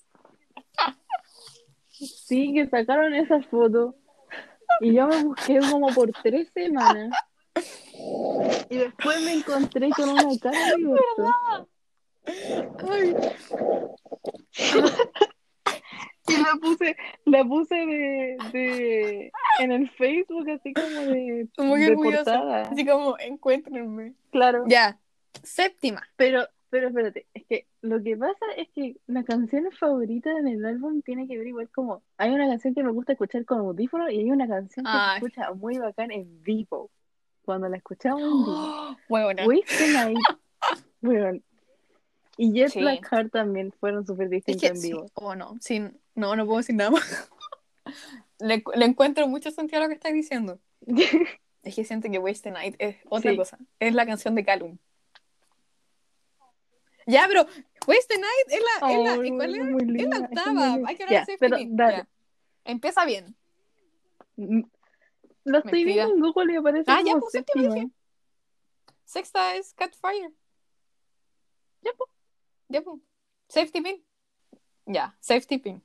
sí, 1.90 2.52
que 2.52 2.66
sacaron 2.68 3.14
esa 3.14 3.40
foto. 3.44 3.94
Y 4.82 4.92
yo 4.92 5.08
me 5.08 5.24
busqué 5.24 5.58
como 5.70 5.88
por 5.94 6.10
tres 6.22 6.48
semanas. 6.52 7.12
Y 8.68 8.76
después 8.76 9.22
me 9.24 9.32
encontré 9.32 9.88
con 9.90 10.10
una 10.10 10.38
cara 10.38 10.76
de 10.76 10.86
orto. 10.86 11.68
Ay, 12.26 13.14
Y 16.28 16.36
la 16.36 16.52
puse, 16.60 16.96
la 17.24 17.44
puse 17.44 17.74
de, 17.74 18.36
de 18.52 19.32
en 19.58 19.72
el 19.72 19.90
Facebook 19.90 20.48
así 20.50 20.72
como 20.72 20.86
de, 20.86 21.48
orgullosa. 21.58 22.24
portada. 22.24 22.62
Así 22.62 22.86
como, 22.86 23.16
encuéntrenme. 23.18 24.14
Claro. 24.30 24.64
Ya, 24.68 25.00
séptima. 25.42 26.02
Pero, 26.16 26.46
pero 26.68 26.88
espérate, 26.88 27.26
es 27.34 27.44
que 27.46 27.66
lo 27.80 28.00
que 28.02 28.16
pasa 28.16 28.46
es 28.56 28.68
que 28.68 28.96
las 29.08 29.24
canciones 29.24 29.76
favoritas 29.76 30.36
en 30.38 30.46
el 30.46 30.64
álbum 30.64 31.02
tiene 31.02 31.26
que 31.26 31.36
ver 31.36 31.48
igual 31.48 31.68
como 31.70 32.02
hay 32.16 32.30
una 32.30 32.46
canción 32.46 32.74
que 32.74 32.84
me 32.84 32.92
gusta 32.92 33.12
escuchar 33.12 33.44
con 33.44 33.58
audífonos 33.58 34.12
y 34.12 34.18
hay 34.18 34.30
una 34.30 34.46
canción 34.46 34.84
que 34.84 34.90
Ay. 34.92 35.20
se 35.20 35.26
escucha 35.26 35.52
muy 35.54 35.78
bacán 35.78 36.12
en 36.12 36.42
vivo. 36.42 36.90
Cuando 37.42 37.68
la 37.68 37.78
escuchamos 37.78 38.22
en 38.22 38.28
vivo. 38.28 38.96
Night, 39.94 40.18
weón. 41.02 41.42
Y 42.36 42.52
Jet 42.52 42.70
Sí. 42.70 42.80
Blackheart 42.80 43.32
también 43.32 43.72
fueron 43.72 44.06
súper 44.06 44.26
Es 44.26 44.30
distintos 44.30 44.60
que, 44.62 44.68
en 44.68 44.76
sí, 44.78 44.88
vivo. 44.92 45.06
o 45.14 45.34
no, 45.34 45.56
sí, 45.60 45.80
no, 46.14 46.36
no 46.36 46.46
puedo 46.46 46.58
decir 46.58 46.74
nada 46.76 46.90
más. 46.90 47.30
le, 48.38 48.62
le 48.74 48.84
encuentro 48.84 49.26
mucho 49.28 49.50
sentido 49.50 49.80
a 49.80 49.82
lo 49.84 49.88
que 49.88 49.94
estás 49.94 50.12
diciendo. 50.12 50.58
Es 51.62 51.74
que 51.74 51.84
siento 51.84 52.10
que 52.10 52.18
Wasted 52.18 52.52
Night 52.52 52.74
es 52.78 52.96
otra 53.10 53.32
Sí. 53.32 53.36
cosa. 53.36 53.58
Es 53.80 53.92
la 53.92 54.06
canción 54.06 54.34
de 54.34 54.42
Calum. 54.46 54.78
Ya, 57.06 57.26
pero 57.28 57.44
Wasted 57.86 58.16
Night 58.18 58.46
es 58.48 58.60
la. 58.80 58.90
es 58.92 58.98
la- 59.04 59.12
Ay, 59.12 59.28
¿y 59.28 59.30
¿Cuál 59.36 59.54
es 59.96 60.08
la 60.08 60.18
octava. 60.20 60.74
Hay 60.86 60.96
que 60.96 61.04
Ya, 61.10 61.20
hablar 61.20 61.26
de 61.26 61.36
pero. 61.38 61.56
Ya. 61.58 62.08
Empieza 62.64 63.04
bien. 63.04 63.36
Mm, 64.36 64.62
Lo 65.44 65.58
estoy 65.58 65.84
Mentira. 65.84 66.06
viendo 66.06 66.26
en 66.26 66.32
Google 66.32 66.52
y 66.52 66.56
aparece 66.56 66.84
Ah, 66.90 67.00
ya, 67.04 67.12
como 67.12 67.20
pues, 67.20 67.32
séptima 67.32 67.64
séptima. 67.74 67.90
Sexta 69.04 69.56
es 69.56 69.74
Catfire. 69.74 70.32
Ya, 71.82 71.90
pues. 71.98 72.08
Ya, 72.70 72.80
pues. 72.82 73.00
Safety 73.48 73.80
Pin. 73.80 74.02
Ya, 74.86 75.16
Safety 75.20 75.58
Pin. 75.58 75.82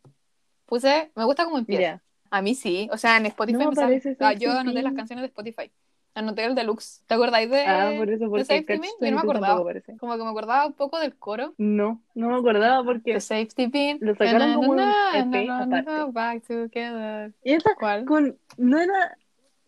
Puse, 0.66 1.12
me 1.16 1.26
gusta 1.26 1.46
cómo 1.46 1.58
empieza. 1.58 1.82
Ya. 1.82 2.02
A 2.32 2.42
mí 2.42 2.56
sí, 2.56 2.88
o 2.92 2.98
sea, 2.98 3.18
en 3.18 3.26
Spotify 3.28 3.58
No 3.64 3.72
me 3.72 4.02
Ah, 4.20 4.34
yo 4.34 4.52
anoté 4.58 4.82
las 4.82 4.94
canciones 4.94 5.24
de 5.24 5.28
Spotify. 5.28 5.72
Anoté 6.14 6.46
el 6.46 6.56
deluxe. 6.56 7.04
¿Te 7.08 7.14
acordáis 7.16 7.50
de, 7.50 7.66
Ah, 7.66 7.92
por 7.98 8.10
eso, 8.10 8.30
de 8.30 8.46
Safety 8.46 8.80
Pin? 8.80 8.84
Yo 9.02 9.12
no 9.12 9.18
me 9.18 9.24
22 9.24 9.24
acordaba. 9.24 9.74
tampoco. 9.74 9.98
Como 10.00 10.18
que 10.18 10.24
me 10.24 10.30
acordaba 10.30 10.66
un 10.68 10.74
poco 10.74 11.00
del 11.00 11.16
coro. 11.18 11.54
No, 11.58 12.02
no 12.14 12.30
me 12.30 12.36
acordaba 12.38 12.84
porque. 12.84 13.14
De 13.14 13.20
Safety 13.20 13.68
Pin. 13.68 13.98
Lo 14.00 14.16
sacaron 14.16 14.50
Na, 14.50 14.56
como 14.56 14.72
un 14.72 14.78
na, 14.78 15.20
EP 15.20 15.50
aparte. 15.50 16.12
Back 16.12 16.48
together. 16.48 17.34
Y 17.44 17.54
esa 17.54 17.76
¿Cuál? 17.76 18.06
con. 18.06 18.38
No 18.58 18.80
era. 18.80 19.18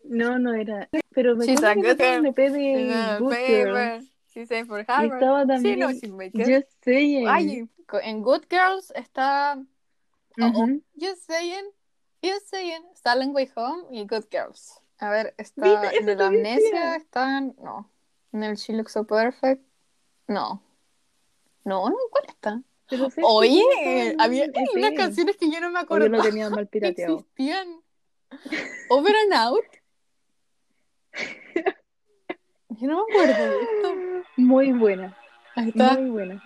No, 0.04 0.38
no 0.38 0.54
era. 0.54 0.88
Pero 1.10 1.36
me 1.36 1.44
acuerdo 1.44 1.74
que 1.74 2.04
sacaron 2.04 2.20
un. 2.20 2.26
EP 2.26 2.36
de 2.50 3.16
Good 3.20 3.34
Girl. 3.46 4.08
She 4.32 4.44
said 4.46 4.66
for 4.66 4.84
Harvard. 4.86 5.22
estaba 5.22 5.42
Sí, 5.42 5.46
también. 5.46 5.78
no, 5.80 6.16
make 6.16 6.38
it. 6.38 6.46
Just 6.46 6.84
saying. 6.84 7.26
Ay, 7.28 7.68
co- 7.86 8.00
en 8.00 8.22
Good 8.22 8.46
Girls 8.50 8.92
está 8.94 9.58
Ujú. 10.36 10.82
Just 11.00 11.26
Saying, 11.26 11.64
Just 12.22 12.48
Saying, 12.48 12.82
Silent 12.94 13.34
Way 13.34 13.50
Home 13.56 13.84
y 13.90 14.04
Good 14.06 14.26
Girls. 14.30 14.80
A 15.00 15.10
ver, 15.10 15.34
está 15.38 15.90
en 15.92 16.06
te 16.06 16.22
Amnesia, 16.22 16.96
están, 16.96 17.54
no. 17.62 17.90
En 18.32 18.42
el 18.42 18.56
She 18.56 18.72
Looks 18.74 18.92
So 18.92 19.04
Perfect, 19.04 19.62
no. 20.28 20.62
No, 21.64 21.88
no, 21.88 21.96
¿cuál 22.10 22.24
está? 22.28 22.62
Sé 22.88 23.22
Oye, 23.22 23.60
en 24.12 24.20
había 24.20 24.44
hay 24.44 24.50
unas 24.76 24.92
canciones 24.92 25.36
que 25.36 25.50
yo 25.50 25.60
no 25.60 25.70
me 25.70 25.80
O 25.80 25.98
yo 25.98 26.08
lo 26.08 26.22
tenía 26.22 26.48
mal 26.50 26.66
pirateado. 26.68 27.18
existían. 27.18 27.82
Over 28.90 29.14
and 29.24 29.32
Out. 29.34 29.64
Yo 32.80 32.86
no 32.86 32.96
me 32.96 33.02
acuerdo 33.10 33.50
de 33.50 33.62
esto. 33.62 33.97
Muy 34.38 34.72
buena. 34.72 35.14
Ahí 35.56 35.70
está. 35.70 35.94
Muy 35.94 36.10
buena. 36.10 36.42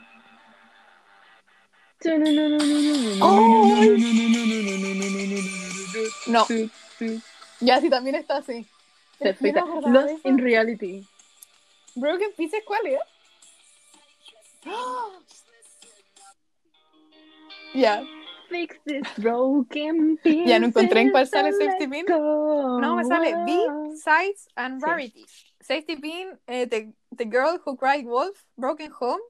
No. 6.27 6.47
Ya, 7.61 7.81
sí, 7.81 7.91
también 7.91 8.17
está 8.17 8.39
así. 8.39 8.67
Perfecta. 9.19 9.63
Lost 9.87 10.25
in 10.25 10.39
Reality. 10.39 11.07
Broken 11.95 12.31
Pieces, 12.35 12.63
¿cuál 12.65 12.87
es? 12.87 12.99
Ya. 17.75 18.03
Fix 18.49 18.79
this 18.85 19.03
broken 19.19 20.17
piece. 20.23 20.47
Ya 20.47 20.59
no 20.59 20.67
encontré 20.67 21.03
en 21.03 21.11
cuál 21.11 21.29
sale 21.29 21.53
Safety 21.53 21.87
Pin. 21.89 22.07
No, 22.09 22.97
me 22.97 23.05
sale. 23.05 23.35
B, 23.45 23.59
Sides 23.97 24.49
and 24.57 24.83
Sí. 24.83 25.27
Safety 25.63 25.97
Pin, 25.97 26.39
eh, 26.47 26.67
the, 26.67 26.93
the 27.17 27.25
Girl 27.25 27.61
Who 27.65 27.77
Cried 27.77 28.05
Wolf, 28.07 28.45
Broken 28.57 28.93
Home. 29.01 29.21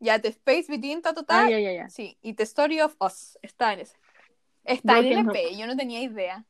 Ya, 0.00 0.20
The 0.20 0.28
Space 0.28 0.68
Between, 0.68 1.02
ta, 1.02 1.12
ta, 1.12 1.24
ta. 1.24 1.46
Ah. 1.46 1.88
Sí, 1.88 2.16
y 2.22 2.34
The 2.34 2.44
Story 2.44 2.80
of 2.80 2.94
Us. 3.00 3.36
Está 3.42 3.72
en 3.72 3.80
ese. 3.80 3.96
Está 4.62 4.98
en 4.98 5.24
Broken 5.24 5.30
LP, 5.30 5.56
yo 5.56 5.66
no 5.66 5.76
tenía 5.76 6.00
idea. 6.02 6.44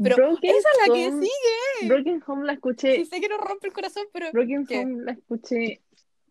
Pero 0.00 0.16
Broken 0.16 0.50
esa 0.50 0.68
es 0.70 0.88
la 0.88 0.94
que 0.94 1.08
Home- 1.08 1.26
sigue. 1.26 1.88
Broken 1.88 2.22
Home 2.26 2.46
la 2.46 2.52
escuché. 2.52 2.96
Sí, 2.96 3.06
sé 3.06 3.20
que 3.20 3.28
no 3.28 3.38
rompe 3.38 3.66
el 3.66 3.72
corazón, 3.72 4.04
pero. 4.12 4.30
Broken 4.32 4.66
¿Qué? 4.66 4.78
Home 4.80 5.04
la 5.04 5.12
escuché. 5.12 5.82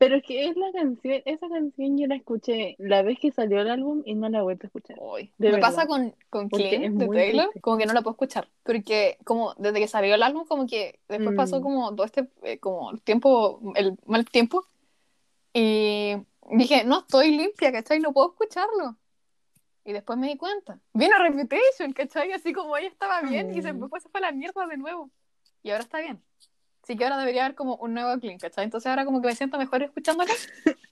Pero 0.01 0.15
es 0.15 0.23
que 0.23 0.47
es 0.47 0.57
la 0.57 0.71
canción, 0.71 1.21
esa 1.25 1.47
canción 1.47 1.95
yo 1.95 2.07
la 2.07 2.15
escuché 2.15 2.75
la 2.79 3.03
vez 3.03 3.19
que 3.19 3.31
salió 3.31 3.61
el 3.61 3.69
álbum 3.69 4.01
y 4.03 4.15
no 4.15 4.29
la 4.29 4.39
he 4.39 4.41
vuelto 4.41 4.65
a 4.65 4.67
escuchar. 4.69 4.97
Uy, 4.99 5.31
De 5.37 5.49
me 5.49 5.55
verdad. 5.57 5.67
pasa 5.69 5.85
con, 5.85 6.15
con 6.31 6.49
Clean 6.49 6.97
de 6.97 7.07
Taylor, 7.07 7.45
triste. 7.45 7.61
como 7.61 7.77
que 7.77 7.85
no 7.85 7.93
la 7.93 8.01
puedo 8.01 8.13
escuchar. 8.15 8.49
Porque 8.63 9.17
como 9.23 9.53
desde 9.59 9.79
que 9.79 9.87
salió 9.87 10.15
el 10.15 10.23
álbum, 10.23 10.45
como 10.47 10.65
que 10.65 10.99
después 11.07 11.33
Mm. 11.33 11.37
pasó 11.37 11.61
como 11.61 11.93
todo 11.95 12.05
este, 12.05 12.27
eh, 12.41 12.57
como 12.57 12.97
tiempo, 12.97 13.61
el 13.75 13.95
mal 14.07 14.25
tiempo. 14.25 14.65
Y 15.53 16.15
dije, 16.51 16.83
no 16.83 17.01
estoy 17.01 17.31
limpia, 17.37 17.71
¿cachai? 17.71 17.99
No 17.99 18.11
puedo 18.11 18.29
escucharlo. 18.31 18.97
Y 19.85 19.93
después 19.93 20.17
me 20.17 20.29
di 20.29 20.37
cuenta. 20.37 20.79
Vino 20.93 21.15
Reputation, 21.19 21.93
¿cachai? 21.93 22.31
Así 22.31 22.53
como 22.53 22.75
ella 22.75 22.87
estaba 22.87 23.21
bien 23.21 23.51
y 23.53 23.59
Mm. 23.61 23.79
después 23.79 24.01
se 24.01 24.09
fue 24.09 24.19
a 24.19 24.23
la 24.23 24.31
mierda 24.31 24.65
de 24.65 24.77
nuevo. 24.77 25.11
Y 25.61 25.69
ahora 25.69 25.83
está 25.83 25.99
bien. 25.99 26.23
Así 26.83 26.95
que 26.97 27.03
ahora 27.03 27.17
debería 27.17 27.45
haber 27.45 27.55
como 27.55 27.75
un 27.75 27.93
nuevo 27.93 28.19
Clean, 28.19 28.37
¿cachai? 28.39 28.63
Entonces 28.65 28.89
ahora 28.89 29.05
como 29.05 29.21
que 29.21 29.27
me 29.27 29.35
siento 29.35 29.57
mejor 29.57 29.83
escuchándola, 29.83 30.31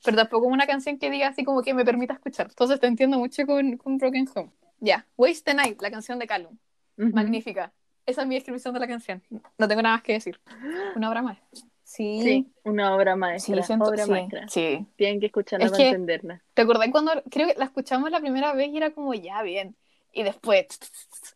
pero 0.04 0.18
tampoco 0.18 0.48
una 0.48 0.68
canción 0.68 0.98
que 1.00 1.10
diga 1.10 1.28
así 1.28 1.44
como 1.44 1.62
que 1.64 1.74
me 1.74 1.84
permita 1.84 2.14
escuchar. 2.14 2.48
Entonces 2.50 2.80
te 2.80 2.88
entiendo 2.88 3.18
mucho 3.18 3.46
con, 3.46 3.78
con 3.78 3.98
Broken 3.98 4.28
Home. 4.36 4.52
Ya, 4.80 5.06
Waste 5.18 5.44
the 5.52 5.54
Night, 5.56 5.82
la 5.82 5.92
canción 5.92 6.20
de 6.20 6.28
Callum. 6.28 6.58
Ujú. 6.98 7.10
Magnífica. 7.14 7.74
Esa 8.06 8.22
es 8.22 8.28
mi 8.28 8.36
descripción 8.36 8.74
de 8.74 8.80
la 8.80 8.88
canción. 8.88 9.22
No 9.58 9.68
tengo 9.68 9.82
nada 9.82 9.96
más 9.96 10.04
que 10.04 10.14
decir. 10.14 10.40
Una 10.96 11.10
obra 11.10 11.22
más. 11.22 11.38
Sí. 11.84 12.22
Sí, 12.22 12.54
una 12.64 12.96
obra 12.96 13.16
maestra. 13.16 13.56
Sí, 13.56 13.64
siento- 13.64 13.86
obra 13.86 14.06
sí, 14.06 14.12
maestra. 14.12 14.48
sí. 14.48 14.86
Tienen 14.96 15.20
que 15.20 15.26
escucharla 15.26 15.66
Es 15.66 15.72
para 15.72 15.84
que- 15.84 15.90
entenderla. 15.90 16.42
¿Te 16.54 16.62
acordás 16.62 16.88
cuando 16.92 17.12
creo 17.32 17.48
que 17.48 17.56
la 17.58 17.66
escuchamos 17.66 18.12
la 18.12 18.20
primera 18.20 18.54
vez 18.54 18.70
y 18.70 18.78
era 18.78 18.92
como 18.92 19.14
ya 19.16 19.42
bien? 19.42 19.76
Y 20.14 20.24
después, 20.24 20.68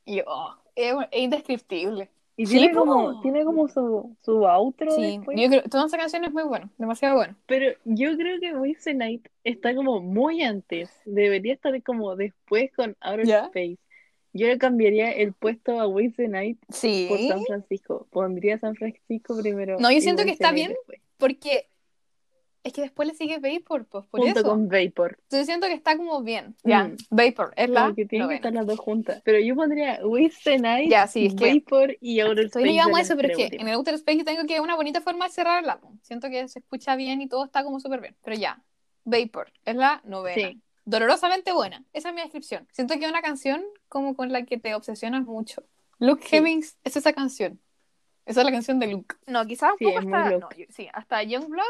y 0.05 0.17
yo, 0.17 0.23
oh, 0.27 0.55
es, 0.75 0.93
es 1.11 1.21
indescriptible. 1.21 2.09
Y 2.35 2.47
Sí, 2.47 2.57
tiene 2.57 2.73
po. 2.73 2.79
como, 2.79 3.21
tiene 3.21 3.43
como 3.45 3.67
su, 3.67 4.15
su 4.21 4.47
outro 4.47 4.91
Sí, 4.91 5.17
después. 5.17 5.37
yo 5.39 5.47
creo 5.49 5.63
toda 5.63 5.85
esa 5.85 5.97
canción 5.97 6.23
es 6.25 6.31
muy 6.31 6.43
buena, 6.43 6.69
demasiado 6.79 7.15
buena. 7.15 7.37
Pero 7.45 7.71
yo 7.85 8.17
creo 8.17 8.39
que 8.39 8.53
the 8.83 8.93
Night 8.95 9.27
está 9.43 9.75
como 9.75 9.99
muy 10.01 10.41
antes. 10.41 10.89
Debería 11.05 11.53
estar 11.53 11.81
como 11.83 12.15
después 12.15 12.71
con 12.75 12.95
Outer 13.01 13.25
¿Ya? 13.27 13.39
Space. 13.45 13.77
Yo 14.35 14.47
le 14.47 14.57
cambiaría 14.57 15.11
el 15.11 15.33
puesto 15.33 15.79
a 15.79 15.87
Waste 15.87 16.23
the 16.23 16.27
Night 16.27 16.57
Sí. 16.69 17.05
por 17.07 17.19
San 17.19 17.43
Francisco. 17.45 18.07
Pondría 18.09 18.57
San 18.57 18.73
Francisco 18.75 19.39
primero. 19.39 19.77
No, 19.79 19.91
yo 19.91 20.01
siento 20.01 20.23
que 20.23 20.31
está 20.31 20.51
bien. 20.51 20.69
después. 20.69 20.99
Porque 21.17 21.67
es 22.63 22.71
que 22.73 22.81
después 22.81 23.07
le 23.07 23.13
sigue 23.13 23.39
Vapor, 23.39 23.85
pues 23.85 24.05
por 24.07 24.21
Junto 24.21 24.39
eso. 24.39 24.49
con 24.49 24.69
Vapor. 24.69 25.19
Yo 25.29 25.43
siento 25.43 25.67
que 25.67 25.73
está 25.73 25.97
como 25.97 26.21
bien. 26.23 26.55
Ya, 26.63 26.85
Mm. 26.85 26.97
Vapor, 27.09 27.53
es 27.57 27.69
la 27.69 27.81
Como 27.83 27.95
que 27.95 28.05
tienen 28.05 28.29
que 28.29 28.35
estar 28.35 28.53
las 28.53 28.65
dos 28.65 28.79
juntas. 28.79 29.21
Pero 29.25 29.39
yo 29.39 29.55
pondría 29.55 29.99
Waste 30.05 30.37
the 30.43 30.57
Night, 30.59 30.89
Ya, 30.89 31.07
sí, 31.07 31.25
es 31.27 31.35
que- 31.35 31.53
Vapor 31.53 31.97
y 31.99 32.19
Outer 32.21 32.45
Space. 32.45 32.65
Estoy 32.69 32.79
a 32.79 33.01
eso, 33.01 33.15
pero 33.17 33.27
es 33.29 33.37
que 33.37 33.55
en 33.57 33.67
el 33.67 33.73
Outer 33.73 33.95
Space 33.95 34.23
tengo 34.23 34.45
que 34.47 34.59
una 34.61 34.75
bonita 34.75 35.01
forma 35.01 35.25
de 35.25 35.31
cerrar 35.33 35.63
el 35.63 35.69
álbum. 35.69 35.99
Siento 36.01 36.29
que 36.29 36.47
se 36.47 36.59
escucha 36.59 36.95
bien 36.95 37.21
y 37.21 37.27
todo 37.27 37.43
está 37.45 37.63
como 37.63 37.79
súper 37.79 37.99
bien. 38.01 38.15
Pero 38.23 38.37
ya, 38.37 38.63
Vapor, 39.03 39.51
es 39.65 39.75
la 39.75 40.01
novena. 40.05 40.49
Sí. 40.49 40.61
Dolorosamente 40.85 41.51
buena. 41.53 41.83
Esa 41.93 42.09
es 42.09 42.15
mi 42.15 42.21
descripción. 42.21 42.67
Siento 42.71 42.93
que 42.95 43.05
es 43.05 43.09
una 43.11 43.21
canción 43.21 43.63
como 43.89 44.15
con 44.15 44.31
la 44.31 44.43
que 44.45 44.57
te 44.57 44.73
obsesionas 44.75 45.25
mucho. 45.25 45.63
Luke 45.99 46.25
Sí. 46.27 46.35
Hemmings 46.37 46.77
es 46.83 46.95
esa 46.97 47.13
canción. 47.13 47.59
Esa 48.25 48.39
es 48.41 48.45
la 48.45 48.51
canción 48.51 48.79
de 48.79 48.87
Luke. 48.87 49.15
No, 49.27 49.45
quizás 49.45 49.71
un 49.73 49.77
Sí, 49.79 49.85
poco 49.85 49.99
hasta. 49.99 50.29
Luke. 50.31 50.39
no, 50.39 50.49
yo- 50.57 50.65
sí, 50.69 50.87
hasta 50.93 51.23
Youngblood 51.23 51.63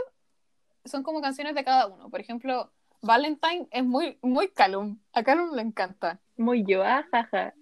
son 0.85 1.03
como 1.03 1.21
canciones 1.21 1.55
de 1.55 1.63
cada 1.63 1.87
uno. 1.87 2.09
Por 2.09 2.19
ejemplo, 2.19 2.71
Valentine 3.01 3.67
es 3.71 3.83
muy, 3.83 4.17
muy 4.21 4.49
Callum. 4.49 4.99
A 5.13 5.23
Callum 5.23 5.55
le 5.55 5.61
encanta. 5.61 6.19
Muy 6.37 6.63
yo, 6.65 6.83
ajaja. 6.83 7.53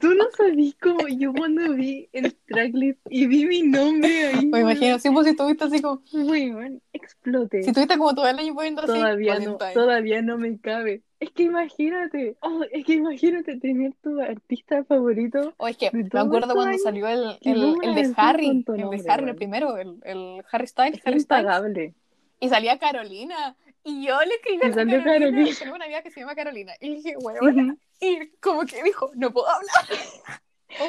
Tú 0.00 0.14
no 0.14 0.24
sabías 0.36 0.74
cómo 0.80 1.08
yo 1.08 1.32
cuando 1.32 1.72
vi 1.74 2.08
el 2.12 2.34
tracklist 2.46 3.00
y 3.08 3.26
vi 3.26 3.46
mi 3.46 3.62
nombre 3.62 4.26
ahí. 4.28 4.46
Me 4.46 4.60
imagino, 4.60 4.98
sí, 4.98 5.10
pues 5.10 5.26
si 5.26 5.36
tuviste 5.36 5.64
así 5.64 5.80
como. 5.80 6.02
Weón, 6.12 6.82
exploté. 6.92 7.62
Si 7.62 7.72
tuviste 7.72 7.96
como 7.96 8.14
todo 8.14 8.28
el 8.28 8.38
año 8.38 8.54
poniendo 8.54 8.82
así. 8.82 8.92
Todavía 8.92 9.38
no, 9.38 9.56
todavía 9.72 10.22
no 10.22 10.36
me 10.36 10.58
cabe. 10.58 11.02
Es 11.20 11.30
que 11.30 11.44
imagínate, 11.44 12.36
oh, 12.40 12.64
es 12.70 12.84
que 12.84 12.94
imagínate 12.94 13.56
tener 13.58 13.94
tu 14.02 14.20
artista 14.20 14.84
favorito. 14.84 15.54
O 15.56 15.68
es 15.68 15.76
que 15.78 15.90
me 15.92 16.02
acuerdo 16.20 16.38
estos 16.40 16.54
cuando 16.54 16.70
años, 16.72 16.82
salió 16.82 17.08
el, 17.08 17.38
el, 17.40 17.76
el 17.82 17.94
de 17.94 18.12
Harry, 18.16 18.62
tu 18.64 18.72
el 18.74 18.90
de 18.90 19.00
nombre, 19.00 19.02
Harry, 19.08 19.28
el 19.30 19.36
primero, 19.36 19.76
el, 19.78 20.00
el 20.04 20.42
Harry 20.50 20.66
Styles, 20.66 20.98
Es 20.98 21.06
Harry 21.06 21.20
Styles, 21.20 21.44
impagable. 21.44 21.94
y 22.40 22.48
salía 22.50 22.78
Carolina, 22.78 23.56
y 23.84 24.06
yo 24.06 24.18
le 24.22 24.34
escribí 24.34 24.62
a 24.62 24.70
Carolina, 24.70 25.04
Carolina. 25.04 25.48
tengo 25.58 25.74
una 25.74 25.84
amiga 25.84 26.02
que 26.02 26.10
se 26.10 26.20
llama 26.20 26.34
Carolina, 26.34 26.72
y 26.80 26.88
le 26.90 26.96
dije, 26.96 27.16
weón, 27.18 27.58
Ujú. 27.70 27.78
y 28.00 28.28
como 28.40 28.64
que 28.66 28.82
dijo, 28.82 29.10
no 29.14 29.32
puedo 29.32 29.48
hablar. 29.48 29.70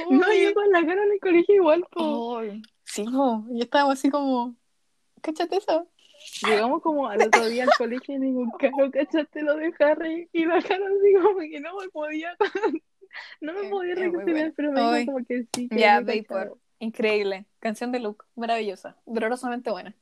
No, 0.10 0.34
yo 0.34 0.54
con 0.56 0.72
la 0.72 0.84
cara 0.84 1.04
en 1.04 1.12
el 1.12 1.20
colegio 1.20 1.56
igual, 1.56 1.86
po. 1.92 2.42
Sí, 2.86 3.04
po, 3.04 3.46
y 3.52 3.62
estábamos 3.62 4.00
así 4.00 4.10
como, 4.10 4.56
cáchate 5.22 5.58
eso. 5.58 5.88
Llegamos 6.42 6.82
como 6.82 7.08
al 7.08 7.22
otro 7.22 7.46
día 7.46 7.64
al 7.66 7.70
colegio 7.78 8.16
y 8.16 8.18
le 8.18 8.26
digo, 8.26 8.52
Caro, 8.58 8.90
¿cachaste 8.90 9.44
lo 9.44 9.56
de 9.56 9.72
Harry? 9.80 10.28
Y 10.34 10.46
la 10.46 10.60
cara 10.64 10.86
así 10.88 11.14
como 11.22 11.40
que 11.40 11.60
no 11.60 11.78
me 11.78 11.88
podía, 11.90 12.36
no 13.42 13.54
me 13.54 13.62
Eh, 13.62 13.70
podía 13.70 14.10
bueno. 14.10 14.54
pero 14.56 14.72
me 14.72 14.82
dijo 14.82 15.14
como 15.14 15.26
que 15.26 15.46
sí. 15.54 15.70
que 15.70 15.78
Ya, 15.78 16.00
Vapor, 16.02 16.58
increíble, 16.80 17.46
canción 17.60 17.92
de 17.92 18.00
Luke, 18.00 18.26
maravillosa, 18.36 18.98
dolorosamente 19.06 19.70
buena. 19.70 19.94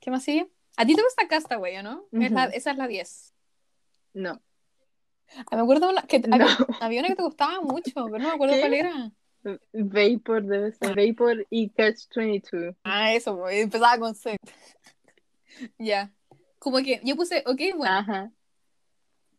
¿Qué 0.00 0.10
más 0.10 0.24
sigue? 0.24 0.48
A 0.76 0.84
ti 0.86 0.94
te 0.94 1.02
gusta 1.02 1.26
Castaway, 1.28 1.76
¿o 1.78 1.82
no? 1.82 2.04
Es 2.12 2.30
la- 2.32 2.44
Ujú. 2.48 2.56
esa 2.56 2.70
es 2.70 2.76
la 2.76 2.86
10. 2.86 3.34
No. 4.14 4.40
Ah, 5.50 5.56
me 5.56 5.62
acuerdo 5.62 5.90
una, 5.90 6.02
que 6.02 6.20
No. 6.20 6.34
había, 6.36 6.56
había 6.80 7.00
una 7.00 7.08
que 7.08 7.16
te 7.16 7.22
gustaba 7.22 7.60
mucho, 7.60 7.90
pero 7.94 8.18
no 8.18 8.28
me 8.28 8.34
acuerdo 8.34 8.54
¿Qué? 8.54 8.60
cuál 8.60 8.74
era. 8.74 9.12
Vapor 9.72 10.44
debe 10.44 10.72
ser. 10.72 10.96
Vapor 10.96 11.46
y 11.50 11.70
Catch 11.70 12.08
22. 12.14 12.74
Ah, 12.84 13.12
eso, 13.12 13.36
pues, 13.38 13.62
empezaba 13.62 13.98
con 13.98 14.14
C. 14.14 14.36
ya. 15.78 16.12
Como 16.58 16.78
que 16.78 17.00
yo 17.04 17.16
puse, 17.16 17.42
ok, 17.46 17.60
bueno, 17.76 17.94
Ajá. 17.94 18.32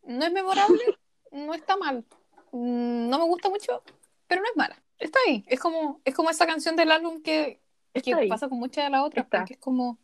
no 0.04 0.26
es 0.26 0.32
memorable, 0.32 0.84
no 1.32 1.54
está 1.54 1.76
mal. 1.78 2.06
Mm, 2.52 3.10
No 3.10 3.18
me 3.20 3.26
gusta 3.26 3.50
mucho, 3.50 3.84
pero 4.28 4.42
no 4.42 4.48
es 4.50 4.56
mala. 4.56 4.82
Está 4.98 5.20
ahí. 5.28 5.44
Es 5.48 5.60
como, 5.60 6.02
es 6.06 6.16
como 6.16 6.30
esa 6.30 6.48
canción 6.48 6.76
del 6.76 6.92
álbum 6.92 7.22
que, 7.22 7.60
que 7.94 8.28
pasa 8.30 8.48
con 8.50 8.60
muchas 8.60 8.86
de 8.86 8.90
las 8.92 9.04
otras, 9.04 9.28
porque 9.30 9.54
es 9.54 9.60
como 9.60 9.98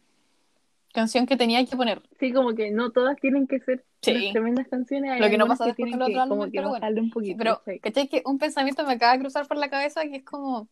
canción 0.93 1.25
que 1.25 1.35
tenía 1.35 1.65
que 1.65 1.75
poner. 1.75 2.01
Sí, 2.19 2.31
como 2.31 2.53
que 2.55 2.71
no 2.71 2.91
todas 2.91 3.19
tienen 3.19 3.47
que 3.47 3.59
ser 3.59 3.83
Sí. 4.01 4.29
tremendas 4.31 4.67
canciones. 4.69 5.19
Lo 5.19 5.29
que 5.29 5.37
no 5.37 5.47
pasa 5.47 5.65
después 5.65 5.87
tienen 5.89 5.99
con 5.99 6.01
el 6.03 6.07
que 6.07 6.13
otro 6.13 6.21
álbum, 6.23 6.37
como 6.39 6.51
que 6.51 6.57
pero 6.57 6.69
bueno. 6.69 6.87
un 7.01 7.05
Sí, 7.05 7.11
poquito. 7.11 7.37
pero, 7.37 7.57
¿cachai? 7.59 7.79
¿cachai? 7.79 8.07
Que 8.07 8.21
un 8.25 8.37
pensamiento 8.37 8.85
me 8.85 8.93
acaba 8.93 9.13
de 9.13 9.19
cruzar 9.19 9.47
por 9.47 9.57
la 9.57 9.69
cabeza 9.69 10.03
que 10.03 10.17
es 10.17 10.23
como, 10.23 10.69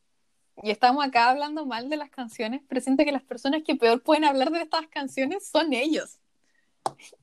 y 0.63 0.69
estamos 0.69 1.05
acá 1.05 1.29
hablando 1.29 1.65
mal 1.65 1.89
de 1.89 1.97
las 1.97 2.10
canciones, 2.10 2.62
pero 2.67 2.79
siento 2.81 3.03
que 3.03 3.12
las 3.12 3.23
personas 3.23 3.63
que 3.65 3.75
peor 3.75 4.01
pueden 4.03 4.23
hablar 4.25 4.51
de 4.51 4.62
estas 4.62 4.88
canciones 4.88 5.47
son 5.47 5.73
ellos. 5.73 6.19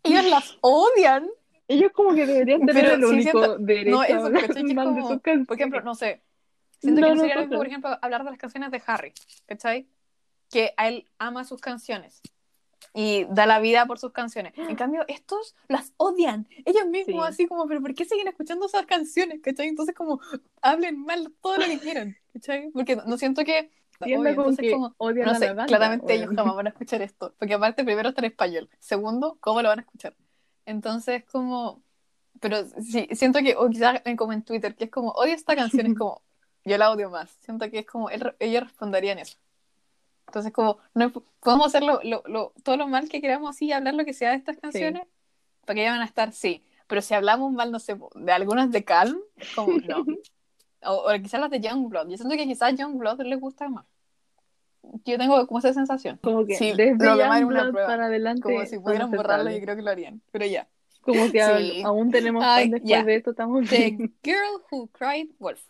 Ellos 0.03 0.25
las 0.27 0.57
odian. 0.61 1.29
Ellos 1.69 1.93
como 1.93 2.15
que 2.15 2.27
deberían 2.27 2.65
tener 2.65 2.85
Pero 2.85 2.95
el 2.97 3.01
sí 3.03 3.07
único 3.09 3.39
siento- 3.45 3.59
derecho 3.59 3.91
no, 3.91 4.01
a 4.01 4.07
eso, 4.07 4.25
hablar 4.25 4.47
¿cachai? 4.47 4.63
Mal 4.65 4.87
de 4.95 5.01
como- 5.01 5.09
sus 5.09 5.21
canciones. 5.21 5.47
Por 5.47 5.57
ejemplo, 5.57 5.81
no 5.83 5.95
sé, 5.95 6.23
siento 6.81 7.01
No, 7.03 7.09
que 7.09 7.15
no 7.15 7.21
sería 7.21 7.35
no, 7.35 7.41
mismo, 7.43 7.57
por 7.59 7.67
ejemplo, 7.67 7.99
hablar 8.01 8.25
de 8.25 8.31
las 8.31 8.39
canciones 8.39 8.71
de 8.71 8.83
Harry, 8.87 9.13
¿cachai? 9.47 9.87
Que 10.51 10.73
a 10.79 10.89
él 10.89 11.11
ama 11.19 11.45
sus 11.45 11.61
canciones 11.61 12.23
y 13.01 13.27
da 13.31 13.47
la 13.47 13.61
vida 13.61 13.87
por 13.87 13.99
sus 14.01 14.11
canciones. 14.13 14.53
En 14.57 14.75
cambio, 14.83 15.05
estos 15.07 15.55
las 15.69 15.93
odian. 15.99 16.49
Ellos 16.65 16.87
mismos 16.87 17.27
Sí. 17.27 17.33
así 17.33 17.47
como, 17.47 17.67
pero 17.69 17.81
¿por 17.81 17.95
qué 17.95 18.05
siguen 18.05 18.27
escuchando 18.27 18.67
esas 18.67 18.87
canciones? 18.87 19.41
¿cachai? 19.41 19.69
Entonces 19.69 19.95
como, 19.95 20.21
hablen 20.63 20.99
mal 21.05 21.33
todo 21.41 21.59
lo 21.59 21.65
que 21.67 21.79
quieran, 21.79 22.17
¿cachai? 22.33 22.71
Porque 22.73 22.97
no 23.07 23.17
siento 23.17 23.45
que... 23.45 23.71
Obvio, 24.01 24.29
entonces 24.31 24.59
que 24.65 24.73
como, 24.73 24.95
odian 24.99 25.27
no 25.27 25.33
a 25.33 25.35
sé, 25.37 25.47
la 25.47 25.55
banda, 25.55 25.67
claramente 25.67 26.15
ellos 26.15 26.31
jamás 26.35 26.55
van 26.57 26.67
a 26.67 26.71
escuchar 26.71 27.03
esto. 27.03 27.35
Porque 27.39 27.55
aparte, 27.55 27.85
primero 27.85 28.09
está 28.09 28.21
en 28.21 28.27
español. 28.33 28.69
Segundo, 28.79 29.37
¿cómo 29.41 29.61
lo 29.63 29.69
van 29.69 29.79
a 29.81 29.83
escuchar? 29.83 30.15
Entonces, 30.67 31.25
como... 31.25 31.83
Pero 32.41 32.65
sí, 32.81 33.09
siento 33.13 33.41
que, 33.41 33.57
o 33.57 33.69
quizás 33.69 34.01
en- 34.05 34.17
como 34.17 34.33
en 34.33 34.43
Twitter, 34.43 34.77
que 34.77 34.85
es 34.85 34.91
como, 34.91 35.11
odio 35.13 35.35
esta 35.35 35.57
canción, 35.57 35.87
es 35.87 35.95
como, 35.99 36.23
yo 36.65 36.79
la 36.79 36.91
odio 36.93 37.11
más. 37.11 37.31
Siento 37.45 37.69
que 37.71 37.81
es 37.81 37.87
como, 37.87 38.11
él- 38.11 38.35
ellos 38.39 38.63
responderían 38.65 39.19
eso. 39.19 39.37
Entonces, 40.29 40.53
como, 40.53 40.79
no, 40.95 41.11
podemos 41.41 41.67
hacer 41.67 41.83
lo, 41.83 42.01
lo- 42.05 42.23
lo- 42.27 42.53
todo 42.63 42.77
lo 42.77 42.87
mal 42.87 43.09
que 43.09 43.21
queramos 43.21 43.51
así, 43.51 43.73
hablar 43.73 43.95
lo 43.95 44.05
que 44.05 44.13
sea 44.13 44.31
de 44.31 44.37
estas 44.37 44.59
canciones, 44.59 45.03
para 45.65 45.75
que 45.75 45.81
ellas 45.83 45.95
van 45.95 46.03
a 46.03 46.07
estar, 46.07 46.33
sí. 46.33 46.63
Pero 46.87 47.03
si 47.03 47.15
hablamos 47.15 47.53
mal, 47.53 47.73
no 47.73 47.79
sé, 47.79 47.97
de 48.15 48.33
algunas 48.33 48.71
de 48.71 48.85
Calm, 48.85 49.19
como, 49.57 49.79
no. 49.79 50.05
O, 50.85 51.11
o 51.13 51.13
quizás 51.21 51.41
las 51.41 51.51
de 51.51 51.59
Youngblood. 51.61 52.09
Yo 52.09 52.17
siento 52.17 52.37
que 52.37 52.47
quizás 52.47 52.73
Youngblood 52.77 53.21
les 53.23 53.41
gusta 53.41 53.69
más. 53.69 53.85
yo 55.05 55.19
tengo 55.19 55.45
como 55.49 55.59
esa 55.59 55.73
sensación. 55.75 56.21
Como 56.23 56.47
que 56.47 56.55
Sí, 56.55 56.73
desde 56.73 57.05
Youngblood 57.05 57.71
prueba. 57.73 57.87
para 57.89 58.07
adelante. 58.07 58.43
Como 58.43 58.65
si 58.65 58.79
pudieran 58.79 59.11
borrarlo, 59.11 59.51
yo 59.51 59.61
creo 59.61 59.75
que 59.75 59.83
lo 59.83 59.91
harían. 59.91 60.23
Pero 60.31 60.47
ya. 60.47 60.69
Como 61.01 61.33
que 61.33 61.43
Sí. 61.43 61.83
aún 61.85 62.13
tenemos 62.13 62.45
Ay, 62.47 62.69
después 62.71 62.89
ya. 62.89 63.03
de 63.03 63.17
esto, 63.17 63.31
estamos 63.31 63.69
The 63.69 63.77
bien. 63.77 64.15
Girl 64.23 64.63
Who 64.71 64.87
Cried 64.93 65.31
Wolf. 65.41 65.61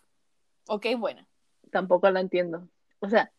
Ok, 0.68 0.86
buena. 0.98 1.26
Tampoco 1.70 2.10
la 2.10 2.20
entiendo. 2.20 2.68
O 3.00 3.08
sea, 3.08 3.32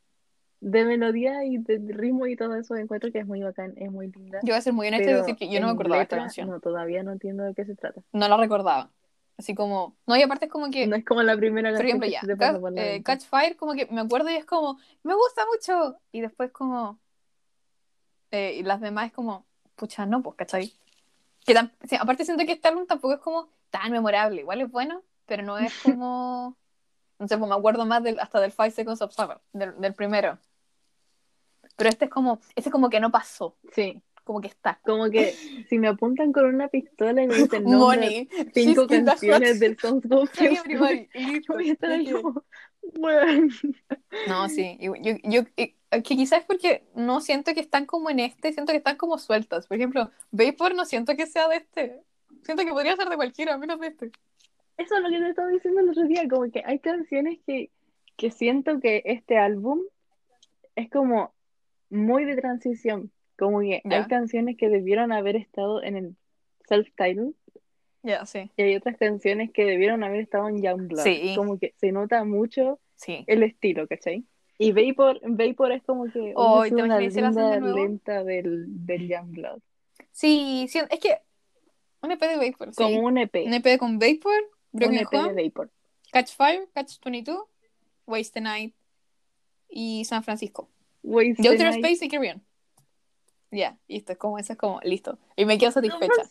de 0.61 0.83
melodía 0.85 1.45
y 1.45 1.57
de 1.57 1.79
ritmo 1.93 2.27
y 2.27 2.35
todo 2.35 2.55
eso 2.55 2.75
encuentro 2.75 3.11
que 3.11 3.19
es 3.19 3.25
muy 3.25 3.41
bacán, 3.41 3.73
es 3.77 3.91
muy 3.91 4.11
linda. 4.11 4.39
Yo 4.43 4.53
voy 4.53 4.57
a 4.57 4.61
ser 4.61 4.73
muy 4.73 4.87
honesta 4.87 5.09
y 5.09 5.13
decir 5.13 5.35
que 5.37 5.49
yo 5.49 5.59
no 5.61 5.67
me 5.67 5.73
acordaba 5.73 5.97
de 5.97 6.03
esta 6.03 6.17
canción. 6.17 6.47
No. 6.47 6.53
No, 6.55 6.59
todavía 6.59 7.01
no 7.03 7.11
entiendo 7.13 7.43
de 7.43 7.53
qué 7.53 7.65
se 7.65 7.75
trata. 7.75 8.01
la 8.11 8.37
recordaba. 8.37 8.91
Así 9.37 9.55
como. 9.55 9.95
No, 10.05 10.17
y 10.17 10.21
aparte 10.21 10.45
es 10.47 10.51
como 10.51 10.69
que. 10.69 10.85
No 10.85 10.97
es 10.97 11.05
como 11.05 11.23
la 11.23 11.37
primera 11.37 11.69
por 11.69 11.77
canción 11.77 11.87
ejemplo, 12.03 12.09
ya. 12.09 12.19
se 12.19 12.27
te 12.27 12.35
pasa 12.35 12.53
Ca- 12.53 12.59
por 12.59 12.73
la 12.73 12.85
eh. 12.85 13.03
Catch 13.03 13.21
Fire, 13.23 13.55
como 13.55 13.73
que 13.73 13.85
me 13.85 14.01
acuerdo 14.01 14.29
y 14.29 14.33
es 14.35 14.43
como. 14.43 14.77
Me 15.03 15.13
gusta 15.15 15.43
mucho. 15.45 15.97
Y 16.11 16.19
después, 16.19 16.51
como. 16.51 16.99
eh, 18.31 18.55
y 18.59 18.63
las 18.63 18.81
demás 18.81 19.07
es 19.07 19.13
como. 19.13 19.45
Pucha, 19.75 20.05
no, 20.05 20.21
pues, 20.21 20.35
¿cachai? 20.35 20.73
Que 21.45 21.53
tam- 21.55 21.71
sí, 21.87 21.95
aparte 21.97 22.25
siento 22.25 22.45
que 22.45 22.51
este 22.51 22.67
álbum 22.67 22.85
tampoco 22.85 23.13
es 23.13 23.19
como 23.21 23.47
tan 23.69 23.91
memorable. 23.93 24.41
Igual 24.41 24.59
es 24.59 24.69
bueno, 24.69 25.03
pero 25.25 25.41
no 25.43 25.57
es 25.57 25.73
como. 25.83 26.57
No 27.17 27.27
sé, 27.27 27.37
pues 27.37 27.49
me 27.49 27.55
acuerdo 27.55 27.85
más 27.85 28.03
del, 28.03 28.19
hasta 28.19 28.39
del 28.41 28.51
Five 28.51 28.71
Seconds 28.71 29.01
of 29.01 29.13
Summer, 29.13 29.37
del, 29.53 29.79
del 29.79 29.93
primero. 29.93 30.37
Pero 31.79 31.89
este 31.89 32.05
es 32.05 32.11
como. 32.11 32.39
Este 32.55 32.69
como 32.69 32.89
que 32.91 32.99
no 32.99 33.09
pasó. 33.09 33.55
Sí, 33.73 33.99
Como 34.23 34.41
que 34.41 34.47
está. 34.49 34.79
como 34.85 35.09
que 35.09 35.33
si 35.67 35.79
me 35.79 35.87
apuntan 35.87 36.31
con 36.31 36.45
una 36.45 36.67
pistola 36.67 37.23
y 37.23 37.27
me 37.27 37.33
dicen 37.35 37.63
Money. 37.63 38.29
cinco 38.53 38.85
She's 38.87 39.03
canciones 39.03 39.59
del 39.59 39.71
listo. 39.71 39.99
Voy 41.47 41.69
a 41.69 41.71
estar 41.73 41.89
ahí 41.91 42.05
De 42.05 42.13
que- 42.13 42.21
como, 42.21 42.43
bueno. 42.99 43.47
No, 44.27 44.47
sí. 44.49 44.77
Yo, 44.79 44.93
yo, 45.23 45.41
y- 45.55 45.75
que 45.91 46.01
quizás 46.15 46.41
es 46.41 46.45
porque 46.45 46.83
no 46.93 47.19
siento 47.21 47.53
que 47.55 47.61
están 47.61 47.85
como 47.87 48.09
en 48.11 48.19
este, 48.19 48.53
siento 48.53 48.71
que 48.73 48.77
están 48.77 48.97
como 48.97 49.17
sueltas. 49.17 49.65
Por 49.67 49.77
ejemplo, 49.77 50.11
Vapor 50.31 50.75
no 50.75 50.85
siento 50.85 51.15
que 51.15 51.25
sea 51.25 51.47
de 51.47 51.55
este. 51.57 52.01
Siento 52.43 52.63
que 52.63 52.71
podría 52.71 52.95
ser 52.95 53.09
de 53.09 53.15
cualquiera, 53.15 53.57
menos 53.57 53.79
de 53.79 53.87
este. 53.87 54.11
Eso 54.77 54.95
es 54.95 55.01
lo 55.01 55.09
que 55.09 55.17
te 55.19 55.29
estaba 55.29 55.47
diciendo 55.49 55.81
el 55.81 55.89
otro 55.89 56.03
día, 56.05 56.27
como 56.29 56.49
que 56.51 56.61
hay 56.65 56.77
canciones 56.79 57.39
que, 57.45 57.71
que 58.15 58.29
siento 58.31 58.79
que 58.79 59.01
este 59.05 59.37
álbum 59.37 59.79
es 60.75 60.89
como 60.89 61.33
muy 61.89 62.25
de 62.25 62.35
transición, 62.35 63.11
como 63.37 63.59
que 63.61 63.81
hay 63.83 64.05
canciones 64.05 64.57
que 64.57 64.69
debieron 64.69 65.11
haber 65.11 65.35
estado 65.35 65.81
en 65.83 65.95
el 65.95 66.15
self-title 66.67 67.31
Ya, 68.03 68.25
sí. 68.25 68.51
y 68.57 68.61
hay 68.61 68.75
otras 68.75 68.97
canciones 68.97 69.51
que 69.51 69.65
debieron 69.65 70.03
haber 70.03 70.21
estado 70.21 70.47
en 70.49 70.61
Youngblood, 70.61 71.03
Sí. 71.03 71.33
como 71.35 71.57
que 71.59 71.73
se 71.77 71.91
nota 71.91 72.23
mucho 72.23 72.79
Sí. 72.95 73.23
el 73.27 73.43
estilo, 73.43 73.87
¿cachai? 73.87 74.25
Y 74.57 74.73
Vapor, 74.73 75.21
Vapor 75.23 75.71
es 75.71 75.83
como 75.83 76.11
que 76.11 76.33
Oh, 76.35 76.63
¿te 76.63 76.75
una 76.75 76.97
de 76.97 77.07
linda 77.09 77.31
nuevo? 77.59 77.77
lenta 77.77 78.23
del, 78.23 78.65
del 78.85 79.07
Youngblood, 79.07 79.59
Sí, 80.11 80.65
sí, 80.69 80.79
es 80.89 80.99
que 80.99 81.17
un 82.01 82.11
EP 82.11 82.19
de 82.27 82.35
Vapor. 82.49 82.73
Sí. 82.73 82.83
como 82.83 83.01
un 83.05 83.17
EP, 83.17 83.45
Un 83.45 83.53
EP 83.53 83.77
con 83.77 83.99
Vapor, 83.99 84.33
un 84.73 84.79
Broken 84.79 84.97
EP 84.99 85.07
Home, 85.17 85.33
de 85.33 85.43
Vapor. 85.43 85.71
Catch 86.11 86.35
Fire, 86.35 86.67
Catch 86.73 86.99
22, 87.03 87.43
Waste 88.05 88.33
the 88.33 88.41
Night 88.41 88.73
y 89.69 90.03
San 90.05 90.23
Francisco. 90.23 90.69
Waste 91.09 91.35
Y 91.39 91.43
the 91.43 91.49
Outer. 91.49 91.67
Space 91.67 92.05
y 92.05 92.09
Carry 92.09 92.29
On. 92.29 92.43
Ya, 93.51 93.77
listo, 93.87 94.11
es 94.11 94.17
como 94.19 94.37
eso 94.37 94.53
es 94.53 94.59
como 94.59 94.79
listo. 94.83 95.17
Y 95.35 95.45
me 95.45 95.57
quedo 95.57 95.71
satisfecha. 95.71 96.23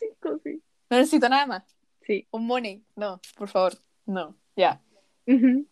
Sí. 0.43 0.61
No 0.89 0.97
necesito 0.97 1.27
nada 1.27 1.45
más. 1.45 1.63
Sí. 2.07 2.27
Un 2.31 2.47
money. 2.47 2.83
No, 2.95 3.19
por 3.37 3.49
favor. 3.49 3.73
No. 4.05 4.35
Ya. 4.55 4.81
Ujú. 5.27 5.65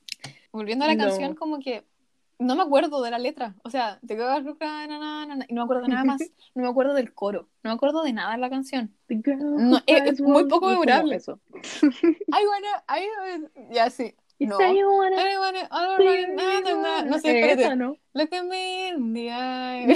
Volviendo 0.52 0.86
a 0.86 0.90
la 0.90 0.96
No. 0.96 1.06
canción, 1.06 1.36
como 1.36 1.60
que 1.60 1.86
no 2.40 2.56
me 2.56 2.62
acuerdo 2.64 3.02
de 3.02 3.12
la 3.12 3.18
letra. 3.18 3.56
O 3.64 3.70
sea, 3.70 4.00
te 4.06 4.16
quedo 4.16 4.28
na, 4.42 4.88
na, 4.88 5.26
na, 5.26 5.36
na, 5.38 5.46
y 5.48 5.54
no 5.54 5.62
me 5.62 5.64
acuerdo 5.66 5.84
de 5.84 5.88
nada 5.90 6.04
más. 6.04 6.22
No 6.54 6.64
me 6.64 6.70
acuerdo 6.70 6.94
del 6.94 7.14
coro. 7.14 7.48
No 7.64 7.70
me 7.72 7.76
acuerdo 7.76 8.04
de 8.04 8.12
nada 8.14 8.34
de 8.34 8.40
la 8.40 8.50
canción. 8.50 8.94
No, 9.08 9.80
es- 9.86 10.20
muy 10.20 10.46
poco 10.48 10.68
memorable. 10.70 11.16
eso. 11.16 11.40
I 11.82 12.46
wanna, 12.46 12.84
I 12.90 13.74
Ya, 13.74 13.90
sí. 13.90 14.14
You 14.40 14.48
No. 14.48 14.58
say 14.58 14.78
you 14.78 14.88
wanna 14.88 15.16
I 15.18 15.38
wanna, 15.38 15.68
I 15.72 15.88
wanna- 15.88 16.28
na, 16.36 16.62
na, 16.62 16.74
na. 16.76 17.02
No 17.04 17.20
sé, 17.20 17.40
Esa, 17.40 17.52
espérate. 17.64 17.76
¿no? 17.76 17.98
Look 18.14 18.34
at 18.34 18.44
me 18.46 18.90
in 18.90 19.14
the 19.14 19.30
eye. 19.32 19.88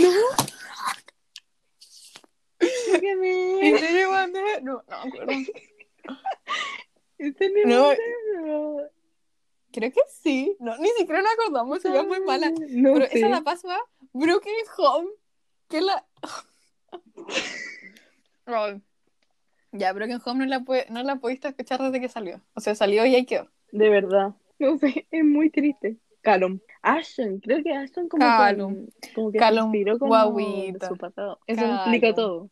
Look 2.62 3.04
at 3.04 3.18
me. 3.20 3.70
It 3.70 3.82
you 4.00 4.10
wanna- 4.10 4.60
No, 4.62 4.84
no 4.88 5.06
me 5.06 5.10
acuerdo. 5.10 5.34
Este 7.20 7.50
No. 7.66 7.94
no. 7.94 8.82
Creo 9.72 9.92
que 9.92 10.02
sí. 10.24 10.58
No, 10.60 10.76
ni 10.78 10.90
siquiera 10.98 11.22
nos 11.22 11.32
acordamos. 11.34 11.82
Sería 11.82 12.04
muy 12.04 12.20
mala. 12.22 12.50
No 12.50 12.94
Pero 12.94 13.06
sé. 13.08 13.18
esa 13.20 13.30
la 13.30 13.42
paso 13.42 13.70
a 13.70 13.78
Broken 14.14 14.54
Home. 14.78 15.10
Que 15.70 15.82
la. 15.82 16.06
Ya, 19.72 19.94
Broken 19.94 20.20
Home 20.26 20.46
no 20.46 20.50
la, 20.50 20.60
puede, 20.62 20.86
no 20.90 21.02
la 21.04 21.16
pudiste 21.16 21.48
escuchar 21.48 21.82
desde 21.82 22.02
que 22.02 22.10
salió. 22.10 22.42
O 22.56 22.60
sea, 22.60 22.76
salió 22.76 23.06
y 23.06 23.16
ahí 23.16 23.26
quedó. 23.26 23.48
De 23.72 23.90
verdad. 23.90 24.34
No 24.60 24.78
sé, 24.78 25.08
es 25.12 25.24
muy 25.26 25.50
triste. 25.50 25.98
Callum. 26.22 26.60
Ashton, 26.84 27.40
creo 27.40 27.64
que 27.64 27.74
Ashton 27.74 28.08
como, 28.10 28.22
Callum. 28.24 28.74
con- 28.76 28.90
como 29.16 29.32
que 29.32 29.40
Callum, 29.40 29.72
se 29.72 29.78
inspiró 29.78 29.98
con 30.00 30.08
guauita. 30.10 30.88
su 30.88 30.98
pasado. 30.98 31.40
Eso 31.48 31.62
Callum. 31.62 31.76
explica 31.78 32.14
todo. 32.14 32.50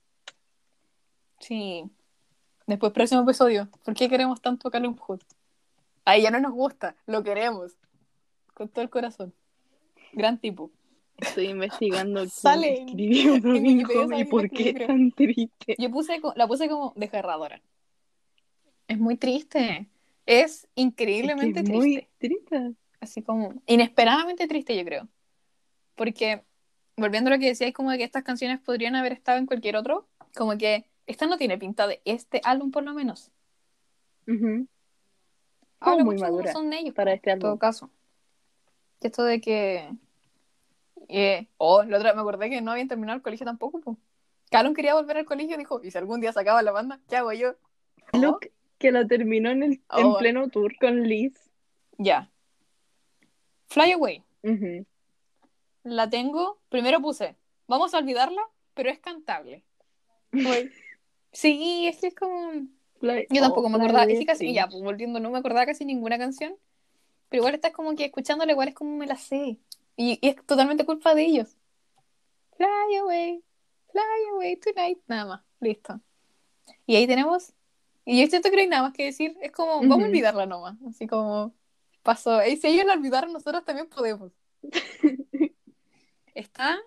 Sí. 1.40 1.84
Después, 2.68 2.92
próximo 2.94 3.22
episodio. 3.22 3.70
¿Por 3.84 3.94
qué 3.94 4.10
queremos 4.10 4.42
tanto 4.42 4.68
a 4.68 4.72
Callum 4.72 4.96
Hood? 4.96 5.22
Ahí 6.06 6.24
ya 6.24 6.32
no 6.32 6.40
nos 6.40 6.54
gusta. 6.54 6.96
Lo 7.06 7.24
queremos. 7.24 7.76
Con 8.54 8.70
todo 8.70 8.82
el 8.84 8.90
corazón. 8.90 9.34
Gran 10.14 10.40
tipo. 10.40 10.72
Estoy 11.18 11.48
investigando 11.48 12.20
quién 12.22 12.30
Sale 12.30 12.74
escribió 12.86 13.34
sale 13.42 14.20
y 14.20 14.26
por 14.26 14.46
escribió, 14.46 14.74
qué 14.80 14.86
tan 14.88 15.12
triste. 15.12 15.76
Yo 15.78 15.90
puse, 15.92 16.20
la 16.36 16.48
puse 16.48 16.70
como 16.70 16.94
desgarradora. 16.96 17.62
Es 18.88 18.98
muy 18.98 19.16
triste. 19.18 19.88
Es 20.30 20.68
increíblemente 20.76 21.62
Es 21.62 21.66
que 21.66 21.72
es 21.72 21.78
muy 21.80 22.08
triste. 22.20 22.76
así 23.02 23.24
como 23.24 23.64
inesperadamente 23.66 24.48
triste, 24.48 24.78
yo 24.78 24.86
creo. 24.86 25.08
Porque, 25.96 26.44
volviendo 26.96 27.32
a 27.32 27.34
lo 27.34 27.40
que 27.40 27.48
decíais, 27.48 27.74
como 27.74 27.90
de 27.90 27.98
que 27.98 28.04
estas 28.04 28.24
canciones 28.24 28.60
podrían 28.60 28.96
haber 28.96 29.12
estado 29.12 29.40
en 29.40 29.48
cualquier 29.48 29.76
otro, 29.76 30.08
como 30.36 30.56
que 30.56 30.86
esta 31.08 31.26
no 31.26 31.40
tiene 31.40 31.58
pinta 31.58 31.88
de 31.88 32.04
este 32.06 32.42
álbum, 32.44 32.70
por 32.70 32.84
lo 32.84 32.94
menos. 32.94 33.32
Ujú. 34.28 34.68
Habla 35.80 36.04
muy 36.04 36.14
mucho 36.14 36.26
de 36.26 36.30
cómo 36.30 36.38
madura 36.38 36.54
son 36.54 36.74
ellos, 36.74 36.94
para 36.94 37.14
este 37.14 37.32
en 37.32 37.40
todo 37.40 37.52
álbum. 37.54 37.60
caso. 37.60 37.90
Y 39.02 39.08
esto 39.08 39.24
de 39.24 39.42
que. 39.42 39.90
eh, 41.08 41.48
oh, 41.58 41.82
la 41.84 41.98
otra, 41.98 42.14
me 42.14 42.22
acordé 42.22 42.52
que 42.52 42.62
no 42.62 42.70
habían 42.72 42.88
terminado 42.88 43.16
el 43.18 43.24
colegio 43.24 43.48
tampoco. 43.48 43.80
pues. 43.82 43.98
Callum 44.52 44.76
quería 44.76 44.94
volver 44.94 45.18
al 45.18 45.26
colegio 45.26 45.56
y 45.56 45.58
dijo: 45.58 45.82
¿y 45.84 45.90
si 45.90 45.98
algún 45.98 46.22
día 46.22 46.32
se 46.34 46.40
acaba 46.40 46.62
la 46.62 46.72
banda? 46.72 47.00
¿Qué 47.10 47.18
hago 47.18 47.34
yo? 47.34 47.56
Luke, 48.14 48.52
que 48.80 48.92
la 48.92 49.06
terminó 49.06 49.52
en, 49.52 49.62
el, 49.64 49.72
en 49.74 49.82
Oh. 50.06 50.18
pleno 50.18 50.50
tour 50.50 50.74
con 50.80 51.04
Liz. 51.08 51.34
Ya. 51.98 52.32
Fly 53.68 53.92
Away. 53.92 54.24
La 55.84 56.10
tengo. 56.10 56.60
Primero 56.70 57.00
puse, 57.02 57.36
vamos 57.68 57.94
a 57.94 58.00
olvidarla, 58.00 58.42
pero 58.74 58.90
es 58.90 59.00
cantable. 59.00 59.64
Sí, 61.32 61.86
es 61.88 62.00
que 62.00 62.08
es 62.08 62.16
como. 62.16 62.54
Fly- 63.00 63.28
Yo 63.30 63.42
tampoco 63.42 63.68
oh, 63.68 63.70
me 63.70 63.78
acordaba. 63.78 64.06
Es 64.12 64.26
casi, 64.26 64.48
sí. 64.48 64.54
ya, 64.54 64.68
pues 64.68 64.82
volviendo, 64.84 65.20
no 65.20 65.30
me 65.30 65.38
acordaba 65.38 65.68
casi 65.68 65.86
ninguna 65.86 66.18
canción. 66.18 66.56
Pero 67.30 67.42
igual 67.42 67.54
estás 67.54 67.72
como 67.72 67.96
que 67.96 68.06
escuchándola, 68.06 68.52
igual 68.52 68.70
es 68.70 68.74
como 68.74 68.98
me 68.98 69.06
la 69.06 69.16
sé. 69.16 69.60
Y, 69.96 70.18
y 70.22 70.30
es 70.30 70.44
totalmente 70.48 70.86
culpa 70.88 71.14
de 71.14 71.26
ellos. 71.26 71.56
Fly 72.58 72.96
away, 73.00 73.44
fly 73.92 74.02
away 74.34 74.56
tonight. 74.56 74.98
Nada 75.06 75.26
más, 75.26 75.42
listo. 75.60 76.00
Y 76.88 76.96
ahí 76.96 77.06
tenemos. 77.06 77.54
Y 78.12 78.22
yo 78.22 78.28
siento 78.28 78.50
que 78.50 78.56
no 78.56 78.62
hay 78.64 78.68
nada 78.68 78.82
más 78.82 78.94
que 78.94 79.06
decir. 79.06 79.38
Es 79.40 79.52
como, 79.52 79.82
vamos 79.82 80.06
a 80.06 80.08
olvidarla 80.08 80.48
nomás. 80.48 80.76
Así 80.88 81.06
como 81.06 81.54
pasó. 82.02 82.44
Y 82.44 82.58
si 82.58 82.66
ellos 82.66 82.88
la 82.88 82.94
olvidaron, 82.94 83.32
nosotros 83.32 83.64
también 83.64 83.88
podemos. 83.88 84.32
Está 86.34 86.80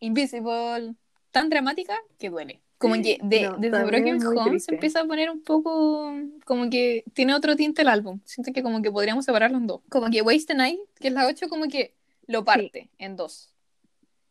Invisible, 0.00 0.96
tan 1.30 1.48
dramática 1.48 1.96
que 2.18 2.28
duele. 2.28 2.60
Como 2.76 2.94
que 2.96 3.18
de, 3.22 3.48
No, 3.48 3.56
desde 3.56 3.84
Broken 3.84 4.26
Home 4.26 4.50
triste. 4.50 4.66
se 4.66 4.74
empieza 4.74 5.00
a 5.00 5.06
poner 5.06 5.30
un 5.30 5.42
poco 5.42 6.12
como 6.44 6.68
que 6.68 7.04
tiene 7.14 7.34
otro 7.34 7.56
tinte 7.56 7.80
el 7.80 7.88
álbum. 7.88 8.20
Siento 8.24 8.52
que 8.52 8.62
como 8.62 8.82
que 8.82 8.90
podríamos 8.90 9.24
separarlo 9.24 9.56
en 9.56 9.66
dos. 9.66 9.80
Como 9.88 10.10
que 10.10 10.20
Waste 10.20 10.48
the 10.48 10.54
Night, 10.56 10.78
que 11.00 11.08
es 11.08 11.14
la 11.14 11.26
8, 11.26 11.48
como 11.48 11.68
que 11.68 11.94
lo 12.26 12.44
parte 12.44 12.90
en 12.98 13.16
dos. 13.16 13.54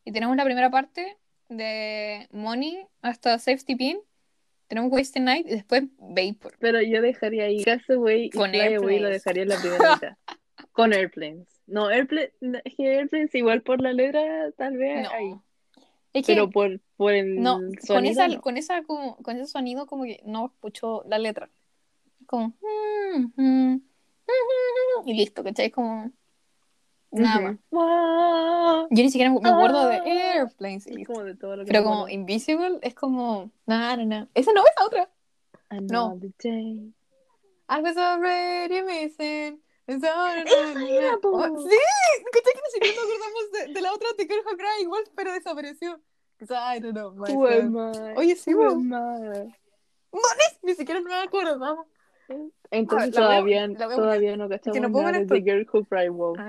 Y 0.05 0.11
tenemos 0.11 0.37
la 0.37 0.43
primera 0.45 0.69
parte 0.69 1.17
de 1.49 2.27
Money 2.31 2.85
hasta 3.01 3.39
Safety 3.39 3.75
Pin. 3.75 3.99
Tenemos 4.73 4.91
Waste 4.91 5.19
Night 5.19 5.45
y 5.45 5.51
después 5.51 5.83
Vapor. 5.99 6.55
Pero 6.57 6.81
yo 6.81 6.99
dejaría 7.03 7.43
ahí 7.43 7.63
Castaway 7.63 8.23
y 8.25 8.29
Con 8.31 8.49
Fly 8.49 8.59
Away 8.59 8.79
lo 8.79 9.07
Airplanes. 9.07 9.11
dejaría 9.11 9.43
en 9.43 9.49
la 9.49 9.59
primera 9.59 9.93
mitad. 9.93 10.17
Con 10.71 10.93
Airplanes. 10.93 11.47
No, 11.67 11.89
Airplanes, 11.91 12.31
Airplanes 12.79 13.35
igual 13.35 13.61
por 13.61 13.81
la 13.81 13.93
letra 13.93 14.51
tal 14.57 14.77
vez 14.77 15.07
ahí. 15.09 15.29
No. 15.29 15.43
Es 16.13 16.25
que 16.25 16.33
Pero 16.33 16.49
por, 16.49 16.79
por 16.97 17.13
el 17.13 17.39
no, 17.39 17.59
con 17.59 17.81
sonido 17.83 18.11
esa, 18.13 18.27
no. 18.29 18.41
con 18.41 18.57
esa 18.57 18.81
como, 18.81 19.15
con 19.17 19.35
ese 19.37 19.45
sonido 19.45 19.85
como 19.85 20.05
que 20.05 20.21
no 20.25 20.47
escucho 20.47 21.03
la 21.07 21.19
letra. 21.19 21.51
Como 22.25 22.47
mm, 22.47 23.31
mm, 23.35 23.73
mm, 23.75 23.81
y 25.05 25.13
listo, 25.13 25.43
¿cachai? 25.43 25.69
Como 25.69 26.11
Nada 27.13 27.41
más. 27.41 28.87
Yo 28.89 29.03
ni 29.03 29.09
siquiera 29.09 29.31
me 29.31 29.37
acuerdo 29.37 29.87
de 29.87 29.97
Ah. 29.97 30.33
Airplanes. 30.35 30.85
listo. 30.87 31.13
como 31.13 31.25
de 31.25 31.35
todo 31.35 31.55
lo 31.57 31.65
que 31.65 31.71
Pero 31.71 31.83
como 31.83 31.95
acuerdo. 32.01 32.15
Invisible 32.15 32.79
es 32.81 32.93
como. 32.93 33.51
No, 33.65 33.97
no, 33.97 34.05
no. 34.05 34.27
Esa 34.33 34.51
no 34.53 34.61
es 34.61 34.71
la 34.79 34.85
otra. 34.85 35.09
Another 35.69 36.31
day. 36.43 36.93
I 37.69 37.81
was 37.81 37.97
already 37.97 38.81
missing. 38.83 39.61
¡Esa 39.85 40.39
era! 40.39 40.43
Oh, 41.23 41.57
Sí, 41.59 41.77
¿cachai 42.31 42.53
que 42.53 42.61
ni 42.61 42.71
siquiera 42.71 42.95
nos 42.95 43.05
acordamos 43.05 43.51
de, 43.51 43.73
de 43.73 43.81
la 43.81 43.93
otra 43.93 44.07
Te 44.15 44.27
quiero 44.27 44.43
Cry 44.43 44.81
igual, 44.81 45.03
pero 45.15 45.33
desapareció. 45.33 45.99
I 46.41 46.79
don't 46.79 46.93
know 46.93 47.11
myself. 47.13 48.05
I? 48.09 48.17
Oye, 48.17 48.35
sí? 48.35 48.51
No, 48.51 50.19
ni, 50.63 50.75
siquiera 50.75 51.01
me 51.01 51.13
acuerdo. 51.15 51.85
Entonces 52.71 53.09
Ah, 53.09 53.11
todavía, 53.11 53.65
a 53.65 53.73
todavía 53.73 54.37
no 54.37 54.47
cachamos 54.49 54.79
no 54.79 54.91
puedo 54.91 55.05
nada 55.05 55.19
de. 55.19 55.25
The 55.25 55.41
Girl 55.41 55.67
Who 55.71 55.85
Cried 55.85 56.11
Wolf. 56.11 56.39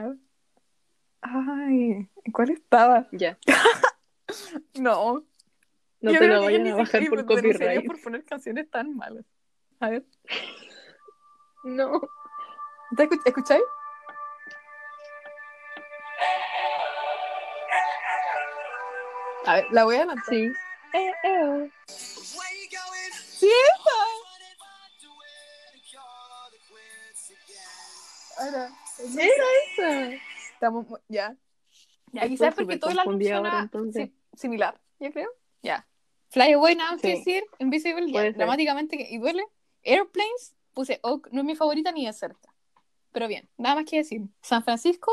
Ay, 1.26 2.06
¿cuál 2.32 2.50
estaba? 2.50 3.08
Ya, 3.12 3.38
No. 4.74 5.24
no 6.00 6.12
Yo 6.12 6.18
te 6.18 6.28
lo 6.28 6.42
vayan 6.42 6.66
a 6.66 6.76
bajar 6.76 7.06
por 7.08 7.24
denunciaría 7.24 7.52
copyright. 7.54 7.86
por 7.86 8.02
poner 8.02 8.24
canciones 8.24 8.70
tan 8.70 8.94
malas. 8.94 9.24
A 9.80 9.88
ver, 9.88 10.04
No. 11.64 12.00
¿te 12.96 13.04
escuch- 13.08 13.22
escucháis? 13.24 13.62
A 19.46 19.54
ver, 19.56 19.66
la 19.72 19.84
voy 19.84 19.96
a 19.96 19.98
adelantar. 19.98 20.24
Sí. 20.28 20.52
Eh, 20.94 21.12
eh. 21.24 21.70
¡Sí! 21.86 23.50
Ahora, 28.38 28.68
Era 28.98 29.44
esa. 30.10 30.33
Estamos 30.64 30.86
ya. 31.08 31.36
Ya, 32.12 32.28
quizás 32.28 32.54
porque 32.54 32.74
el 32.74 32.80
álbum 32.82 32.96
confundida 32.96 33.36
ahora, 33.36 33.70
si- 33.92 34.14
similar, 34.34 34.80
yo 35.00 35.10
creo. 35.12 35.28
Ya. 35.62 35.86
Fly 36.30 36.52
Away, 36.52 36.76
nada 36.76 36.92
más 36.92 37.02
que 37.02 37.12
Sí. 37.12 37.18
decir. 37.18 37.44
Invisible, 37.58 38.10
ya. 38.10 38.32
Dramáticamente 38.32 38.96
que- 38.96 39.08
y 39.10 39.18
duele. 39.18 39.44
Airplanes, 39.82 40.54
puse 40.72 41.00
Oak, 41.02 41.28
no 41.32 41.40
es 41.40 41.44
mi 41.46 41.54
favorita 41.56 41.92
ni 41.92 42.06
de 42.06 42.12
cerca. 42.12 42.48
Pero 43.12 43.28
bien, 43.28 43.48
nada 43.58 43.76
más 43.76 43.84
que 43.84 43.98
decir. 43.98 44.22
San 44.42 44.64
Francisco. 44.64 45.12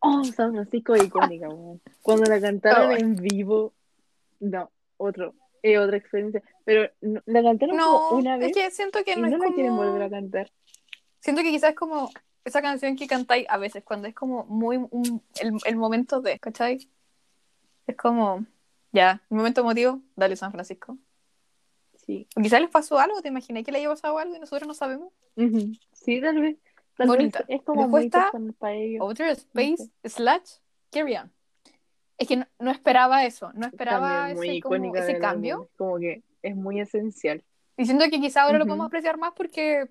Oh, 0.00 0.24
San 0.24 0.52
Francisco 0.52 0.94
es 0.94 1.04
icónica, 1.04 1.48
weón. 1.48 1.80
Cuando 2.02 2.24
la 2.30 2.40
cantaron 2.40 2.90
Oh. 2.90 2.96
en 2.96 3.14
vivo, 3.16 3.74
no, 4.40 4.70
otro, 4.96 5.34
es 5.62 5.78
otra 5.78 5.96
experiencia. 5.96 6.42
Pero 6.64 6.90
no- 7.00 7.22
la 7.26 7.42
cantaron 7.42 7.76
no, 7.76 7.84
como 8.08 8.18
una 8.20 8.36
vez 8.36 8.48
es 8.48 8.56
que 8.56 8.70
siento 8.70 9.02
que 9.04 9.12
y 9.12 9.16
no, 9.16 9.26
es 9.26 9.32
la 9.32 9.38
como... 9.38 9.54
quieren 9.54 9.76
volver 9.76 10.02
a 10.02 10.10
cantar. 10.10 10.50
Siento 11.20 11.42
que 11.42 11.50
quizás 11.50 11.74
como 11.74 12.10
esa 12.48 12.62
canción 12.62 12.96
que 12.96 13.06
cantáis 13.06 13.46
a 13.48 13.56
veces, 13.58 13.84
cuando 13.84 14.08
es 14.08 14.14
como 14.14 14.44
muy 14.46 14.76
un- 14.76 15.22
el, 15.40 15.52
el 15.64 15.76
momento 15.76 16.20
de, 16.20 16.38
¿cachai? 16.38 16.88
Es 17.86 17.96
como, 17.96 18.44
ya, 18.92 19.22
el 19.30 19.36
momento 19.36 19.60
emotivo, 19.62 20.00
dale 20.16 20.36
San 20.36 20.52
Francisco. 20.52 20.98
Sí. 21.94 22.26
O 22.36 22.40
quizás 22.40 22.60
les 22.60 22.70
pasó 22.70 22.98
algo, 22.98 23.20
¿te 23.22 23.28
imaginé 23.28 23.62
que 23.64 23.72
le 23.72 23.78
haya 23.78 23.88
pasado 23.88 24.18
algo 24.18 24.34
y 24.34 24.38
nosotros 24.40 24.66
no 24.66 24.74
sabemos? 24.74 25.12
Sí, 25.92 26.20
tal 26.20 26.40
vez. 26.40 26.56
Tal 26.96 27.06
Bonita. 27.06 27.40
vez 27.40 27.46
es 27.48 27.62
como 27.62 27.82
Después 27.82 28.10
muy 28.38 28.52
para 28.52 28.74
ellos. 28.74 29.00
Outer 29.02 29.28
Space 29.28 29.90
slash 30.04 30.50
Carry 30.90 31.16
On. 31.16 31.30
Es 32.16 32.26
que 32.26 32.36
no, 32.36 32.46
no 32.58 32.70
esperaba 32.72 33.24
eso, 33.24 33.52
no 33.54 33.66
esperaba 33.66 34.28
También 34.28 34.52
ese, 34.54 34.60
como, 34.60 35.20
cambio. 35.20 35.54
álbum. 35.54 35.66
Como 35.76 35.98
que 35.98 36.22
es 36.42 36.56
muy 36.56 36.80
esencial. 36.80 37.44
Y 37.76 37.84
siento 37.86 38.04
que 38.10 38.20
quizás 38.20 38.38
ahora 38.38 38.58
lo 38.58 38.64
Ujú. 38.64 38.70
podemos 38.70 38.86
apreciar 38.86 39.16
más 39.18 39.32
porque 39.36 39.88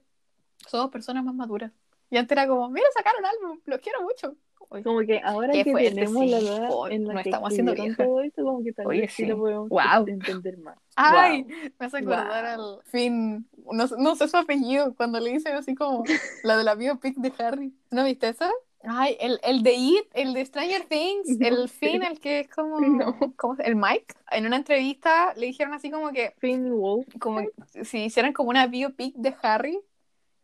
somos 0.67 0.89
personas 0.91 1.23
más 1.23 1.33
maduras. 1.33 1.71
Y 2.09 2.17
antes 2.17 2.37
era 2.37 2.47
como, 2.47 2.69
mira, 2.69 2.87
sacaron 2.93 3.25
álbum, 3.25 3.59
los 3.65 3.79
quiero 3.79 4.01
mucho. 4.01 4.35
Uy, 4.69 4.83
Como 4.83 4.99
que 4.99 5.21
ahora 5.23 5.53
que 5.53 5.63
fuerte, 5.71 5.91
tenemos 5.91 6.25
la 6.25 6.39
sí. 6.39 6.47
edad 6.47 6.67
Oh, 6.71 6.87
en 6.89 7.07
la 7.07 7.13
nos 7.13 7.23
que 7.23 7.29
estamos 7.29 7.49
haciendo 7.49 7.73
todo 7.95 8.21
esto, 8.21 8.43
como 8.43 8.63
que 8.63 8.73
tal 8.73 8.87
Oye, 8.87 9.01
vez 9.01 9.13
sí 9.13 9.25
lo 9.25 9.37
podemos 9.37 9.69
Guau. 9.69 10.05
entender 10.07 10.57
más. 10.57 10.77
Ay, 10.97 11.43
Wow. 11.43 11.51
me 11.79 11.85
hace 11.85 11.97
acordar 11.99 12.57
Wow. 12.57 12.73
al 12.79 12.83
fin, 12.85 13.47
no, 13.71 13.85
no 13.97 14.15
sé 14.17 14.27
su 14.27 14.35
apellido, 14.35 14.93
cuando 14.95 15.19
le 15.21 15.31
dicen 15.31 15.55
así 15.55 15.73
como 15.73 16.03
la 16.43 16.57
de 16.57 16.63
la 16.65 16.75
biopic 16.75 17.15
de 17.15 17.31
Harry. 17.39 17.73
¿No 17.91 18.03
viste 18.03 18.27
esa? 18.27 18.51
Ay, 18.83 19.15
el, 19.21 19.39
el 19.43 19.63
de 19.63 19.73
It, 19.73 20.05
el 20.13 20.33
de 20.33 20.45
Stranger 20.45 20.83
Things, 20.85 21.27
No 21.39 21.47
el. 21.47 21.69
Finn, 21.69 22.03
el 22.03 22.19
que 22.19 22.41
es 22.41 22.49
como, 22.49 22.79
No. 22.81 23.17
¿cómo 23.37 23.55
se- 23.55 23.63
el 23.63 23.75
Mike. 23.77 24.15
En 24.31 24.45
una 24.47 24.57
entrevista 24.57 25.33
le 25.37 25.45
dijeron 25.47 25.73
así 25.75 25.89
como 25.89 26.11
que 26.11 26.33
Finn 26.39 26.71
Wolf. 26.77 27.07
como 27.21 27.41
si 27.83 28.03
hicieran 28.05 28.33
como 28.33 28.49
una 28.49 28.67
biopic 28.67 29.15
de 29.15 29.33
Harry, 29.43 29.79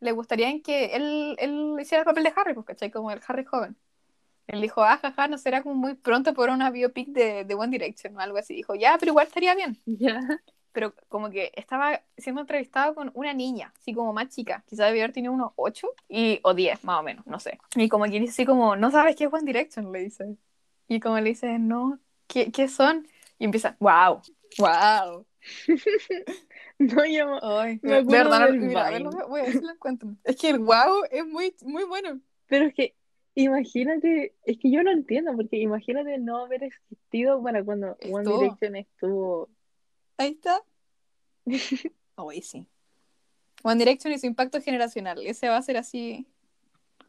le 0.03 0.11
gustaría 0.11 0.61
que 0.61 0.95
él, 0.95 1.35
él 1.39 1.75
hiciera 1.79 2.01
el 2.01 2.05
papel 2.05 2.23
de 2.23 2.33
Harry, 2.35 2.53
pues, 2.53 2.65
¿cachai? 2.65 2.91
Como 2.91 3.11
el 3.11 3.21
Harry 3.27 3.45
joven. 3.45 3.75
Él 4.47 4.61
dijo, 4.61 4.83
ah, 4.83 4.97
jaja, 4.97 5.27
no 5.27 5.37
será 5.37 5.63
como 5.63 5.75
muy 5.75 5.93
pronto 5.95 6.33
por 6.33 6.49
una 6.49 6.69
biopic 6.69 7.07
de, 7.09 7.45
de 7.45 7.55
One 7.55 7.71
Direction 7.71 8.15
o 8.15 8.19
algo 8.19 8.37
así. 8.37 8.53
Dijo, 8.53 8.75
ya, 8.75 8.97
pero 8.99 9.11
igual 9.11 9.27
estaría 9.27 9.55
bien. 9.55 9.77
Pero 10.73 10.95
como 11.07 11.29
que 11.29 11.51
estaba 11.55 12.01
siendo 12.17 12.41
entrevistado 12.41 12.95
con 12.95 13.11
una 13.13 13.31
niña, 13.31 13.71
así 13.77 13.93
como 13.93 14.11
más 14.11 14.29
chica, 14.29 14.63
quizás 14.67 14.87
debía 14.87 15.03
haber 15.03 15.13
tenido 15.13 15.31
unos 15.31 15.51
8 15.55 15.87
y, 16.09 16.39
o 16.41 16.55
10, 16.55 16.83
más 16.83 16.99
o 16.99 17.03
menos, 17.03 17.27
no 17.27 17.39
sé. 17.39 17.59
Y 17.75 17.87
como 17.89 18.05
que 18.05 18.19
dice 18.19 18.31
así 18.31 18.43
como, 18.43 18.75
no 18.75 18.89
sabes 18.89 19.15
qué 19.15 19.25
es 19.25 19.31
One 19.31 19.45
Direction, 19.45 19.91
le 19.91 19.99
dice. 19.99 20.35
Y 20.87 20.99
como 20.99 21.19
le 21.19 21.29
dice, 21.29 21.59
no, 21.59 21.99
¿qué, 22.25 22.51
qué 22.51 22.67
son? 22.67 23.07
Y 23.37 23.45
empieza, 23.45 23.77
wow, 23.79 24.23
wow. 24.57 25.27
No, 26.95 27.05
yo 27.05 27.39
Ay, 27.59 27.79
Me 27.81 27.91
de 27.91 27.97
acuerdo 27.99 28.29
verdad, 28.29 28.39
no- 28.39 28.45
del 28.47 28.59
mira, 28.61 28.87
a 28.87 28.89
ver, 28.89 29.03
Vine. 29.03 29.11
lo 29.19 29.27
voy- 29.27 29.41
a 29.41 29.43
ver 29.43 29.51
si 29.53 29.61
lo 29.61 29.71
encuentro. 29.71 30.09
Es 30.23 30.35
que 30.37 30.49
el 30.49 30.59
wow 30.59 31.03
es 31.11 31.25
muy, 31.25 31.55
muy 31.61 31.83
bueno. 31.85 32.19
Pero 32.47 32.65
es 32.65 32.73
que, 32.73 32.95
imagínate, 33.35 34.35
es 34.45 34.57
que 34.59 34.71
yo 34.71 34.83
no 34.83 34.91
entiendo, 34.91 35.33
porque 35.35 35.57
imagínate 35.57 36.17
no 36.17 36.43
haber 36.45 36.63
existido 36.63 37.41
para 37.41 37.63
cuando 37.63 37.97
One. 38.09 38.29
Direction 38.29 38.75
estuvo. 38.75 39.49
Ahí 40.17 40.31
está. 40.31 40.61
Hoy 42.15 42.41
sí. 42.41 42.65
One 43.63 43.77
Direction 43.79 44.11
y 44.13 44.19
su 44.19 44.25
impacto 44.27 44.61
generacional. 44.61 45.25
Ese 45.25 45.47
va 45.49 45.57
a 45.57 45.61
ser 45.61 45.77
así 45.77 46.27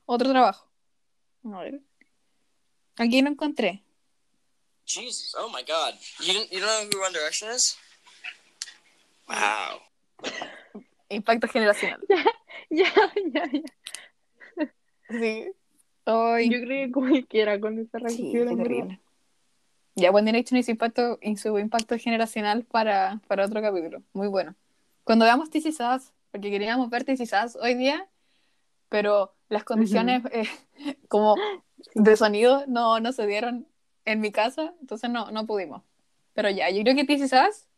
otro 0.06 0.30
trabajo. 0.30 0.70
A 1.52 1.60
ver. 1.60 1.80
Aquí 2.96 3.20
lo 3.22 3.28
encontré. 3.28 3.82
Jesus, 4.86 5.34
oh 5.36 5.48
my 5.48 5.62
god. 5.62 5.94
You, 6.20 6.32
didn't, 6.32 6.50
you 6.52 6.60
don't 6.60 6.90
know 6.90 6.98
who 6.98 7.02
One 7.04 7.12
Direction 7.12 7.50
is? 7.50 7.76
Wow. 9.26 9.80
Impacto 11.08 11.48
generacional. 11.48 12.00
Ya, 12.70 12.86
ya, 13.32 13.44
ya. 13.52 13.62
Sí. 15.10 15.46
Ay. 16.06 16.48
Yo 16.48 16.60
creo 16.60 16.86
que 16.86 16.92
cualquiera 16.92 17.60
con 17.60 17.78
esa 17.78 17.98
Sí, 18.08 18.32
reacción. 18.32 18.56
terrible. 18.58 19.00
Ya, 19.96 20.10
One 20.10 20.24
Direction 20.32 20.58
y 20.58 20.62
su 20.62 20.70
impacto, 20.72 21.18
y 21.22 21.36
su 21.36 21.56
impacto 21.58 21.96
generacional 21.98 22.64
para, 22.64 23.20
para 23.28 23.44
otro 23.44 23.60
capítulo. 23.60 24.02
Muy 24.12 24.28
bueno. 24.28 24.54
Cuando 25.04 25.24
veamos 25.24 25.50
This 25.50 25.66
Is 25.66 25.78
Us, 25.80 26.12
porque 26.32 26.50
queríamos 26.50 26.88
ver 26.90 27.04
This 27.04 27.20
Is 27.20 27.32
Us 27.32 27.56
hoy 27.56 27.74
día, 27.74 28.08
pero 28.88 29.34
las 29.48 29.62
condiciones 29.62 30.22
eh, 30.32 30.48
como 31.08 31.36
de 31.94 32.16
sonido 32.16 32.64
no, 32.66 32.98
no 32.98 33.12
se 33.12 33.26
dieron 33.26 33.68
en 34.04 34.20
mi 34.20 34.32
casa, 34.32 34.74
entonces 34.80 35.10
no, 35.10 35.30
no 35.30 35.46
pudimos. 35.46 35.82
Pero 36.32 36.50
ya, 36.50 36.70
yo 36.70 36.82
creo 36.82 36.96
que 36.96 37.04
This 37.04 37.22
Is 37.22 37.32
Us 37.32 37.68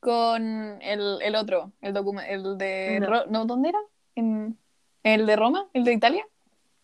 con 0.00 0.80
el, 0.82 1.18
el 1.22 1.34
otro, 1.36 1.72
el 1.80 1.92
documento, 1.92 2.30
el 2.32 2.58
de... 2.58 3.00
No. 3.28 3.44
¿Dónde 3.46 3.70
era? 3.70 3.78
En, 4.14 4.58
¿El 5.02 5.26
de 5.26 5.36
Roma? 5.36 5.68
¿El 5.72 5.84
de 5.84 5.92
Italia? 5.92 6.26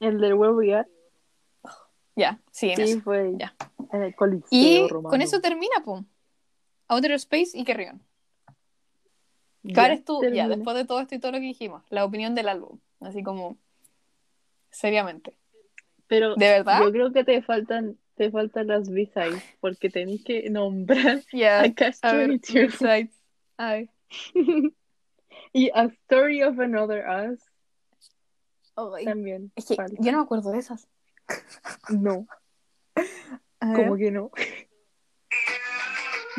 El 0.01 0.21
del 0.21 0.35
Where 0.35 0.53
We 0.55 0.75
Are. 0.75 0.89
Ya, 2.17 2.39
sí, 2.51 2.71
en 2.71 2.77
Sí, 2.87 3.01
fue 3.01 3.33
Ya. 3.37 3.55
en 3.93 4.03
el 4.03 4.15
Coliseo 4.15 4.47
Y 4.51 4.87
romano. 4.89 5.11
con 5.11 5.21
eso 5.23 5.41
termina, 5.41 5.75
pum. 5.85 6.05
Outer 6.89 7.12
Space 7.12 7.51
y 7.55 7.65
Carrion. 7.65 8.01
¿Cuál 9.75 9.93
es 9.93 10.05
tu, 10.05 10.23
ya, 10.23 10.47
después 10.47 10.77
de 10.77 10.85
todo 10.85 11.01
esto 11.01 11.15
y 11.15 11.19
todo 11.19 11.33
lo 11.33 11.39
que 11.39 11.45
dijimos, 11.47 11.83
la 11.89 12.05
opinión 12.05 12.35
del 12.35 12.49
álbum? 12.49 12.79
Así 13.01 13.23
como, 13.23 13.57
seriamente. 14.71 15.39
Pero 16.07 16.35
¿De 16.37 16.49
verdad? 16.51 16.81
yo 16.83 16.93
creo 16.93 17.12
que 17.12 17.25
te 17.25 17.41
faltan, 17.41 17.97
te 18.17 18.31
faltan 18.31 18.69
las 18.69 18.89
B-sides, 18.91 19.43
porque 19.61 19.91
tenés 19.91 20.23
que 20.25 20.49
nombrar 20.51 21.23
Ya, 21.33 21.62
a 21.62 21.75
Catch 21.75 21.99
a 22.03 22.15
ver, 22.15 22.29
22 22.29 22.79
Besides. 22.79 23.21
Ay. 23.57 23.91
y 25.53 25.71
A 25.75 25.85
Story 25.85 26.43
of 26.43 26.59
Another 26.59 27.05
Us 27.07 27.41
también. 29.05 29.53
Es 29.55 29.67
que 29.67 29.77
yo 29.77 30.12
no 30.12 30.19
me 30.19 30.25
acuerdo 30.25 30.51
de 30.51 30.59
esas. 30.59 30.89
No, 31.89 32.27
como 33.59 33.97
que 33.97 34.11
no. 34.11 34.31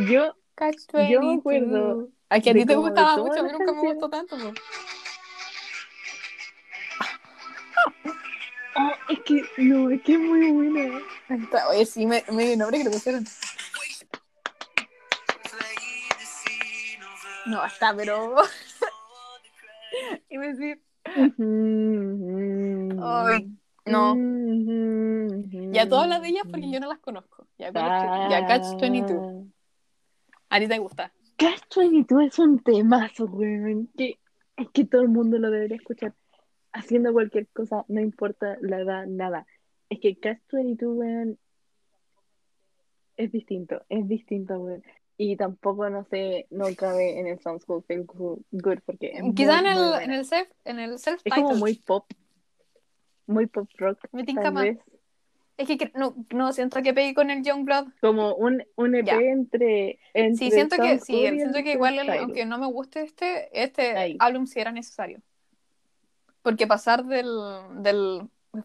Yo, 0.09 0.35
Catch 0.55 0.91
yo 0.91 1.21
me 1.21 1.27
22. 1.27 1.39
acuerdo 1.39 2.09
A 2.27 2.39
que 2.41 2.49
a 2.49 2.53
ti 2.53 2.65
te 2.65 2.75
gustaba 2.75 3.15
mucho, 3.17 3.39
a 3.39 3.43
mí 3.43 3.49
nunca 3.53 3.71
me 3.71 3.93
gustó 3.93 4.09
tanto. 4.09 4.37
po. 4.37 4.53
Oh, 8.77 8.91
es 9.09 9.19
que 9.21 9.41
no, 9.57 9.89
es 9.89 10.01
que 10.01 10.13
es 10.13 10.19
muy 10.19 10.51
buena. 10.51 10.99
Oye, 11.69 11.85
sí, 11.85 12.05
me, 12.05 12.23
me 12.31 12.43
dio 12.43 12.53
el 12.53 12.59
nombre 12.59 12.77
que 12.77 12.83
le 12.85 12.89
pusieron. 12.91 13.25
No, 17.45 17.63
está, 17.63 17.95
pero. 17.95 18.35
y 20.29 20.37
me 20.37 20.47
decir, 20.53 20.81
ay, 23.01 23.51
No. 23.85 24.15
Ya 25.71 25.87
tú 25.87 25.95
hablas 25.95 26.21
de 26.21 26.29
ellas 26.29 26.43
porque 26.49 26.71
yo 26.71 26.79
no 26.79 26.87
las 26.87 26.99
conozco. 26.99 27.47
Ya, 27.57 27.71
¿cuál 27.71 27.85
es 27.85 28.01
que- 28.01 28.31
ya 28.31 28.47
Catch 28.47 28.81
22. 28.81 29.45
A 30.49 30.59
ti 30.59 30.67
te 30.67 30.77
gusta. 30.79 31.13
Catch 31.37 31.77
22 31.77 32.23
es 32.25 32.39
un 32.39 32.59
temazo, 32.63 33.25
weón. 33.25 33.89
Que, 33.97 34.19
es 34.57 34.69
que 34.73 34.85
todo 34.85 35.01
el 35.01 35.09
mundo 35.09 35.37
lo 35.37 35.51
debería 35.51 35.77
escuchar. 35.77 36.13
Haciendo 36.75 37.13
cualquier 37.13 37.47
cosa, 37.47 37.85
no 37.87 38.01
importa 38.01 38.57
la 38.61 38.79
edad, 38.79 39.05
nada. 39.07 39.47
Es 39.89 39.99
que 40.01 40.17
Catch 40.19 40.41
22, 40.51 40.97
weón, 40.97 41.39
es 43.17 43.31
distinto. 43.31 43.81
Es 43.89 44.07
distinto, 44.07 44.59
weón. 44.59 44.83
Y 45.17 45.37
tampoco, 45.37 45.89
no 45.89 46.03
sé, 46.03 46.47
no 46.49 46.65
cabe 46.75 47.17
en 47.19 47.27
el 47.27 47.39
Sound 47.39 47.61
School 47.61 47.83
Feel 47.83 48.05
Good 48.05 48.79
porque 48.85 49.13
Quizá 49.33 49.59
en 49.59 49.67
el, 49.67 50.01
en 50.03 50.11
el 50.11 50.25
self, 50.25 50.49
en 50.65 50.79
el 50.79 50.99
self 50.99 51.21
Es 51.23 51.33
como 51.33 51.55
muy 51.55 51.75
pop. 51.75 52.05
Muy 53.27 53.47
pop 53.47 53.69
rock, 53.77 53.99
Me 54.11 54.25
tinca 54.25 54.51
más. 54.51 54.67
Es 55.57 55.69
que 55.69 55.91
no, 55.95 56.13
no 56.33 56.51
siento 56.51 56.81
que 56.83 56.93
pegue 56.93 57.13
con 57.13 57.29
el 57.29 57.41
Youngblood. 57.41 57.87
Como 58.01 58.35
un, 58.35 58.61
un 58.75 58.95
EP 58.95 59.05
Ya. 59.05 59.17
entre, 59.21 59.99
entre 60.13 60.35
Sí, 60.35 60.51
siento 60.51 60.75
que 60.75 60.99
sí, 60.99 61.25
siento 61.29 61.63
que 61.63 61.71
igual 61.71 61.97
el- 61.97 62.09
aunque 62.09 62.45
no 62.45 62.57
me 62.57 62.67
guste 62.67 63.03
este, 63.03 63.47
este 63.63 64.17
álbum 64.19 64.45
sí 64.47 64.59
era 64.59 64.73
necesario. 64.73 65.21
Porque 66.45 66.67
pasar 66.67 67.03
del, 67.05 67.27
del 67.81 68.21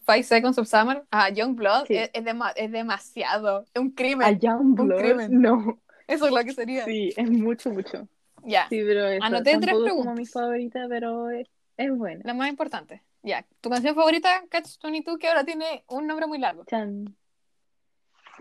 Five 0.07 0.23
Seconds 0.23 0.59
of 0.59 0.69
Summer 0.69 1.03
a 1.11 1.31
Youngblood 1.31 1.87
Sí. 1.87 1.97
es, 1.97 2.11
es, 2.13 2.25
es 2.57 2.71
demasiado. 2.71 3.65
Es 3.75 3.81
un 3.81 3.91
crimen. 3.91 4.29
A 4.29 4.33
Youngblood, 4.33 5.01
crimen. 5.01 5.29
no. 5.43 5.81
Eso 6.07 6.27
es 6.27 6.33
lo 6.33 6.45
que 6.45 6.53
sería. 6.53 6.85
Sí, 6.85 7.13
es 7.17 7.31
mucho, 7.31 7.71
mucho. 7.71 8.07
Ya, 8.45 8.69
Sí, 8.69 8.83
pero 8.87 9.07
eso 9.09 9.25
Anoté 9.25 9.59
tres 9.59 9.75
es 9.75 9.79
como 9.79 9.81
mi 9.81 10.05
preguntas. 10.05 10.31
favorita, 10.31 10.87
pero 10.89 11.31
es, 11.31 11.49
es 11.77 11.91
buena. 11.97 12.21
la 12.25 12.35
más 12.35 12.49
importante. 12.51 13.03
Ya, 13.23 13.45
tu 13.61 13.69
canción 13.71 13.95
favorita, 13.95 14.45
Catch 14.51 14.81
22, 14.83 15.19
que 15.19 15.29
ahora 15.29 15.45
tiene 15.45 15.85
un 15.89 16.07
nombre 16.07 16.27
muy 16.27 16.39
largo. 16.39 16.65
Chan. 16.67 17.15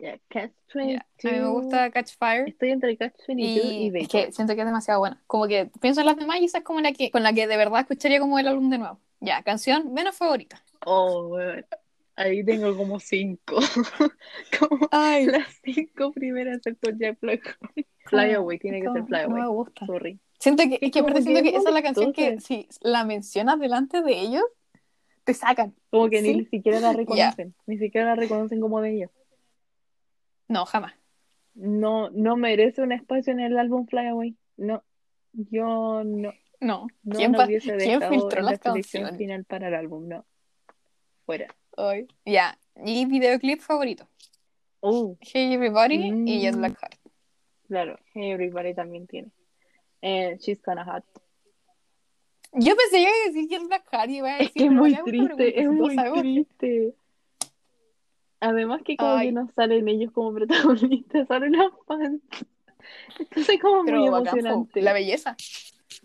Ya, 0.01 0.17
Catch 0.29 0.51
Ya, 0.73 0.81
22. 0.83 1.01
A 1.23 1.27
mí 1.35 1.39
me 1.39 1.47
gusta 1.49 1.91
Catch 1.91 2.11
Fire. 2.17 2.47
Estoy 2.47 2.71
entre 2.71 2.95
Catch 2.97 3.27
22 3.27 3.65
y, 3.65 3.91
Y 3.93 3.97
es 4.01 4.07
que 4.07 4.31
siento 4.31 4.55
que 4.55 4.61
es 4.61 4.65
demasiado 4.67 4.99
buena. 5.01 5.21
Como 5.27 5.47
que 5.47 5.69
pienso 5.81 5.99
en 6.01 6.05
las 6.07 6.17
demás 6.17 6.37
y 6.39 6.45
esa 6.45 6.59
es 6.59 6.63
como 6.63 6.79
la 6.81 6.91
que, 6.93 7.11
con 7.11 7.23
la 7.23 7.33
que 7.33 7.47
de 7.47 7.57
verdad 7.57 7.81
escucharía 7.81 8.19
como 8.19 8.39
el 8.39 8.47
álbum 8.47 8.69
de 8.69 8.77
nuevo. 8.77 8.99
Ya, 9.19 9.43
canción 9.43 9.93
menos 9.93 10.15
favorita. 10.15 10.63
Oh, 10.85 11.27
weón. 11.27 11.65
Ahí 12.15 12.43
tengo 12.43 12.75
como 12.75 12.99
cinco. 12.99 13.55
como 14.59 14.87
Ay, 14.91 15.25
las 15.25 15.47
cinco 15.63 16.11
primeras 16.11 16.59
por 16.81 16.93
Black. 17.21 17.57
Fly 18.05 18.33
Away, 18.33 18.59
tiene 18.59 18.81
que 18.81 18.91
ser 18.91 19.05
Fly 19.05 19.21
No 19.23 19.29
me 19.29 19.41
Away. 19.41 19.55
gusta. 19.55 19.85
Sorry. 19.85 20.19
Siento 20.37 20.63
que, 20.63 20.79
es 20.81 20.91
que 20.91 20.99
aparte 20.99 21.21
siento 21.21 21.41
que 21.41 21.49
es 21.49 21.55
esa 21.55 21.69
es 21.69 21.73
la 21.73 21.81
canción 21.81 22.11
que 22.13 22.39
si 22.39 22.67
la 22.81 23.03
mencionas 23.05 23.59
delante 23.59 24.01
de 24.01 24.19
ellos, 24.19 24.43
te 25.23 25.33
sacan. 25.33 25.75
Como 25.89 26.09
que 26.09 26.21
Sí. 26.21 26.35
ni 26.35 26.45
siquiera 26.45 26.79
la 26.79 26.91
reconocen. 26.93 27.55
Ni 27.67 27.77
siquiera 27.77 28.07
la 28.07 28.15
reconocen 28.15 28.59
como 28.59 28.81
de 28.81 28.91
ellos. 28.95 29.11
No, 30.47 30.65
jamás. 30.65 30.93
No, 31.53 32.09
no 32.09 32.35
merece 32.35 32.81
un 32.81 32.91
espacio 32.91 33.31
en 33.33 33.39
el 33.41 33.57
álbum 33.57 33.85
Fly 33.87 34.07
Away. 34.07 34.35
No. 34.57 34.83
Yo 35.33 36.03
no. 36.03 36.33
No. 36.59 36.87
No 37.03 37.15
¿Quién, 37.17 37.35
hubiese 37.35 37.77
¿quién 37.77 38.01
filtró 38.01 38.39
en 38.39 38.45
la 38.45 38.51
las 38.51 38.59
canciones? 38.59 39.17
final 39.17 39.45
para 39.45 39.69
el 39.69 39.75
álbum, 39.75 40.07
no. 40.07 40.25
Fuera. 41.25 41.47
Ay. 41.77 42.07
Ya. 42.25 42.57
Y 42.83 43.05
videoclip 43.05 43.61
favorito. 43.61 44.07
Uh, 44.81 45.15
Hey 45.21 45.53
Everybody 45.53 45.95
y 46.25 46.39
Jet 46.41 46.55
Mm. 46.55 46.59
Black 46.59 46.79
Heart. 46.79 46.99
claro, 47.67 47.99
Hey 48.13 48.31
Everybody 48.31 48.73
también 48.73 49.07
tiene. 49.07 49.29
Eh, 50.01 50.37
She's 50.39 50.61
Kinda 50.61 50.85
Hot. 50.85 51.03
Yo 52.53 52.75
pensé 52.75 52.91
que 52.97 53.01
iba 53.01 53.09
a 53.09 53.27
decir 53.27 53.47
Jet 53.49 53.67
Black 53.67 53.85
Heart 53.91 54.09
y 54.09 54.17
iba 54.17 54.29
a 54.29 54.37
Es 54.37 54.53
decir, 54.53 54.53
que 54.53 54.65
es 54.65 54.71
muy 54.71 54.95
triste, 55.03 55.59
es 55.59 55.65
no 55.65 55.71
muy 55.73 55.95
triste. 56.21 56.93
Además 58.41 58.81
que 58.83 58.95
como 58.95 59.11
Ay. 59.15 59.27
que 59.27 59.31
no 59.33 59.49
salen 59.53 59.87
ellos 59.89 60.11
como 60.13 60.33
protagonistas, 60.33 61.27
salen 61.27 61.51
las 61.53 61.71
fans. 61.85 62.21
Entonces 63.19 63.59
como 63.61 63.83
Pero 63.83 63.97
muy 63.99 64.07
emocionante. 64.07 64.81
la 64.81 64.93
belleza. 64.93 65.35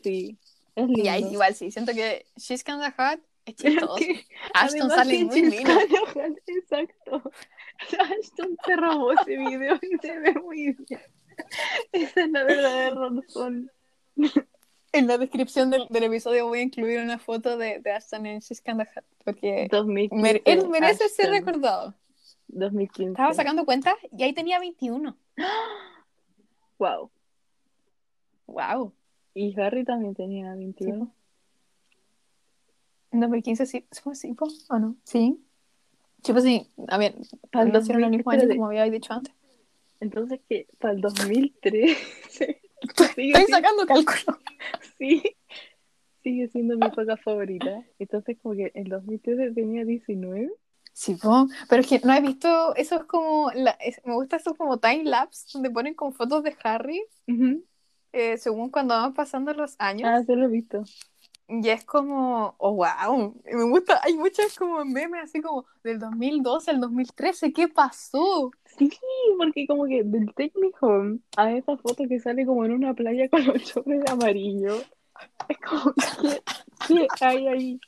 Sí, 0.02 0.36
es 0.76 0.86
lindo. 0.86 1.02
Y 1.02 1.08
ahí 1.08 1.24
igual 1.30 1.54
sí, 1.54 1.70
siento 1.70 1.92
que 1.92 2.26
She's 2.36 2.64
Kinda 2.64 2.92
Hot 2.98 3.20
es 3.46 3.54
chistoso. 3.56 3.94
que, 3.96 4.24
Ashton 4.54 4.90
sale 4.90 5.24
muy 5.24 5.42
lindo. 5.42 5.72
Hot, 6.14 6.38
Exacto. 6.46 7.30
Ashton 7.98 8.56
se 8.64 8.76
robó 8.76 9.12
ese 9.12 9.36
video 9.36 9.78
y 9.82 9.98
se 10.06 10.18
ve 10.20 10.32
muy 10.34 10.72
bien. 10.72 11.00
Esa 11.92 12.20
es 12.22 12.30
la 12.30 12.44
verdadera 12.44 12.94
razón. 13.10 13.70
En 14.92 15.08
la 15.08 15.18
descripción 15.18 15.70
del, 15.70 15.86
del 15.90 16.04
episodio 16.04 16.46
voy 16.46 16.60
a 16.60 16.62
incluir 16.62 17.00
una 17.00 17.18
foto 17.18 17.58
de, 17.58 17.80
de 17.80 17.90
Ashton 17.92 18.26
en 18.26 18.38
She's 18.40 18.60
Kinda 18.60 18.88
Hot, 18.94 19.04
porque 19.24 19.66
2015. 19.70 20.22
mere- 20.22 20.42
él 20.44 20.68
merece 20.68 21.08
ser 21.08 21.30
recordado. 21.30 21.94
2015. 22.48 23.10
Estaba 23.12 23.34
sacando 23.34 23.64
cuentas 23.64 23.94
y 24.16 24.22
ahí 24.22 24.32
tenía 24.32 24.60
21. 24.60 25.16
Wow. 26.78 27.10
Wow. 28.46 28.92
Y 29.34 29.58
Harry 29.60 29.84
también 29.84 30.14
tenía 30.14 30.54
21. 30.54 31.12
En 33.10 33.20
2015 33.20 33.66
sí, 33.66 33.86
¿fue 34.02 34.14
po? 34.36 34.46
¿O 34.70 34.78
no? 34.78 34.96
Sí. 35.04 35.38
Sí, 36.22 36.32
pues 36.32 36.44
sí. 36.44 36.66
A 36.88 36.98
ver, 36.98 37.14
Para 37.52 37.66
el 37.66 37.72
lo 37.72 37.80
hicieron 37.80 38.02
el 38.04 38.10
2000, 38.10 38.16
mismo 38.18 38.30
año 38.30 38.38
espérate, 38.40 38.56
como 38.56 38.66
había 38.68 38.84
dicho 38.90 39.12
antes. 39.12 39.34
Entonces, 40.00 40.40
que 40.48 40.66
para 40.78 40.94
el 40.94 41.00
2013 41.00 41.96
sigue, 42.30 42.60
Estoy 42.80 43.14
siendo- 43.32 43.46
sacando 43.48 43.86
cálculo. 43.86 44.38
sí, 44.98 45.22
sigue 46.22 46.48
siendo 46.48 46.76
mi 46.76 46.86
época 46.86 47.16
favorita. 47.16 47.84
Entonces, 47.98 48.36
como 48.42 48.54
que 48.54 48.70
en 48.74 48.84
2013 48.88 49.52
tenía 49.52 49.84
19. 49.84 50.50
Sí, 50.92 51.16
po. 51.16 51.48
pero 51.68 51.82
es 51.82 51.88
que 51.88 52.00
no 52.04 52.12
he 52.14 52.20
visto, 52.20 52.74
eso 52.76 52.96
es 52.96 53.04
como, 53.04 53.50
la- 53.52 53.72
es- 53.80 54.00
me 54.04 54.14
gusta 54.14 54.36
eso 54.36 54.54
como 54.54 54.78
time 54.78 55.04
lapse, 55.04 55.46
donde 55.52 55.70
ponen 55.70 55.94
con 55.94 56.12
fotos 56.12 56.42
de 56.44 56.56
Harry, 56.62 57.02
eh, 58.14 58.38
según 58.38 58.70
cuando 58.70 58.94
van 58.94 59.12
pasando 59.12 59.52
los 59.52 59.74
años. 59.78 60.08
Ah, 60.10 60.22
se 60.22 60.36
lo 60.36 60.46
he 60.46 60.48
visto. 60.48 60.84
Y 61.48 61.68
es 61.68 61.84
como, 61.84 62.54
oh, 62.56 62.72
wow, 62.72 63.34
me 63.44 63.64
gusta, 63.64 64.00
hay 64.02 64.14
muchas 64.14 64.56
como 64.56 64.82
memes 64.84 65.24
así 65.24 65.42
como 65.42 65.66
del 65.82 65.98
2012 65.98 66.70
al 66.70 66.80
2013, 66.80 67.52
¿qué 67.52 67.68
pasó? 67.68 68.50
Sí, 68.78 68.90
porque 69.36 69.66
como 69.66 69.84
que 69.84 70.02
del 70.04 70.32
Take 70.34 70.54
Me 70.58 70.70
Home 70.80 71.18
a 71.36 71.52
esa 71.52 71.76
foto 71.76 72.04
que 72.08 72.18
sale 72.18 72.46
como 72.46 72.64
en 72.64 72.72
una 72.72 72.94
playa 72.94 73.28
con 73.28 73.44
los 73.44 73.62
chores 73.62 74.02
de 74.02 74.10
amarillo. 74.10 74.76
Es 75.48 75.58
como, 75.58 75.92
¿qué, 76.88 77.06
qué 77.18 77.24
hay 77.24 77.46
ahí? 77.46 77.80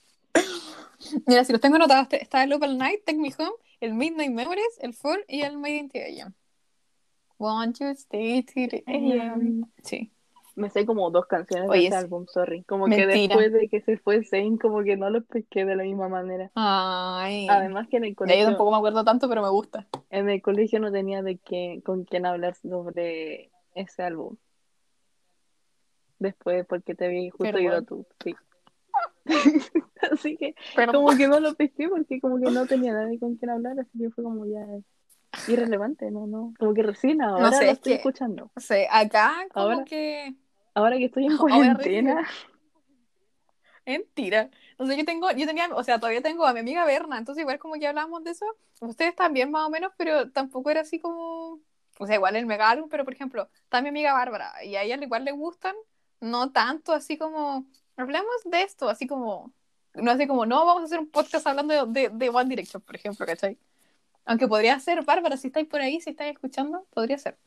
Mira, 1.27 1.45
si 1.45 1.53
los 1.53 1.61
tengo 1.61 1.77
anotados, 1.77 2.09
está 2.11 2.45
el 2.45 2.53
Opal 2.53 2.77
Night, 2.77 3.05
Take 3.07 3.19
Me 3.19 3.33
Home, 3.39 3.57
el 3.81 3.95
Midnight 3.95 4.33
Memories, 4.33 4.79
el 4.81 4.93
Four 4.93 5.25
y 5.29 5.41
el 5.41 5.57
Made 5.57 5.77
in 5.77 5.91
AM. 5.95 6.35
Want 7.39 7.79
you 7.81 7.89
stay 7.95 8.43
till 8.43 8.69
the 8.69 8.85
AM. 8.87 9.71
Sí. 9.83 10.13
Me 10.57 10.71
sé 10.71 10.87
como 10.87 11.11
dos 11.11 11.27
canciones 11.27 11.69
Oye, 11.71 11.83
de 11.83 11.89
sí. 11.89 11.95
álbum, 11.95 12.27
sorry. 12.27 12.65
Como 12.65 12.87
que 12.87 13.07
después 13.07 13.53
de 13.53 13.69
que 13.69 13.83
se 13.83 13.99
fue 13.99 14.25
Zayn, 14.25 14.57
como 14.57 14.83
que 14.83 14.97
no 14.97 15.11
los 15.11 15.25
pesqué 15.27 15.65
de 15.67 15.77
la 15.77 15.83
misma 15.85 16.09
manera. 16.09 16.51
Ay. 16.55 17.47
Además 17.49 17.87
que 17.89 17.99
en 17.99 18.05
el 18.05 18.11
Ya, 18.11 18.15
yo 18.15 18.17
colegio, 18.17 18.45
tampoco 18.47 18.71
me 18.71 18.77
acuerdo 18.79 19.05
tanto, 19.05 19.29
pero 19.29 19.43
me 19.43 19.51
gusta. 19.51 19.87
en 20.11 20.31
el 20.31 20.41
colegio 20.41 20.81
no 20.81 20.91
tenía 20.91 21.23
de 21.23 21.37
qué, 21.37 21.83
con 21.85 22.05
quién 22.05 22.25
hablar 22.27 22.55
sobre 22.57 23.51
ese 23.75 24.03
álbum. 24.03 24.37
Después, 26.19 26.65
porque 26.67 26.95
te 26.95 27.09
vi 27.09 27.29
justo 27.31 27.59
ido 27.59 27.83
tú, 27.83 28.07
sí. 28.25 28.35
así 30.11 30.37
que 30.39 30.55
Pero 30.75 30.93
como 30.93 31.15
que 31.17 31.29
no 31.29 31.41
lo 31.41 31.55
pesqué 31.55 31.89
porque 31.89 32.21
como 32.21 32.39
que 32.39 32.51
no 32.51 32.67
tenía 32.67 32.95
nadie 32.95 33.19
con 33.19 33.37
quien 33.37 33.51
hablar, 33.51 33.79
así 33.79 33.99
que 33.99 34.11
fue 34.11 34.25
como 34.25 34.47
ya 34.47 34.65
irrelevante, 35.49 36.11
no, 36.11 36.27
no. 36.27 36.55
Como 36.59 36.73
que 36.73 36.83
recién 36.83 37.21
ahora 37.21 37.53
sé, 37.53 37.67
lo 37.67 37.71
es 37.73 37.77
estoy 37.77 37.93
que- 37.93 37.97
escuchando. 37.99 38.51
no 38.55 38.63
sé, 38.63 38.89
acá 38.91 39.35
como 39.53 39.67
Ahora- 39.67 39.85
que 39.85 40.35
Ahora 40.77 40.99
que 40.99 41.07
estoy 41.07 41.25
en 41.25 41.37
cuarentena, 41.39 42.29
mentira. 43.87 44.51
Sé, 44.79 44.95
yo 44.95 45.07
tengo, 45.07 45.31
yo 45.31 45.47
tenía, 45.47 45.71
o 45.75 45.83
sea, 45.83 45.99
todavía 45.99 46.21
tengo 46.21 46.45
a 46.45 46.53
mi 46.53 46.61
amiga 46.61 46.85
Berna, 46.85 47.17
entonces 47.17 47.41
igual 47.41 47.59
como 47.59 47.77
que 47.77 47.87
hablamos 47.87 48.23
de 48.23 48.33
eso, 48.33 48.45
ustedes 48.81 49.17
también 49.17 49.51
más 49.51 49.67
o 49.67 49.71
menos, 49.71 49.93
pero 49.97 50.31
tampoco 50.31 50.69
era 50.69 50.83
así 50.83 51.01
como, 51.01 51.61
o 51.99 52.07
sea, 52.07 52.17
igual 52.17 52.37
el 52.37 52.45
mega 52.45 52.69
álbum, 52.69 52.91
pero 52.91 53.05
por 53.05 53.15
ejemplo, 53.15 53.49
está 53.63 53.81
mi 53.81 53.89
amiga 53.89 54.13
Bárbara, 54.13 54.53
y 54.65 54.77
a 54.77 54.83
ella 54.83 54.99
igual 55.01 55.25
le 55.25 55.33
gustan, 55.33 55.75
no 56.21 56.53
tanto 56.53 56.93
así 56.93 57.17
como, 57.17 57.65
hablamos 57.97 58.37
de 58.45 58.61
esto, 58.61 58.91
así 58.91 59.07
como, 59.07 59.55
no 59.95 60.11
así 60.11 60.27
como, 60.27 60.45
no, 60.45 60.67
vamos 60.67 60.83
a 60.83 60.85
hacer 60.85 60.99
un 60.99 61.09
podcast 61.09 61.47
hablando 61.47 61.87
de, 61.87 62.03
de, 62.03 62.11
de 62.11 62.29
One 62.29 62.51
Direction, 62.51 62.83
por 62.83 62.97
ejemplo, 62.97 63.25
¿cachai? 63.25 63.57
Aunque 64.27 64.47
podría 64.47 64.79
ser, 64.79 65.03
Bárbara, 65.05 65.39
si 65.39 65.47
estáis 65.47 65.69
por 65.69 65.81
ahí, 65.81 66.03
si 66.03 66.11
estáis 66.11 66.35
escuchando, 66.35 66.87
podría 66.93 67.17
ser. 67.17 67.39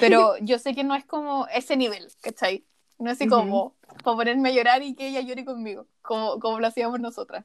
Pero 0.00 0.36
yo 0.40 0.58
sé 0.58 0.74
que 0.74 0.84
no 0.84 0.94
es 0.94 1.04
como 1.04 1.46
ese 1.48 1.76
nivel, 1.76 2.06
¿cachai? 2.20 2.64
No 2.98 3.10
es 3.10 3.18
así 3.20 3.28
como 3.28 3.74
para 4.04 4.16
ponerme 4.16 4.50
a 4.50 4.52
llorar 4.52 4.82
y 4.82 4.94
que 4.94 5.08
ella 5.08 5.20
llore 5.20 5.44
conmigo, 5.44 5.86
como, 6.02 6.38
como 6.38 6.60
lo 6.60 6.66
hacíamos 6.66 7.00
nosotras. 7.00 7.44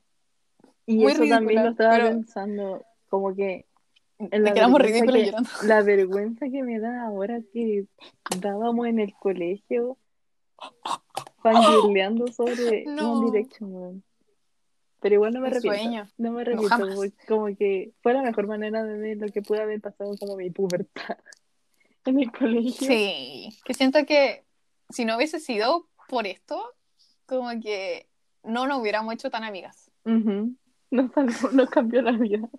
y 0.86 0.98
Muy 0.98 1.12
eso 1.14 1.22
también 1.28 1.40
ridícula, 1.42 1.64
lo 1.64 1.70
estaba 1.72 1.96
pero- 1.96 2.08
pensando, 2.10 2.86
como 3.10 3.36
que 3.36 3.66
la 4.20 4.52
que 4.54 4.60
éramos 4.60 4.80
vergüenza 4.82 5.06
ridículas 5.12 5.22
que- 5.22 5.26
llorando. 5.26 5.50
La 5.74 5.82
vergüenza 5.82 6.46
que 6.50 6.64
me 6.64 6.80
da 6.80 7.04
ahora 7.08 7.40
que 7.54 7.86
dábamos 8.40 8.86
en 8.88 9.00
el 9.00 9.14
colegio 9.16 9.98
fangirleando 11.42 12.28
sobre 12.28 12.84
No. 12.88 13.14
One 13.14 13.32
Direction. 13.32 14.04
Pero 15.02 15.16
igual 15.16 15.34
no 15.34 15.40
me 15.40 15.48
arrepiento. 15.48 15.80
sueño. 15.80 16.10
No 16.18 16.32
me 16.32 16.36
No, 16.36 16.40
arrepiento, 16.42 16.96
porque 16.96 17.26
como 17.28 17.46
que 17.56 17.94
fue 18.02 18.14
la 18.14 18.22
mejor 18.22 18.48
manera 18.48 18.84
de 18.84 18.98
ver 18.98 19.18
lo 19.18 19.28
que 19.30 19.42
pude 19.42 19.62
haber 19.62 19.80
pasado 19.80 20.12
como 20.20 20.36
mi 20.36 20.50
pubertad 20.50 21.18
en 22.06 22.20
el 22.20 22.32
colegio. 22.32 22.88
Sí, 22.88 23.50
que 23.66 23.74
siento 23.74 24.06
que 24.06 24.44
si 24.90 25.06
no 25.06 25.18
hubiese 25.18 25.40
sido 25.40 25.88
por 26.08 26.28
esto, 26.28 26.74
como 27.26 27.50
que 27.60 28.08
no 28.44 28.68
nos 28.68 28.82
hubiéramos 28.82 29.14
hecho 29.14 29.30
tan 29.30 29.44
amigas. 29.44 29.92
Nos 30.04 31.12
salvó, 31.14 31.52
nos 31.52 31.70
cambió 31.70 32.02
la 32.02 32.12
vida. 32.12 32.50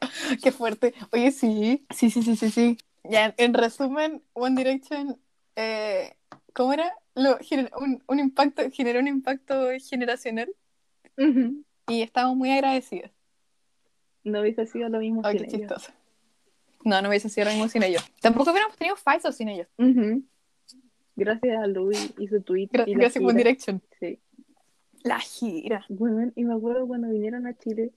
Qué 0.42 0.52
fuerte. 0.52 0.94
Oye, 1.12 1.30
sí, 1.30 1.84
sí, 1.90 2.10
sí, 2.10 2.22
sí, 2.22 2.36
sí, 2.36 2.50
sí. 2.50 2.78
Ya, 3.04 3.34
en 3.38 3.54
resumen, 3.54 4.22
One 4.34 4.56
Direction, 4.56 5.18
eh, 5.56 6.14
¿cómo 6.52 6.72
era? 6.72 6.92
Lo, 7.14 7.38
un, 7.78 8.02
un 8.06 8.18
impacto, 8.20 8.62
generó 8.70 9.00
un 9.00 9.08
impacto 9.08 9.68
generacional 9.80 10.48
Ujú. 11.16 11.64
y 11.88 12.02
estamos 12.02 12.36
muy 12.36 12.50
agradecidos. 12.50 13.10
No 14.22 14.40
hubiese 14.40 14.66
sido 14.66 14.88
lo 14.88 14.98
mismo 14.98 15.22
sin 15.28 15.38
qué 15.38 15.46
chistoso. 15.46 15.90
No, 16.84 17.02
no 17.02 17.08
hubiese 17.08 17.28
sido 17.28 17.46
lo 17.46 17.50
mismo 17.52 17.68
sin 17.68 17.82
ellos. 17.82 18.02
Tampoco 18.20 18.50
hubiéramos 18.50 18.76
tenido 18.76 18.96
Faiso 18.96 19.32
sin 19.32 19.48
ellos. 19.48 19.66
Gracias 21.16 21.58
a 21.58 21.66
Louis 21.66 22.14
y 22.18 22.28
su 22.28 22.40
tweet. 22.42 22.68
Gra- 22.68 22.84
y 22.86 22.94
Gracias, 22.94 23.22
One. 23.24 23.34
Direction. 23.34 23.82
Sí. 23.98 24.18
La 25.02 25.18
gira. 25.18 25.84
Bueno, 25.88 26.32
y 26.36 26.44
me 26.44 26.54
acuerdo 26.54 26.86
cuando 26.86 27.08
vinieron 27.08 27.46
a 27.46 27.56
Chile 27.58 27.92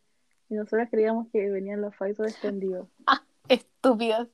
y 0.50 0.56
nosotros 0.56 0.88
creíamos 0.90 1.28
que 1.32 1.50
venían 1.50 1.82
los 1.82 1.96
Faisos 1.96 2.28
escondidos. 2.28 2.88
Estúpidas. 3.48 4.28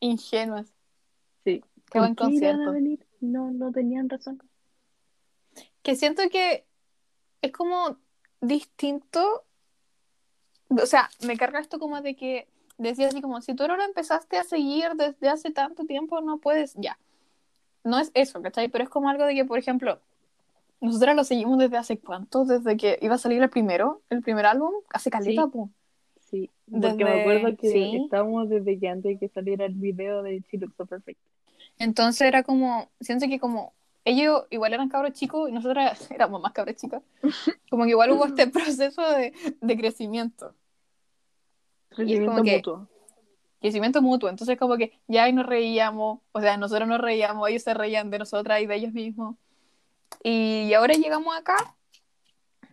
Ingenuas. 0.00 0.66
Sí. 1.44 1.62
Qué 1.90 1.98
buen 1.98 2.14
¿Por 2.14 2.28
qué 2.28 2.34
iban 2.36 2.46
a 2.46 2.54
concierto. 2.56 2.72
venir? 2.72 3.06
No, 3.20 3.50
no 3.52 3.72
tenían 3.72 4.08
razón. 4.08 4.42
que 5.82 5.94
siento 5.96 6.22
que 6.30 6.64
es 7.42 7.52
como 7.52 7.96
distinto. 8.40 9.44
O 10.68 10.86
sea, 10.86 11.08
me 11.26 11.36
carga 11.36 11.60
esto 11.60 11.78
como 11.78 12.00
de 12.02 12.16
que 12.16 12.48
decía 12.78 13.08
así 13.08 13.20
como, 13.20 13.40
si 13.40 13.54
tú 13.54 13.66
no 13.68 13.76
lo 13.76 13.82
empezaste 13.84 14.36
a 14.36 14.44
seguir 14.44 14.90
desde 14.96 15.28
hace 15.28 15.50
tanto 15.50 15.84
tiempo, 15.84 16.20
no 16.20 16.38
puedes, 16.38 16.74
ya. 16.74 16.98
No 17.84 17.98
es 17.98 18.10
eso, 18.14 18.42
¿cachai? 18.42 18.68
Pero 18.68 18.84
es 18.84 18.90
como 18.90 19.08
algo 19.08 19.24
de 19.24 19.34
que, 19.34 19.44
por 19.44 19.58
ejemplo, 19.58 20.00
nosotros 20.80 21.16
lo 21.16 21.24
seguimos 21.24 21.58
desde 21.58 21.76
hace 21.76 21.98
cuánto, 21.98 22.44
desde 22.44 22.76
que 22.76 22.98
iba 23.00 23.14
a 23.14 23.18
salir 23.18 23.42
el 23.42 23.48
primero, 23.50 24.02
el 24.10 24.22
primer 24.22 24.46
álbum, 24.46 24.72
hace 24.90 25.10
caleta, 25.10 25.44
Sí. 25.44 25.50
po. 25.50 25.70
Sí, 26.20 26.50
porque 26.70 26.88
Desde- 26.88 27.04
me 27.04 27.20
acuerdo 27.20 27.56
que 27.56 27.70
sí. 27.70 27.96
estábamos 28.04 28.48
desde 28.48 28.78
que 28.78 28.88
antes 28.88 29.04
de 29.12 29.18
que 29.18 29.28
saliera 29.28 29.64
el 29.64 29.74
video 29.74 30.22
de 30.24 30.40
She 30.50 30.58
Looks 30.58 30.74
So 30.76 30.84
Perfect. 30.86 31.20
Entonces 31.78 32.22
era 32.22 32.42
como, 32.42 32.88
siento 33.00 33.26
que 33.28 33.38
como 33.38 33.72
ellos 34.04 34.44
igual 34.50 34.72
eran 34.72 34.88
cabros 34.88 35.12
chicos 35.12 35.48
y 35.48 35.52
nosotros 35.52 35.84
éramos 36.10 36.40
más 36.42 36.52
cabros 36.52 36.74
chicos, 36.76 37.02
como 37.70 37.84
que 37.84 37.90
igual 37.90 38.10
hubo 38.10 38.26
este 38.26 38.48
proceso 38.48 39.02
de, 39.12 39.32
de 39.60 39.76
crecimiento. 39.76 40.52
Crecimiento 41.96 42.42
que- 42.42 42.56
mutuo. 42.56 42.88
crecimiento 43.60 44.02
mutuo. 44.02 44.28
Entonces, 44.28 44.58
como 44.58 44.76
que 44.76 44.98
ya 45.08 45.30
nos 45.32 45.46
reíamos, 45.46 46.20
o 46.32 46.40
sea, 46.40 46.56
nosotros 46.56 46.88
nos 46.88 47.00
reíamos, 47.00 47.48
ellos 47.48 47.62
se 47.62 47.74
reían 47.74 48.10
de 48.10 48.18
nosotras 48.20 48.60
y 48.60 48.66
de 48.66 48.74
ellos 48.76 48.92
mismos. 48.92 49.36
Y 50.22 50.72
ahora 50.74 50.94
llegamos 50.94 51.36
acá, 51.36 51.56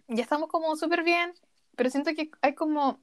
ya 0.08 0.22
estamos 0.22 0.50
como 0.50 0.76
súper 0.76 1.04
bien, 1.04 1.34
pero 1.76 1.90
siento 1.90 2.12
que 2.16 2.30
hay 2.42 2.54
como. 2.54 3.00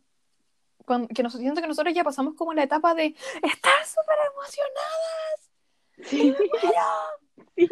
cuan- 0.86 1.08
que 1.08 1.22
nos, 1.22 1.34
siento 1.34 1.60
que 1.60 1.66
nosotros 1.68 1.94
ya 1.94 2.04
pasamos 2.04 2.34
como 2.34 2.52
la 2.54 2.62
etapa 2.64 2.94
de 2.94 3.06
estar 3.42 3.84
súper 3.86 4.16
emocionadas. 4.32 5.50
Sí. 6.04 6.34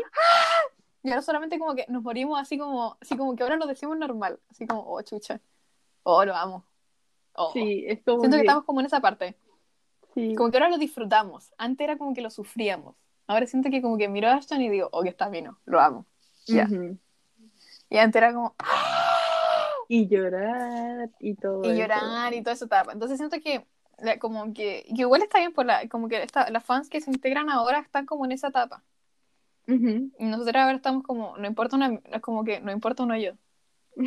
Y 1.04 1.10
ahora 1.10 1.22
solamente 1.22 1.58
como 1.58 1.74
que 1.76 1.86
nos 1.88 2.02
morimos 2.02 2.38
así 2.40 2.58
como, 2.58 2.98
así 3.00 3.16
como 3.16 3.34
que 3.36 3.42
ahora 3.44 3.56
lo 3.56 3.66
decimos 3.66 3.96
normal, 3.96 4.40
así 4.50 4.66
como, 4.66 4.82
oh, 4.82 5.00
chucha, 5.02 5.40
oh, 6.02 6.24
lo 6.24 6.34
amo. 6.34 6.64
Oh. 7.40 7.52
Sí, 7.52 7.84
es 7.86 8.02
como 8.02 8.20
Siento 8.20 8.36
que 8.36 8.42
que, 8.42 8.46
estamos 8.46 8.64
como 8.64 8.80
en 8.80 8.86
esa 8.86 9.00
parte. 9.00 9.36
sí. 10.14 10.34
Como 10.34 10.50
que 10.50 10.56
ahora 10.56 10.68
lo 10.70 10.78
disfrutamos. 10.78 11.52
Antes 11.56 11.84
era 11.84 11.96
como 11.96 12.12
que 12.14 12.20
lo 12.20 12.30
sufríamos. 12.30 12.96
Ahora 13.28 13.46
siento 13.46 13.70
que 13.70 13.80
como 13.80 13.96
que 13.96 14.08
miro 14.08 14.28
a 14.28 14.34
Ashton 14.34 14.60
y 14.62 14.68
digo, 14.70 14.88
oh, 14.92 15.02
que 15.02 15.10
está 15.10 15.28
vino, 15.28 15.58
lo 15.66 15.80
amo. 15.80 16.04
Ya. 16.46 16.64
Ujú. 16.64 16.98
Y 17.90 17.98
antes 17.98 18.20
era 18.20 18.32
como, 18.34 18.54
¡ah! 18.58 19.68
Y 19.88 20.08
llorar 20.08 21.10
y 21.20 21.34
todo 21.34 21.62
y 21.64 21.68
eso. 21.68 21.78
llorar 21.78 22.34
y 22.34 22.42
toda 22.42 22.54
esa 22.54 22.64
etapa. 22.66 22.92
Entonces 22.92 23.18
siento 23.18 23.38
que 23.40 23.64
como 24.20 24.52
que, 24.52 24.84
que 24.94 25.02
igual 25.02 25.22
está 25.22 25.38
bien 25.38 25.52
por 25.52 25.64
la, 25.66 25.88
como 25.88 26.08
que 26.08 26.22
esta- 26.22 26.50
las 26.50 26.64
fans 26.64 26.88
que 26.88 27.00
se 27.00 27.10
integran 27.10 27.50
ahora 27.50 27.78
están 27.80 28.04
como 28.06 28.24
en 28.24 28.32
esa 28.32 28.48
etapa. 28.48 28.82
Ujú. 29.66 30.10
Y 30.18 30.24
nosotros 30.24 30.54
ahora 30.56 30.76
estamos 30.76 31.02
como, 31.04 31.36
no 31.36 31.46
importa 31.46 31.76
una, 31.76 31.98
como 32.20 32.44
que 32.44 32.60
no 32.60 32.72
importa 32.72 33.02
uno 33.04 33.16
yo. 33.16 33.32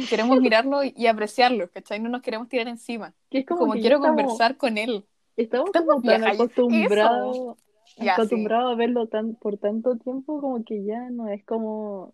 Queremos 0.09 0.39
mirarlo 0.39 0.83
y, 0.83 1.07
apreciarlo, 1.07 1.69
¿cachai? 1.69 1.99
No 1.99 2.09
nos 2.09 2.21
queremos 2.21 2.47
tirar 2.47 2.67
encima. 2.67 3.13
Que 3.29 3.39
es 3.39 3.45
Como, 3.45 3.61
como, 3.61 3.73
que 3.73 3.81
quiero 3.81 3.97
estamos, 3.97 4.17
conversar 4.21 4.57
con 4.57 4.77
él. 4.77 5.05
Estamos 5.37 5.67
Estamos 5.67 5.95
como 5.95 6.01
tan 6.03 6.23
eso. 6.23 6.33
acostumbrados, 6.43 7.57
Ya, 7.97 8.15
sí. 8.15 8.45
a 8.49 8.75
verlo 8.75 9.07
tan, 9.07 9.35
por 9.35 9.57
tanto 9.57 9.97
tiempo, 9.97 10.39
como 10.41 10.63
que 10.63 10.83
ya 10.85 11.09
no 11.09 11.27
es 11.29 11.43
como 11.45 12.13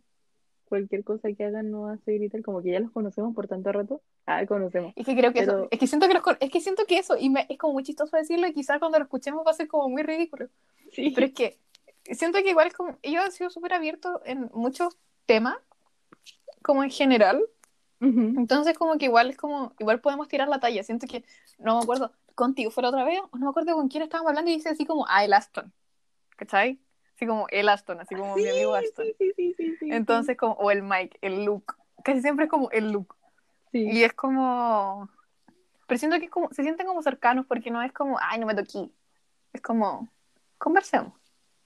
cualquier 0.66 1.04
cosa 1.04 1.32
que 1.32 1.46
hagan 1.46 1.72
no 1.72 1.88
hace 1.88 2.14
gritar, 2.16 2.42
como 2.42 2.62
que 2.62 2.72
ya 2.72 2.80
los 2.80 2.92
conocemos 2.92 3.34
por 3.34 3.48
tanto 3.48 3.72
rato. 3.72 4.02
Ah, 4.26 4.46
conocemos. 4.46 4.92
Es 4.96 5.06
que 5.06 5.16
creo 5.16 5.32
que 5.32 5.40
eso, 5.40 5.52
Pero- 5.52 5.68
es 5.72 5.80
que 5.80 5.88
siento 5.88 6.08
que 6.08 6.14
los 6.16 6.24
es 6.42 6.50
que 6.50 6.60
siento 6.62 6.86
que 6.86 6.98
eso, 6.98 7.16
y 7.18 7.30
me- 7.30 7.46
es 7.48 7.58
como 7.58 7.74
muy 7.74 7.84
chistoso 7.84 8.18
decirlo, 8.18 8.48
y 8.48 8.54
quizás 8.54 8.80
cuando 8.80 8.98
lo 8.98 9.06
escuchemos 9.06 9.46
va 9.46 9.52
a 9.52 9.54
ser 9.54 9.68
como 9.68 9.88
muy 9.88 10.04
ridículo. 10.04 10.50
Sí. 10.92 11.12
Pero 11.16 11.28
es 11.28 11.34
que 11.34 11.58
siento 12.12 12.40
que 12.44 12.50
igual 12.50 12.74
como, 12.74 12.98
ellos 13.02 13.24
han 13.24 13.32
sido 13.32 13.50
súper 13.50 13.74
abiertos 13.74 14.20
en 14.26 14.50
muchos 14.54 14.98
temas, 15.26 15.56
como 16.64 16.84
en 16.84 16.90
general. 16.90 17.42
Entonces 18.00 18.78
como 18.78 18.98
que 18.98 19.06
igual 19.06 19.30
es 19.30 19.38
como, 19.38 19.74
igual 19.80 20.00
podemos 20.02 20.28
tirar 20.28 20.48
la 20.48 20.60
talla. 20.60 20.84
Siento 20.84 21.08
que, 21.08 21.24
no 21.58 21.78
me 21.78 21.84
acuerdo, 21.84 22.12
contigo 22.36 22.70
fue 22.72 22.84
la 22.84 22.90
otra 22.90 23.04
vez, 23.04 23.20
o 23.32 23.38
no 23.38 23.46
me 23.46 23.50
acuerdo 23.50 23.74
con 23.74 23.88
quién 23.88 24.04
estábamos 24.04 24.30
hablando 24.30 24.52
y 24.52 24.56
dice 24.56 24.70
así 24.70 24.86
como, 24.86 25.06
ah, 25.10 25.24
el 25.26 25.34
Aston. 25.34 25.74
¿Cachai? 26.36 26.80
Así 27.16 27.26
como 27.26 27.48
el 27.50 27.68
Aston, 27.68 28.00
así 28.00 28.16
como 28.16 28.36
mi 28.36 28.48
amigo 28.48 28.76
Aston. 28.76 29.06
Sí, 29.06 29.16
sí, 29.18 29.34
sí, 29.36 29.56
sí, 29.58 29.78
sí, 29.80 29.92
Entonces 29.92 30.38
como, 30.38 30.54
o 30.54 30.70
el 30.70 30.84
Mike, 30.84 31.18
el 31.22 31.46
Luke. 31.46 31.74
Casi 32.04 32.22
siempre 32.22 32.46
es 32.46 32.52
como 32.52 32.70
el 32.70 32.92
Luke. 32.92 33.16
sí. 33.72 33.90
Y 33.90 34.04
es 34.04 34.14
como. 34.14 35.10
Pero 35.88 35.98
siento 35.98 36.20
que 36.20 36.26
es 36.26 36.32
como, 36.32 36.50
se 36.52 36.62
sienten 36.62 36.86
como 36.86 37.02
cercanos 37.02 37.46
porque 37.48 37.72
no 37.72 37.82
es 37.82 37.92
como, 37.92 38.20
ay, 38.22 38.40
no 38.40 38.46
me 38.46 38.54
toqué. 38.54 38.92
Es 39.54 39.62
como, 39.62 40.10
conversemos. 40.58 41.14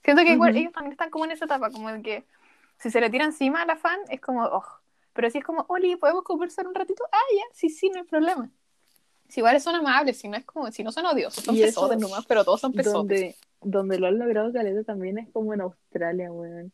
Siento 0.04 0.22
que 0.22 0.32
igual 0.32 0.52
Ujú. 0.52 0.60
ellos 0.60 0.72
también 0.72 0.92
están 0.92 1.10
como 1.10 1.24
en 1.26 1.32
esa 1.32 1.44
etapa, 1.44 1.70
como 1.70 1.90
de 1.90 2.00
que 2.02 2.24
si 2.78 2.90
se 2.90 3.00
le 3.00 3.10
tira 3.10 3.24
encima 3.24 3.62
a 3.62 3.66
la 3.66 3.76
fan, 3.76 3.98
es 4.08 4.20
como, 4.20 4.44
oh. 4.44 4.81
Pero 5.12 5.30
si 5.30 5.38
es 5.38 5.44
como, 5.44 5.64
Oli, 5.68 5.96
¿podemos 5.96 6.24
conversar 6.24 6.66
un 6.66 6.74
ratito? 6.74 7.04
Ah, 7.12 7.34
ya, 7.34 7.42
sí, 7.52 7.68
sí, 7.68 7.90
no 7.90 7.98
hay 7.98 8.04
problema. 8.04 8.50
Si 9.28 9.40
igual 9.40 9.60
son 9.60 9.74
amables, 9.74 10.18
si 10.18 10.28
no 10.28 10.36
es 10.36 10.44
como, 10.44 10.70
si 10.70 10.82
no 10.82 10.92
son 10.92 11.06
odiosos, 11.06 11.44
son 11.44 11.56
pesotes 11.56 11.98
nomás, 11.98 12.26
pero 12.26 12.44
todos 12.44 12.60
son 12.60 12.72
pesotes. 12.72 12.94
donde, 12.94 13.36
donde 13.60 13.98
lo 13.98 14.06
han 14.08 14.18
logrado 14.18 14.52
Caleta 14.52 14.84
también 14.84 15.18
es 15.18 15.30
como 15.30 15.54
en 15.54 15.62
Australia, 15.62 16.30
weón. 16.30 16.72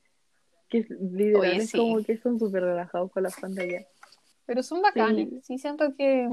Que 0.68 0.80
literal 0.88 1.40
Oye, 1.40 1.56
es 1.56 1.70
sí. 1.70 1.78
como 1.78 2.02
que 2.02 2.18
son 2.18 2.38
súper 2.38 2.62
relajados 2.62 3.10
con 3.10 3.22
la 3.22 3.30
fan 3.30 3.54
de 3.54 3.62
allá. 3.62 3.86
Pero 4.44 4.62
son 4.62 4.82
bacanes. 4.82 5.28
Sí. 5.28 5.40
Sí. 5.42 5.58
siento 5.58 5.94
que. 5.94 6.28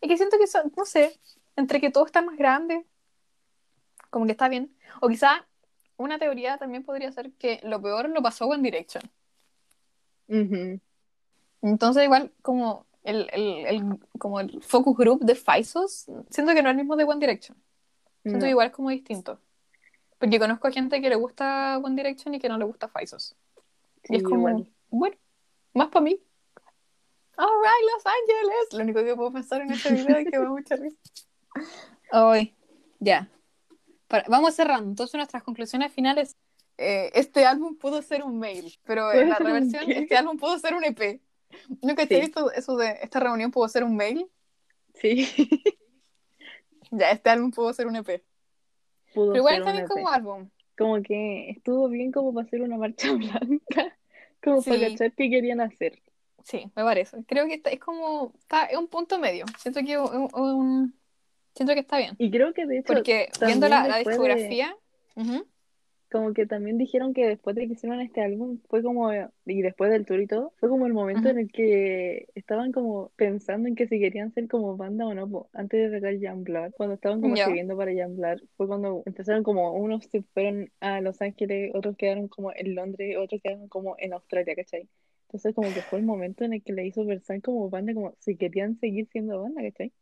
Es 0.00 0.08
que 0.08 0.16
siento 0.16 0.38
que 0.38 0.46
son, 0.46 0.72
no 0.76 0.84
sé, 0.84 1.18
entre 1.56 1.80
que 1.80 1.90
todo 1.90 2.04
está 2.04 2.20
más 2.20 2.36
grande, 2.36 2.84
como 4.10 4.26
que 4.26 4.32
está 4.32 4.48
bien. 4.48 4.74
O 5.00 5.08
quizá 5.08 5.46
una 5.96 6.18
teoría 6.18 6.58
también 6.58 6.84
podría 6.84 7.12
ser 7.12 7.32
que 7.32 7.60
lo 7.62 7.80
peor 7.80 8.08
lo 8.08 8.22
pasó 8.22 8.46
One 8.46 8.62
Direction. 8.62 9.02
Ujú. 10.28 10.80
Entonces, 11.62 12.04
igual, 12.04 12.32
como 12.42 12.86
el, 13.04 13.28
el, 13.32 13.66
el- 13.66 13.98
como 14.18 14.40
el 14.40 14.62
focus 14.62 14.96
group 14.96 15.20
de 15.24 15.34
Faisos, 15.34 16.06
siento 16.30 16.54
que 16.54 16.62
no 16.62 16.68
es 16.68 16.72
el 16.72 16.76
mismo 16.76 16.96
de 16.96 17.04
One 17.04 17.20
Direction. 17.20 17.56
Siento 18.22 18.44
No. 18.46 18.50
igual 18.50 18.68
es 18.68 18.72
como 18.72 18.90
distinto. 18.90 19.38
Porque 20.18 20.38
conozco 20.38 20.68
a 20.68 20.70
gente 20.70 21.00
que 21.00 21.08
le 21.08 21.16
gusta 21.16 21.78
One 21.82 21.96
Direction 21.96 22.34
y 22.34 22.38
que 22.38 22.48
no 22.48 22.58
le 22.58 22.64
gusta 22.64 22.88
Faisos. 22.88 23.34
Sí, 24.04 24.14
y 24.14 24.16
es 24.16 24.22
como, 24.22 24.48
igual. 24.48 24.70
bueno, 24.90 25.16
más 25.74 25.88
para 25.88 26.04
mí. 26.04 26.20
Alright, 27.36 27.84
Los 27.94 28.06
Ángeles. 28.06 28.72
Lo 28.72 28.82
único 28.84 29.02
que 29.04 29.16
puedo 29.16 29.32
pensar 29.32 29.62
en 29.62 29.70
este 29.72 29.92
video 29.94 30.16
es 30.18 30.24
que 30.30 30.38
me 30.38 30.44
da 30.44 30.50
mucha 30.50 30.76
risa. 30.76 30.96
Hoy, 32.12 32.54
ya. 32.98 33.28
Para- 34.08 34.24
vamos 34.28 34.54
cerrando. 34.54 34.90
Entonces, 34.90 35.14
nuestras 35.14 35.42
conclusiones 35.42 35.92
finales. 35.92 36.36
eh, 36.76 37.10
este 37.14 37.44
álbum 37.44 37.76
pudo 37.76 38.00
ser 38.02 38.22
un 38.22 38.38
mail, 38.38 38.78
pero 38.84 39.04
¿Puede 39.10 39.22
en 39.22 39.28
la 39.30 39.36
reversión, 39.38 39.90
este 39.90 40.16
álbum 40.16 40.36
pudo 40.38 40.58
ser 40.58 40.74
un 40.74 40.84
EP. 40.84 41.20
¿Nunca 41.82 42.06
te 42.06 42.14
he 42.14 42.20
Sí. 42.20 42.26
visto 42.26 42.50
eso 42.52 42.76
de 42.76 42.98
esta 43.02 43.20
reunión 43.20 43.50
pudo 43.50 43.68
ser 43.68 43.84
un 43.84 43.96
mail? 43.96 44.26
Sí. 44.94 45.26
Ya, 46.92 47.10
este 47.12 47.30
álbum 47.30 47.50
pudo 47.52 47.72
ser 47.72 47.86
un 47.86 47.96
EP. 47.96 48.22
Pudo 49.14 49.28
Pero 49.32 49.36
igual 49.36 49.58
está 49.58 49.70
un 49.70 49.76
bien 49.76 49.86
como 49.86 50.08
álbum. 50.08 50.50
Como 50.76 51.02
que 51.02 51.50
estuvo 51.50 51.88
bien 51.88 52.10
como 52.10 52.34
para 52.34 52.46
hacer 52.46 52.62
una 52.62 52.76
marcha 52.78 53.08
blanca. 53.12 53.96
Como 54.42 54.62
para 54.62 54.76
Sí. 54.76 54.82
cachar 54.92 55.12
qué 55.12 55.30
querían 55.30 55.60
hacer. 55.60 56.02
Sí, 56.42 56.64
me 56.74 56.82
parece. 56.82 57.22
Creo 57.26 57.46
que 57.46 57.54
está- 57.54 57.70
es 57.70 57.78
como, 57.78 58.32
está, 58.40 58.64
es 58.64 58.76
un 58.76 58.88
punto 58.88 59.18
medio. 59.18 59.44
Siento 59.58 59.80
que 59.84 59.98
un- 59.98 60.28
un- 60.34 60.94
siento 61.54 61.74
que 61.74 61.80
está 61.80 61.98
bien. 61.98 62.16
Y 62.18 62.30
creo 62.30 62.52
que 62.54 62.66
de 62.66 62.78
hecho 62.78 62.92
Porque 62.92 63.28
viendo 63.44 63.68
la, 63.68 63.86
la 63.86 63.96
después 63.98 64.18
de- 64.18 64.24
discografía, 64.24 64.76
ujú, 65.16 65.46
como 66.10 66.32
que 66.32 66.46
también 66.46 66.76
dijeron 66.76 67.14
que 67.14 67.26
después 67.26 67.54
de 67.54 67.66
que 67.66 67.74
hicieron 67.74 68.00
este 68.00 68.20
álbum, 68.20 68.58
fue 68.68 68.82
como, 68.82 69.12
y 69.12 69.62
después 69.62 69.90
del 69.90 70.04
tour 70.04 70.20
y 70.20 70.26
todo, 70.26 70.52
fue 70.58 70.68
como 70.68 70.86
el 70.86 70.92
momento 70.92 71.28
en 71.28 71.38
el 71.38 71.52
que 71.52 72.26
estaban 72.34 72.72
como 72.72 73.12
pensando 73.16 73.68
en 73.68 73.76
que 73.76 73.86
si 73.86 74.00
querían 74.00 74.32
ser 74.32 74.48
como 74.48 74.76
banda 74.76 75.06
o 75.06 75.14
no, 75.14 75.48
antes 75.52 75.90
de 75.90 75.96
sacar 75.96 76.14
Youngblood, 76.14 76.72
cuando 76.72 76.96
estaban 76.96 77.20
como 77.20 77.36
escribiendo 77.36 77.76
para 77.76 77.92
Youngblood, 77.92 78.40
fue 78.56 78.66
cuando 78.66 79.02
empezaron 79.06 79.42
como, 79.44 79.72
unos 79.72 80.04
se 80.06 80.22
fueron 80.22 80.70
a 80.80 81.00
Los 81.00 81.22
Ángeles, 81.22 81.70
otros 81.74 81.96
quedaron 81.96 82.28
como 82.28 82.52
en 82.54 82.74
Londres, 82.74 83.16
otros 83.16 83.40
quedaron 83.40 83.68
como 83.68 83.94
en 83.98 84.12
Australia, 84.12 84.56
¿cachai? 84.56 84.88
Entonces 85.28 85.54
como 85.54 85.72
que 85.72 85.82
fue 85.82 86.00
el 86.00 86.04
momento 86.04 86.44
en 86.44 86.54
el 86.54 86.62
que 86.62 86.72
le 86.72 86.86
hizo 86.86 87.06
pensar 87.06 87.40
como 87.40 87.70
banda, 87.70 87.94
como 87.94 88.14
si 88.18 88.34
querían 88.36 88.76
seguir 88.80 89.06
siendo 89.12 89.40
banda, 89.40 89.62
¿cachai? 89.62 89.92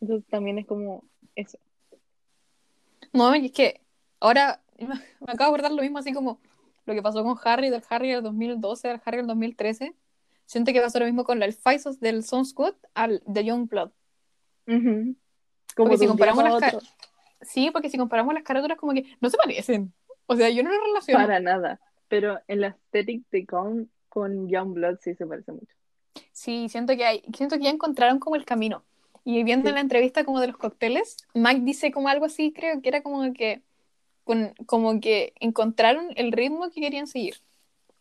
Entonces 0.00 0.26
también 0.30 0.58
es 0.58 0.66
como 0.66 1.04
eso. 1.34 1.58
No, 3.12 3.36
y 3.36 3.46
es 3.46 3.52
que 3.52 3.81
ahora 4.22 4.62
me 4.78 5.32
acabo 5.32 5.52
de 5.52 5.58
acordar 5.60 5.72
lo 5.72 5.82
mismo, 5.82 5.98
así 5.98 6.12
como 6.12 6.40
lo 6.84 6.94
que 6.94 7.02
pasó 7.02 7.22
con 7.22 7.36
Harry, 7.44 7.70
del 7.70 7.82
Harry 7.90 8.10
del 8.10 8.22
2012 8.22 8.88
al 8.90 9.02
Harry 9.04 9.18
del 9.18 9.26
2013. 9.26 9.94
Siento 10.46 10.72
que 10.72 10.80
pasó 10.80 10.98
lo 10.98 11.04
mismo 11.06 11.24
con 11.24 11.42
el 11.42 11.52
Faisos 11.52 12.00
del 12.00 12.24
Son 12.24 12.44
Scott 12.44 12.76
al 12.94 13.22
de 13.26 13.44
Youngblood. 13.44 13.90
Ujú. 14.66 15.16
Porque 15.74 15.74
Como 15.76 15.92
si 15.96 16.00
de 16.00 16.04
un 16.06 16.08
comparamos 16.18 16.60
las. 16.60 16.76
Sí, 17.42 17.70
porque 17.70 17.88
si 17.88 17.98
comparamos 17.98 18.34
las 18.34 18.42
carátulas 18.42 18.78
como 18.78 18.92
que 18.92 19.04
no 19.20 19.30
se 19.30 19.36
parecen. 19.36 19.92
O 20.26 20.36
sea, 20.36 20.48
yo 20.50 20.62
no 20.62 20.70
lo 20.70 20.80
relaciono. 20.84 21.24
Para 21.24 21.40
nada. 21.40 21.80
Pero 22.08 22.40
en 22.48 22.60
la 22.60 22.66
aesthetic 22.68 23.24
de 23.30 23.46
Con 23.46 23.90
con 24.08 24.46
Youngblood 24.48 24.98
sí 25.00 25.14
se 25.14 25.26
parece 25.26 25.52
mucho. 25.52 25.74
Sí, 26.32 26.68
siento 26.68 26.94
que 26.96 27.04
hay, 27.06 27.22
siento 27.34 27.56
que 27.56 27.64
ya 27.64 27.70
encontraron 27.70 28.18
como 28.18 28.36
el 28.36 28.44
camino. 28.44 28.84
Y 29.24 29.42
viendo 29.44 29.70
Sí. 29.70 29.74
la 29.74 29.80
entrevista 29.80 30.24
como 30.24 30.40
de 30.40 30.48
los 30.48 30.56
cócteles, 30.58 31.16
Mike 31.32 31.62
dice 31.62 31.92
como 31.92 32.08
algo 32.08 32.26
así, 32.26 32.52
creo 32.52 32.82
que 32.82 32.88
era 32.90 33.02
como 33.02 33.32
que 33.32 33.62
con- 34.24 34.54
como 34.66 35.00
que 35.00 35.32
encontraron 35.40 36.08
el 36.16 36.32
ritmo 36.32 36.70
que 36.70 36.80
querían 36.80 37.06
seguir. 37.06 37.36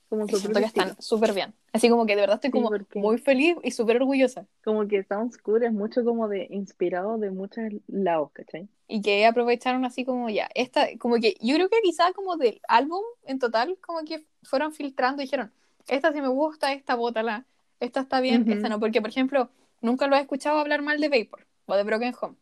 Como 0.10 0.28
que 0.28 0.36
están 0.36 1.02
súper 1.02 1.34
bien. 1.34 1.54
Así 1.72 1.90
como 1.90 2.06
que 2.06 2.16
de 2.16 2.22
verdad 2.22 2.36
estoy 2.36 2.52
como 2.52 2.70
muy 2.96 3.18
feliz 3.18 3.56
y 3.64 3.72
súper 3.72 3.96
orgullosa. 3.96 4.46
Como 4.64 4.86
que 4.86 5.04
Sounds 5.04 5.42
Good 5.42 5.64
es 5.64 5.72
mucho 5.72 6.04
como 6.04 6.28
de 6.28 6.48
inspirado 6.50 7.18
de 7.18 7.32
muchos 7.32 7.64
lados, 7.88 8.30
¿cachai? 8.34 8.68
Y 8.90 9.02
que 9.02 9.26
aprovecharon 9.26 9.86
así 9.86 10.04
como 10.04 10.30
ya, 10.30 10.50
esta, 10.54 10.88
como 11.00 11.16
que 11.16 11.36
yo 11.40 11.56
creo 11.56 11.70
que 11.70 11.80
quizá 11.82 12.12
como 12.12 12.36
del 12.36 12.60
álbum 12.68 13.02
en 13.24 13.40
total, 13.40 13.78
como 13.80 14.04
que 14.04 14.26
fueron 14.44 14.74
filtrando 14.74 15.22
y 15.22 15.26
dijeron, 15.26 15.54
esta 15.88 16.12
sí 16.12 16.20
me 16.20 16.28
gusta, 16.28 16.74
esta 16.74 16.96
bótala, 16.96 17.46
esta 17.80 18.02
está 18.02 18.20
bien, 18.20 18.42
Ujú. 18.42 18.52
esta 18.52 18.68
no. 18.68 18.82
Porque, 18.82 19.00
por 19.00 19.10
ejemplo, 19.10 19.50
nunca 19.80 20.08
lo 20.08 20.18
he 20.18 20.20
escuchado 20.20 20.60
hablar 20.60 20.82
mal 20.82 21.00
de 21.00 21.08
Vapor 21.08 21.48
o 21.68 21.76
de 21.78 21.84
Broken 21.84 22.14
Home. 22.22 22.36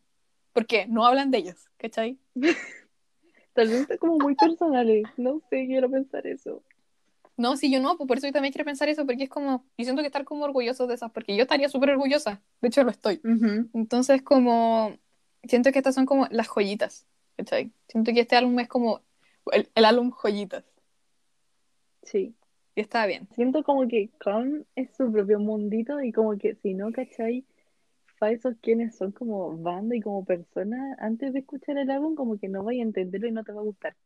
Porque 0.52 0.86
no 0.88 1.06
hablan 1.06 1.30
de 1.30 1.38
ellos, 1.38 1.68
¿cachai? 1.76 2.18
Tal 3.54 3.68
vez 3.68 3.80
está 3.82 3.98
como 3.98 4.18
muy 4.18 4.34
personales. 4.34 5.04
No 5.16 5.40
sé, 5.50 5.66
quiero 5.66 5.90
pensar 5.90 6.26
eso. 6.26 6.62
No, 7.36 7.56
si 7.56 7.72
yo 7.72 7.80
no, 7.80 7.96
pues 7.96 8.06
por 8.06 8.18
eso 8.18 8.26
yo 8.26 8.32
también 8.34 8.52
quiero 8.52 8.66
pensar 8.66 8.88
eso, 8.90 9.06
porque 9.06 9.24
es 9.24 9.30
como, 9.30 9.64
yo 9.78 9.84
siento 9.84 10.02
que 10.02 10.08
estar 10.08 10.24
como 10.24 10.44
orgullosos 10.44 10.86
de 10.88 10.94
esas, 10.94 11.10
porque 11.10 11.34
yo 11.34 11.42
estaría 11.42 11.70
súper 11.70 11.90
orgullosa, 11.90 12.42
de 12.60 12.68
hecho 12.68 12.84
lo 12.84 12.90
estoy. 12.90 13.20
Ujú. 13.24 13.70
Entonces, 13.72 14.20
como, 14.20 14.94
siento 15.44 15.72
que 15.72 15.78
estas 15.78 15.94
son 15.94 16.04
como 16.04 16.26
las 16.30 16.48
joyitas, 16.48 17.06
¿cachai? 17.36 17.72
Siento 17.88 18.12
que 18.12 18.20
este 18.20 18.36
álbum 18.36 18.58
es 18.60 18.68
como 18.68 19.00
el, 19.52 19.70
el 19.74 19.84
álbum 19.86 20.10
joyitas, 20.10 20.64
Sí. 22.02 22.34
y 22.74 22.80
está 22.80 23.06
bien. 23.06 23.26
Siento 23.34 23.62
como 23.62 23.88
que 23.88 24.10
Con 24.22 24.66
es 24.74 24.94
su 24.94 25.10
propio 25.10 25.38
mundito 25.38 26.00
y 26.02 26.12
como 26.12 26.36
que 26.36 26.56
si 26.56 26.74
no, 26.74 26.92
¿cachai? 26.92 27.44
Faisos 28.20 28.54
quienes 28.60 28.96
son 28.96 29.12
como 29.12 29.56
banda 29.56 29.96
y 29.96 30.00
como 30.00 30.26
persona, 30.26 30.94
antes 30.98 31.32
de 31.32 31.38
escuchar 31.38 31.78
el 31.78 31.90
álbum 31.90 32.14
como 32.14 32.38
que 32.38 32.48
no 32.48 32.62
vaya 32.62 32.80
a 32.80 32.86
entenderlo 32.86 33.26
y 33.26 33.32
no 33.32 33.42
te 33.42 33.52
va 33.52 33.60
a 33.62 33.64
gustar. 33.64 33.96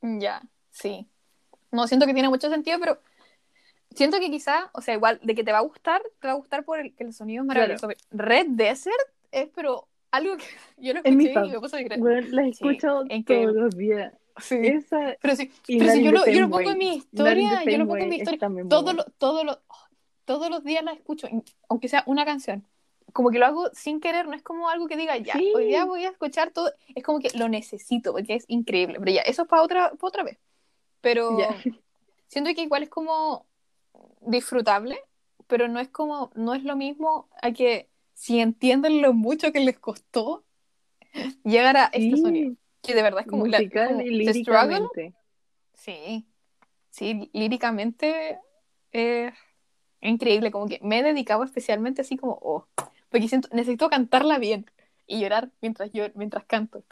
Ya, 0.00 0.42
sí. 0.70 1.08
No, 1.72 1.88
siento 1.88 2.06
que 2.06 2.14
tiene 2.14 2.28
mucho 2.28 2.48
sentido, 2.48 2.78
pero 2.78 3.00
siento 3.90 4.20
que 4.20 4.30
quizá, 4.30 4.70
o 4.72 4.80
sea, 4.80 4.94
igual, 4.94 5.18
de 5.24 5.34
que 5.34 5.42
te 5.42 5.50
va 5.50 5.58
a 5.58 5.62
gustar, 5.62 6.02
te 6.20 6.28
va 6.28 6.34
a 6.34 6.36
gustar 6.36 6.64
por 6.64 6.78
el, 6.78 6.94
que 6.94 7.02
el 7.02 7.12
sonido 7.12 7.42
es 7.42 7.48
maravilloso. 7.48 7.88
Red 8.12 8.46
Desert 8.50 8.94
es, 9.32 9.48
pero 9.54 9.88
algo 10.12 10.36
que 10.36 10.44
yo 10.78 10.94
lo 10.94 11.00
Es 11.02 11.06
escuché 11.06 11.46
y 11.46 11.50
me 11.50 11.60
puse 11.60 11.76
a. 11.76 11.98
Bueno, 11.98 12.28
la 12.30 12.42
Sí, 12.44 12.50
escucho 12.50 13.02
increíble. 13.08 13.52
todos 13.52 13.56
los 13.56 13.76
días. 13.76 14.14
Sí. 14.38 14.56
Esa 14.62 15.16
Pero 15.20 15.34
sí, 15.34 15.50
pero 15.66 15.92
si 15.92 16.04
yo 16.04 16.12
lo, 16.12 16.26
yo 16.26 16.40
lo 16.42 16.50
pongo 16.50 16.70
en 16.70 16.78
mi 16.78 16.96
historia, 16.96 17.64
yo 17.64 17.78
lo 17.78 17.86
pongo 17.86 17.96
en 17.96 18.08
mi 18.10 18.16
historia, 18.16 18.38
todos 18.68 18.94
los, 18.94 19.06
todos 19.18 19.44
los, 19.44 19.58
todos 20.26 20.50
los 20.50 20.62
días 20.62 20.84
la 20.84 20.92
escucho, 20.92 21.26
aunque 21.68 21.88
sea 21.88 22.04
una 22.06 22.24
canción. 22.24 22.64
Como 23.16 23.30
que 23.30 23.38
lo 23.38 23.46
hago 23.46 23.70
sin 23.72 23.98
querer, 23.98 24.28
no 24.28 24.34
es 24.34 24.42
como 24.42 24.68
algo 24.68 24.86
que 24.88 24.94
diga, 24.94 25.16
ya, 25.16 25.38
Sí. 25.38 25.50
hoy 25.54 25.64
día 25.68 25.86
voy 25.86 26.04
a 26.04 26.10
escuchar 26.10 26.50
todo, 26.50 26.70
es 26.94 27.02
como 27.02 27.18
que 27.18 27.30
lo 27.34 27.48
necesito, 27.48 28.12
porque 28.12 28.34
es 28.34 28.44
increíble, 28.46 28.98
pero 28.98 29.10
ya, 29.10 29.22
eso 29.22 29.40
es 29.44 29.48
para 29.48 29.62
otra, 29.62 29.90
para 29.92 30.08
otra 30.08 30.22
vez. 30.22 30.38
Pero 31.00 31.38
siento 32.28 32.50
que 32.54 32.60
igual 32.60 32.82
es 32.82 32.90
como 32.90 33.46
disfrutable, 34.20 34.98
pero 35.46 35.66
no 35.66 35.80
es 35.80 35.88
como, 35.88 36.30
no 36.34 36.52
es 36.52 36.62
lo 36.62 36.76
mismo 36.76 37.30
a 37.40 37.52
que 37.52 37.88
si 38.12 38.38
entienden 38.38 39.00
lo 39.00 39.14
mucho 39.14 39.50
que 39.50 39.60
les 39.60 39.78
costó 39.78 40.44
llegar 41.42 41.78
a 41.78 41.84
este 41.86 42.16
Sí, 42.16 42.22
sonido, 42.22 42.54
que 42.82 42.94
de 42.94 43.00
verdad 43.02 43.20
es 43.22 43.28
como, 43.28 43.46
la- 43.46 43.56
musical 43.56 43.88
como 43.88 44.00
y 44.02 44.26
The 44.26 44.34
Struggle. 44.34 44.88
Sí, 45.72 46.26
sí, 46.90 47.30
líricamente 47.32 48.38
es 48.92 49.32
increíble, 50.02 50.50
como 50.50 50.68
que 50.68 50.80
me 50.82 50.98
he 50.98 51.02
dedicado 51.02 51.44
especialmente 51.44 52.02
así 52.02 52.18
como, 52.18 52.38
oh, 52.42 52.66
porque 53.16 53.28
siento, 53.28 53.48
necesito 53.52 53.88
cantarla 53.88 54.38
bien 54.38 54.66
y 55.06 55.20
llorar 55.20 55.50
mientras 55.62 55.90
yo, 55.92 56.04
mientras 56.16 56.44
canto. 56.44 56.84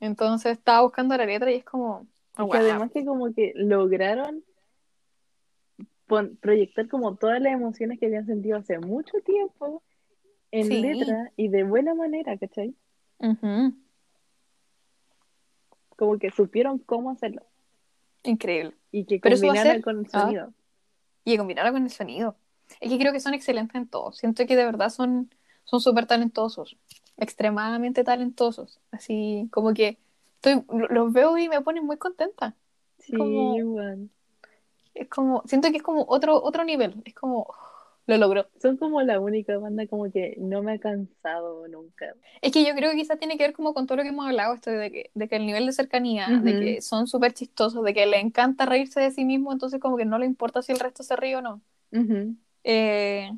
Entonces 0.00 0.50
estaba 0.58 0.82
buscando 0.82 1.16
la 1.16 1.26
letra 1.26 1.52
y 1.52 1.54
es 1.54 1.64
como, 1.64 2.08
wow. 2.36 2.50
que 2.50 2.58
además 2.58 2.90
que 2.90 3.04
como 3.04 3.32
que 3.32 3.52
lograron 3.54 4.42
proyectar 6.40 6.88
como 6.88 7.14
todas 7.14 7.40
las 7.40 7.52
emociones 7.52 8.00
que 8.00 8.06
habían 8.06 8.26
sentido 8.26 8.58
hace 8.58 8.80
mucho 8.80 9.18
tiempo 9.20 9.82
en 10.50 10.66
Sí. 10.66 10.80
letra 10.82 11.30
y 11.36 11.46
de 11.48 11.62
buena 11.62 11.94
manera, 11.94 12.36
¿cachai? 12.36 12.74
Ujú, 13.18 13.74
Como 15.96 16.18
que 16.18 16.30
supieron 16.30 16.78
cómo 16.78 17.12
hacerlo 17.12 17.42
Increíble. 18.24 18.74
y 18.90 19.04
que 19.04 19.20
Pero 19.20 19.36
combinara 19.36 19.72
ser- 19.74 19.82
con 19.82 20.00
el 20.00 20.06
ah. 20.12 20.20
sonido. 20.20 20.52
Y 21.24 21.36
combinarla 21.38 21.70
con 21.70 21.84
el 21.84 21.90
sonido. 21.90 22.36
Es 22.80 22.90
que 22.90 22.98
creo 22.98 23.12
que 23.12 23.20
son 23.20 23.34
excelentes 23.34 23.76
en 23.76 23.86
todo. 23.86 24.10
Siento 24.12 24.44
que 24.46 24.56
de 24.56 24.64
verdad 24.64 24.90
son 24.90 25.30
son 25.64 25.80
súper 25.80 26.06
talentosos, 26.06 26.76
extremadamente 27.16 28.04
talentosos. 28.04 28.80
Así 28.90 29.48
como 29.52 29.74
que 29.74 29.98
estoy, 30.36 30.64
lo- 30.68 30.88
los 30.88 31.12
veo 31.12 31.36
y 31.38 31.48
me 31.48 31.60
ponen 31.62 31.84
muy 31.86 31.96
contenta. 31.96 32.54
Sí, 32.98 33.16
como- 33.16 33.56
igual. 33.56 34.08
Es 34.94 35.08
como, 35.08 35.42
siento 35.46 35.70
que 35.70 35.78
es 35.78 35.82
como 35.82 36.04
otro, 36.08 36.42
otro 36.42 36.64
nivel. 36.64 37.02
Es 37.04 37.14
como, 37.14 37.46
lo 38.06 38.16
logró. 38.18 38.46
Son 38.60 38.76
como 38.76 39.02
la 39.02 39.18
única 39.18 39.56
banda 39.58 39.86
como 39.86 40.10
que 40.10 40.36
no 40.38 40.62
me 40.62 40.72
ha 40.74 40.78
cansado 40.78 41.66
nunca. 41.68 42.14
Es 42.42 42.52
que 42.52 42.64
yo 42.64 42.74
creo 42.74 42.90
que 42.90 42.98
quizás 42.98 43.18
tiene 43.18 43.36
que 43.38 43.44
ver 43.44 43.54
como 43.54 43.74
con 43.74 43.86
todo 43.86 43.96
lo 43.96 44.02
que 44.02 44.10
hemos 44.10 44.26
hablado, 44.26 44.54
esto 44.54 44.70
de 44.70 44.90
que, 44.92 45.10
de 45.14 45.28
que 45.28 45.36
el 45.36 45.46
nivel 45.46 45.66
de 45.66 45.72
cercanía, 45.72 46.28
de 46.28 46.50
Ujú. 46.52 46.60
que 46.60 46.82
son 46.82 47.06
súper 47.06 47.32
chistosos, 47.32 47.82
de 47.82 47.94
que 47.94 48.06
le 48.06 48.20
encanta 48.20 48.66
reírse 48.66 49.00
de 49.00 49.10
sí 49.10 49.24
mismo, 49.24 49.52
entonces 49.52 49.80
como 49.80 49.96
que 49.96 50.04
no 50.04 50.18
le 50.18 50.26
importa 50.26 50.62
si 50.62 50.72
el 50.72 50.78
resto 50.78 51.02
se 51.02 51.16
ríe 51.16 51.36
o 51.36 51.42
no. 51.42 51.60
Ujú. 51.92 52.36
Eh, 52.62 53.30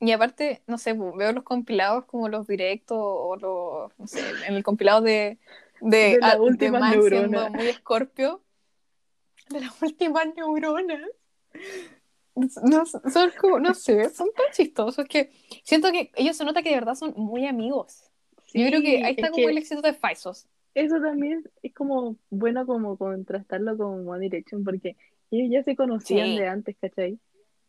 y 0.00 0.12
aparte, 0.12 0.62
no 0.66 0.78
sé, 0.78 0.94
pu- 0.94 1.16
veo 1.16 1.32
los 1.32 1.44
compilados 1.44 2.04
como 2.06 2.28
los 2.28 2.46
directos 2.46 2.98
o 3.00 3.36
los, 3.36 3.98
no 3.98 4.06
sé, 4.06 4.20
en 4.46 4.54
el 4.54 4.62
compilado 4.62 5.00
de, 5.00 5.38
de, 5.80 5.96
De 6.14 6.18
las 6.20 6.34
ah, 6.36 6.38
de 6.38 6.56
siendo 6.58 6.80
neuronas. 6.80 7.52
muy 7.52 7.68
escorpio, 7.68 8.42
de 9.50 9.60
las 9.60 9.80
últimas 9.82 10.26
neuronas. 10.34 11.00
No, 12.64 12.84
son 12.84 13.30
como, 13.40 13.58
no 13.58 13.72
sé, 13.72 14.10
son 14.10 14.28
tan 14.36 14.46
chistosos 14.52 15.06
que 15.08 15.30
siento 15.64 15.90
que 15.90 16.10
ellos 16.16 16.36
se 16.36 16.44
nota 16.44 16.62
que 16.62 16.68
de 16.68 16.74
verdad 16.74 16.94
son 16.94 17.14
muy 17.16 17.46
amigos. 17.46 18.10
Yo 18.52 18.66
creo 18.66 18.82
que 18.82 19.02
ahí 19.02 19.12
está 19.12 19.28
es 19.28 19.32
como 19.32 19.48
el 19.48 19.56
éxito 19.58 19.80
de 19.80 19.94
Faisos. 19.94 20.46
Eso 20.74 21.00
también 21.00 21.42
es 21.62 21.72
como 21.74 22.16
bueno 22.28 22.66
como 22.66 22.98
contrastarlo 22.98 23.78
con 23.78 24.06
One 24.06 24.20
Direction 24.20 24.62
porque 24.64 24.96
ellos 25.30 25.48
ya 25.50 25.62
se 25.62 25.74
conocían 25.76 26.28
Sí. 26.28 26.36
de 26.36 26.46
antes, 26.48 26.76
¿cachai? 26.78 27.18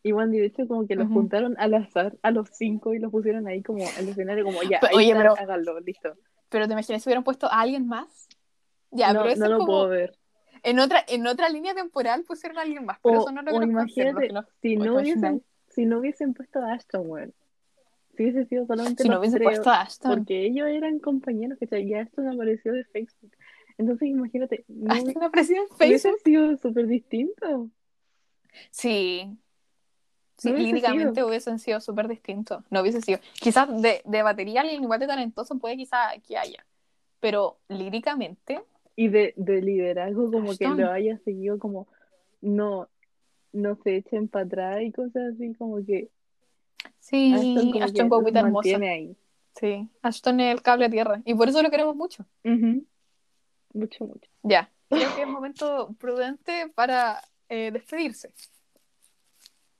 Y 0.07 0.11
One 0.13 0.31
Direction 0.31 0.67
como 0.67 0.87
que 0.87 0.95
los 0.95 1.07
juntaron 1.09 1.55
al 1.59 1.73
azar 1.73 2.15
a 2.21 2.31
los 2.31 2.49
cinco 2.53 2.93
y 2.93 2.99
los 2.99 3.11
pusieron 3.11 3.47
ahí 3.47 3.61
como 3.61 3.83
al 3.97 4.07
escenario 4.09 4.43
como 4.45 4.61
ya, 4.63 4.79
Pero, 4.79 4.97
ahí 4.97 5.05
oye, 5.11 5.15
pero- 5.15 5.35
háganlo, 5.37 5.79
listo. 5.81 6.13
Pero 6.49 6.65
te 6.67 6.73
imaginas 6.73 7.03
si 7.03 7.09
hubieran 7.09 7.23
puesto 7.23 7.47
a 7.47 7.59
alguien 7.61 7.87
más. 7.87 8.27
Ya, 8.91 9.11
no, 9.13 9.19
pero 9.21 9.31
eso 9.33 9.39
no 9.39 9.45
es 9.45 9.51
lo 9.51 9.57
como 9.57 9.67
puedo 9.67 9.89
ver. 9.89 10.17
en 10.63 10.79
otra, 10.79 11.03
en 11.07 11.27
otra 11.27 11.49
línea 11.49 11.75
temporal 11.75 12.23
pusieron 12.23 12.57
a 12.57 12.61
alguien 12.61 12.85
más, 12.85 12.99
pero 13.03 13.19
O, 13.19 13.21
eso 13.23 13.31
no 13.31 13.41
lo 13.41 13.61
imagínate, 13.61 14.29
no- 14.29 14.45
si 14.61 14.77
no 14.77 14.95
hubiesen, 14.95 15.43
si 15.67 15.85
no 15.85 15.99
hubiesen 15.99 16.33
puesto 16.33 16.59
a 16.59 16.73
Ashton, 16.73 17.03
weón. 17.05 17.33
Si 18.15 18.23
hubiese 18.23 18.45
sido 18.45 18.65
solamente 18.65 19.03
Si 19.03 19.09
no 19.09 19.15
los 19.15 19.19
hubiesen 19.19 19.39
tres, 19.39 19.47
puesto 19.49 19.69
a 19.69 19.81
Ashton, 19.81 20.11
porque 20.15 20.45
ellos 20.45 20.67
eran 20.67 20.99
compañeros, 20.99 21.57
¿cachai? 21.59 21.87
Ya 21.87 21.99
Ashton 21.99 22.27
apareció 22.29 22.71
de 22.73 22.83
Facebook. 22.85 23.31
Entonces 23.77 24.07
imagínate, 24.07 24.63
no 24.69 24.91
Ashton 24.91 25.23
apareció 25.23 25.57
en 25.57 25.63
hubiese 25.63 26.09
Facebook. 26.09 26.21
sido 26.23 26.57
súper 26.57 26.87
distinto. 26.87 27.69
Sí. 28.71 29.37
Sí, 30.37 30.51
No 30.51 30.57
líricamente 30.57 31.15
sido. 31.15 31.27
hubiesen 31.27 31.57
sido 31.59 31.81
súper 31.81 32.07
distintos. 32.07 32.63
No 32.69 32.81
hubiese 32.81 33.01
sido. 33.01 33.19
Quizás 33.39 33.67
de, 33.81 34.01
de 34.05 34.21
batería 34.23 34.61
alguien 34.61 34.83
igual 34.83 34.99
de 34.99 35.07
talentoso 35.07 35.57
puede 35.57 35.77
quizás 35.77 36.13
que 36.27 36.37
haya. 36.37 36.63
pero 37.19 37.57
líricamente, 37.69 38.61
Y 38.95 39.07
de, 39.09 39.33
de 39.35 39.61
liderazgo, 39.61 40.31
como 40.31 40.49
que 40.49 40.65
Ashton. 40.65 40.77
lo 40.79 40.91
haya 40.91 41.17
seguido 41.25 41.57
como 41.57 41.87
no, 42.41 42.87
no 43.51 43.75
se 43.83 43.95
echen 43.97 44.27
para 44.27 44.45
atrás 44.45 44.81
y 44.83 44.91
cosas 44.91 45.33
así, 45.33 45.55
como 45.55 45.83
que 45.83 46.09
sí, 46.99 47.33
Ashton 47.33 47.71
como 47.71 47.83
Ashton 47.85 48.09
que 48.09 48.71
hermosa. 48.73 48.93
ahí. 48.93 49.17
Sí, 49.59 49.89
Ashton 50.03 50.39
es 50.41 50.53
el 50.53 50.61
cable 50.61 50.85
a 50.85 50.89
tierra. 50.91 51.21
Y 51.25 51.33
por 51.33 51.49
eso 51.49 51.63
lo 51.63 51.71
queremos 51.71 51.95
mucho. 51.95 52.25
Ujú. 52.45 52.85
Mucho, 53.73 54.05
mucho. 54.05 54.29
Ya. 54.43 54.69
Creo 54.89 55.15
que 55.15 55.23
es 55.23 55.27
momento 55.27 55.95
prudente 55.99 56.71
para 56.75 57.21
eh, 57.49 57.71
despedirse. 57.71 58.31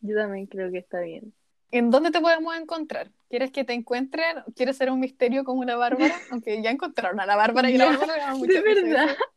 Yo 0.02 0.16
también 0.16 0.46
creo 0.46 0.72
que 0.72 0.78
está 0.80 1.00
bien. 1.02 1.34
¿En 1.72 1.92
dónde 1.92 2.12
te 2.12 2.22
podemos 2.22 2.56
encontrar? 2.56 3.12
¿Quieres 3.30 3.52
que 3.52 3.64
te 3.64 3.74
encuentren? 3.74 4.44
¿Quieres 4.56 4.78
ser 4.78 4.90
un 4.90 5.00
misterio 5.00 5.44
como 5.44 5.62
una 5.62 5.76
Bárbara? 5.76 6.16
Aunque 6.32 6.62
ya 6.62 6.72
encontraron 6.72 7.20
a 7.20 7.26
la 7.26 7.36
Bárbara 7.36 7.70
y 7.70 7.78
la 7.78 7.86
Bárbara 7.86 8.36
mucha 8.36 8.62
de 8.62 8.62
verdad. 8.62 9.10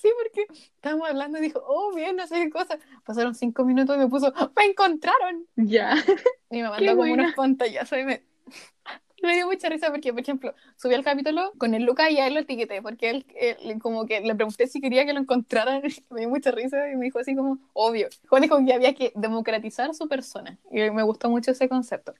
Sí, 0.00 0.08
porque 0.22 0.46
estábamos 0.76 1.08
hablando 1.08 1.38
y 1.38 1.42
dijo, 1.42 1.62
oh, 1.66 1.94
bien, 1.94 2.16
no 2.16 2.26
sé 2.26 2.36
qué 2.36 2.50
cosa. 2.50 2.78
Pasaron 3.04 3.34
cinco 3.34 3.64
minutos 3.64 3.96
y 3.96 3.98
me 3.98 4.06
puso, 4.08 4.32
¡me 4.56 4.64
encontraron! 4.66 5.46
Ya. 5.56 5.94
Y 6.50 6.62
me 6.62 6.62
mandó 6.68 6.78
Qué 6.78 6.86
como 6.88 6.98
buena. 6.98 7.24
unas 7.24 7.34
pantallazos 7.34 7.98
y 7.98 8.04
me... 8.04 8.22
me 9.22 9.34
dio 9.34 9.46
mucha 9.46 9.68
risa 9.68 9.90
porque, 9.90 10.12
por 10.12 10.20
ejemplo, 10.22 10.54
subí 10.76 10.94
el 10.94 11.04
capítulo 11.04 11.52
con 11.58 11.74
el 11.74 11.84
Luca 11.84 12.10
y 12.10 12.18
a 12.18 12.26
él 12.26 12.34
lo 12.34 12.40
etiqueté 12.40 12.80
porque 12.82 13.10
él, 13.10 13.26
él 13.36 13.78
como 13.80 14.06
que 14.06 14.20
le 14.20 14.34
pregunté 14.34 14.66
si 14.66 14.80
quería 14.80 15.04
que 15.04 15.12
lo 15.12 15.20
encontraran 15.20 15.82
me 16.10 16.20
dio 16.20 16.28
mucha 16.28 16.50
risa 16.50 16.90
y 16.90 16.96
me 16.96 17.06
dijo 17.06 17.18
así 17.18 17.34
como, 17.34 17.58
obvio. 17.72 18.08
Juan 18.28 18.42
dijo 18.42 18.64
que 18.64 18.72
había 18.72 18.94
que 18.94 19.12
democratizar 19.14 19.94
su 19.94 20.08
persona 20.08 20.58
y 20.70 20.90
me 20.90 21.02
gustó 21.02 21.30
mucho 21.30 21.50
ese 21.50 21.68
concepto. 21.68 22.14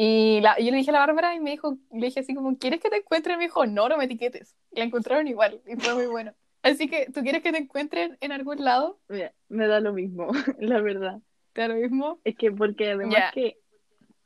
Y, 0.00 0.40
la, 0.42 0.56
yo 0.60 0.70
le 0.70 0.76
dije 0.76 0.90
a 0.90 0.92
la 0.92 1.00
Bárbara 1.00 1.34
y 1.34 1.40
me 1.40 1.50
dijo, 1.50 1.76
le 1.92 2.06
dije 2.06 2.20
así 2.20 2.32
como, 2.34 2.56
¿quieres 2.56 2.80
que 2.80 2.88
te 2.88 2.98
encuentren? 2.98 3.36
Me 3.38 3.46
dijo, 3.46 3.66
no, 3.66 3.88
no 3.88 3.96
me 3.96 4.04
etiquetes. 4.04 4.54
Y 4.70 4.78
la 4.78 4.84
encontraron 4.84 5.26
igual 5.26 5.60
y 5.66 5.74
fue 5.74 5.94
muy 5.94 6.06
bueno. 6.06 6.34
Así 6.62 6.88
que, 6.88 7.06
¿tú 7.06 7.22
quieres 7.22 7.42
que 7.42 7.50
te 7.50 7.58
encuentren 7.58 8.16
en 8.20 8.30
algún 8.30 8.62
lado? 8.64 9.00
Mira, 9.08 9.32
me 9.48 9.66
da 9.66 9.80
lo 9.80 9.92
mismo, 9.92 10.28
la 10.60 10.80
verdad. 10.80 11.20
¿Te 11.52 11.62
da 11.62 11.68
lo 11.68 11.74
mismo? 11.76 12.20
Es 12.22 12.36
que 12.36 12.52
porque 12.52 12.92
además 12.92 13.16
Ya. 13.16 13.30
que 13.32 13.58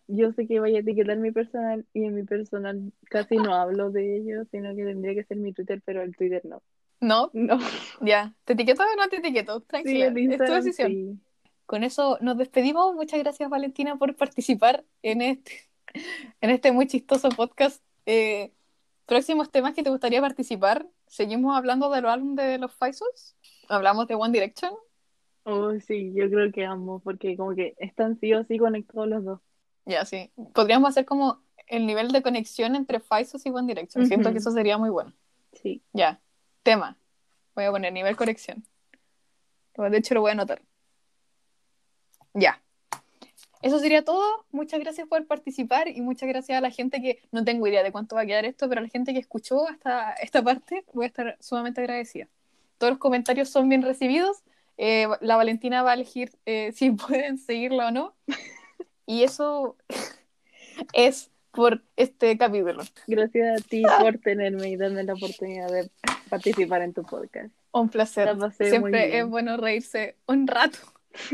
yo 0.08 0.32
sé 0.32 0.46
que 0.46 0.60
vaya 0.60 0.78
a 0.78 0.80
etiquetar 0.80 1.16
mi 1.18 1.30
personal 1.32 1.86
y 1.92 2.04
en 2.04 2.14
mi 2.14 2.22
personal 2.24 2.92
casi 3.04 3.36
no 3.36 3.54
hablo 3.54 3.90
de 3.90 4.16
ello, 4.16 4.44
sino 4.50 4.74
que 4.74 4.84
tendría 4.84 5.14
que 5.14 5.24
ser 5.24 5.36
mi 5.38 5.52
Twitter, 5.52 5.82
pero 5.84 6.02
el 6.02 6.16
Twitter 6.16 6.42
no. 6.44 6.62
No, 7.00 7.30
No. 7.32 7.58
ya. 8.00 8.34
¿Te 8.44 8.52
etiqueto 8.52 8.82
o 8.82 8.96
no 8.96 9.08
te 9.08 9.16
etiqueto? 9.16 9.60
Sí, 9.60 9.66
Tranquila, 9.66 10.06
el 10.06 10.32
es 10.32 10.38
tu 10.38 10.52
decisión. 10.52 10.92
sí. 10.92 11.20
Con 11.66 11.84
eso 11.84 12.18
nos 12.20 12.36
despedimos. 12.36 12.94
Muchas 12.94 13.18
gracias, 13.20 13.48
Valentina, 13.48 13.96
por 13.96 14.14
participar 14.14 14.84
en 15.02 15.22
este, 15.22 15.52
en 16.40 16.50
este 16.50 16.70
muy 16.72 16.86
chistoso 16.86 17.28
podcast. 17.30 17.82
Eh, 18.06 18.52
próximos 19.06 19.50
temas 19.50 19.74
que 19.74 19.82
te 19.82 19.90
gustaría 19.90 20.20
participar. 20.20 20.86
Seguimos 21.06 21.56
hablando 21.56 21.90
de 21.90 22.02
los 22.02 22.10
álbumes 22.12 22.44
de 22.46 22.58
los 22.58 22.74
Faisos. 22.74 23.36
Hablamos 23.68 24.06
de 24.06 24.14
One 24.14 24.32
Direction. 24.32 24.72
Oh, 25.44 25.72
sí, 25.80 26.12
yo 26.14 26.30
creo 26.30 26.52
que 26.52 26.64
amo, 26.64 27.00
porque 27.00 27.36
como 27.36 27.54
que 27.54 27.74
están 27.78 28.18
sí 28.20 28.32
o 28.32 28.44
sí 28.44 28.58
conectados 28.58 29.08
los 29.08 29.24
dos. 29.24 29.40
Ya, 29.84 30.04
sí. 30.04 30.30
Podríamos 30.54 30.90
hacer 30.90 31.04
como 31.04 31.40
el 31.66 31.86
nivel 31.86 32.12
de 32.12 32.22
conexión 32.22 32.76
entre 32.76 33.00
Faisos 33.00 33.44
y 33.46 33.50
One 33.50 33.66
Direction. 33.66 34.06
Siento 34.06 34.28
Ujú. 34.28 34.34
que 34.34 34.38
eso 34.38 34.50
sería 34.50 34.78
muy 34.78 34.90
bueno. 34.90 35.12
Sí. 35.52 35.82
Ya. 35.92 36.20
Tema. 36.62 36.96
Voy 37.54 37.64
a 37.64 37.70
poner 37.70 37.92
nivel 37.92 38.16
conexión. 38.16 38.64
De 39.76 39.96
hecho, 39.96 40.14
lo 40.14 40.20
voy 40.20 40.30
a 40.30 40.32
anotar. 40.32 40.62
Ya. 42.34 42.62
Eso 43.62 43.78
sería 43.78 44.04
todo. 44.04 44.44
Muchas 44.50 44.80
gracias 44.80 45.06
por 45.08 45.24
participar 45.26 45.88
y 45.88 46.00
muchas 46.00 46.28
gracias 46.28 46.58
a 46.58 46.60
la 46.60 46.70
gente 46.70 47.00
que 47.00 47.22
no 47.30 47.44
tengo 47.44 47.66
idea 47.66 47.82
de 47.82 47.92
cuánto 47.92 48.16
va 48.16 48.22
a 48.22 48.26
quedar 48.26 48.44
esto, 48.44 48.68
pero 48.68 48.80
a 48.80 48.82
la 48.82 48.88
gente 48.88 49.12
que 49.12 49.20
escuchó 49.20 49.68
hasta 49.68 50.12
esta 50.14 50.42
parte 50.42 50.84
voy 50.92 51.04
a 51.04 51.08
estar 51.08 51.36
sumamente 51.40 51.80
agradecida. 51.80 52.28
Todos 52.78 52.92
los 52.92 52.98
comentarios 52.98 53.48
son 53.48 53.68
bien 53.68 53.82
recibidos. 53.82 54.42
Eh, 54.78 55.06
la 55.20 55.36
Valentina 55.36 55.82
va 55.82 55.92
a 55.92 55.94
elegir 55.94 56.32
eh, 56.44 56.72
si 56.74 56.90
pueden 56.90 57.38
seguirla 57.38 57.88
o 57.88 57.90
no. 57.92 58.14
Y 59.12 59.24
eso 59.24 59.76
es 60.94 61.30
por 61.50 61.82
este 61.96 62.38
capítulo. 62.38 62.82
Gracias 63.06 63.60
a 63.60 63.68
ti 63.68 63.82
por 64.00 64.16
tenerme 64.16 64.70
y 64.70 64.76
darme 64.76 65.04
la 65.04 65.12
oportunidad 65.12 65.68
de 65.70 65.90
participar 66.30 66.80
en 66.80 66.94
tu 66.94 67.02
podcast. 67.02 67.50
Un 67.72 67.90
placer. 67.90 68.34
Siempre 68.58 69.18
es 69.18 69.26
bueno 69.26 69.58
reírse 69.58 70.16
un 70.26 70.46
rato. 70.46 70.78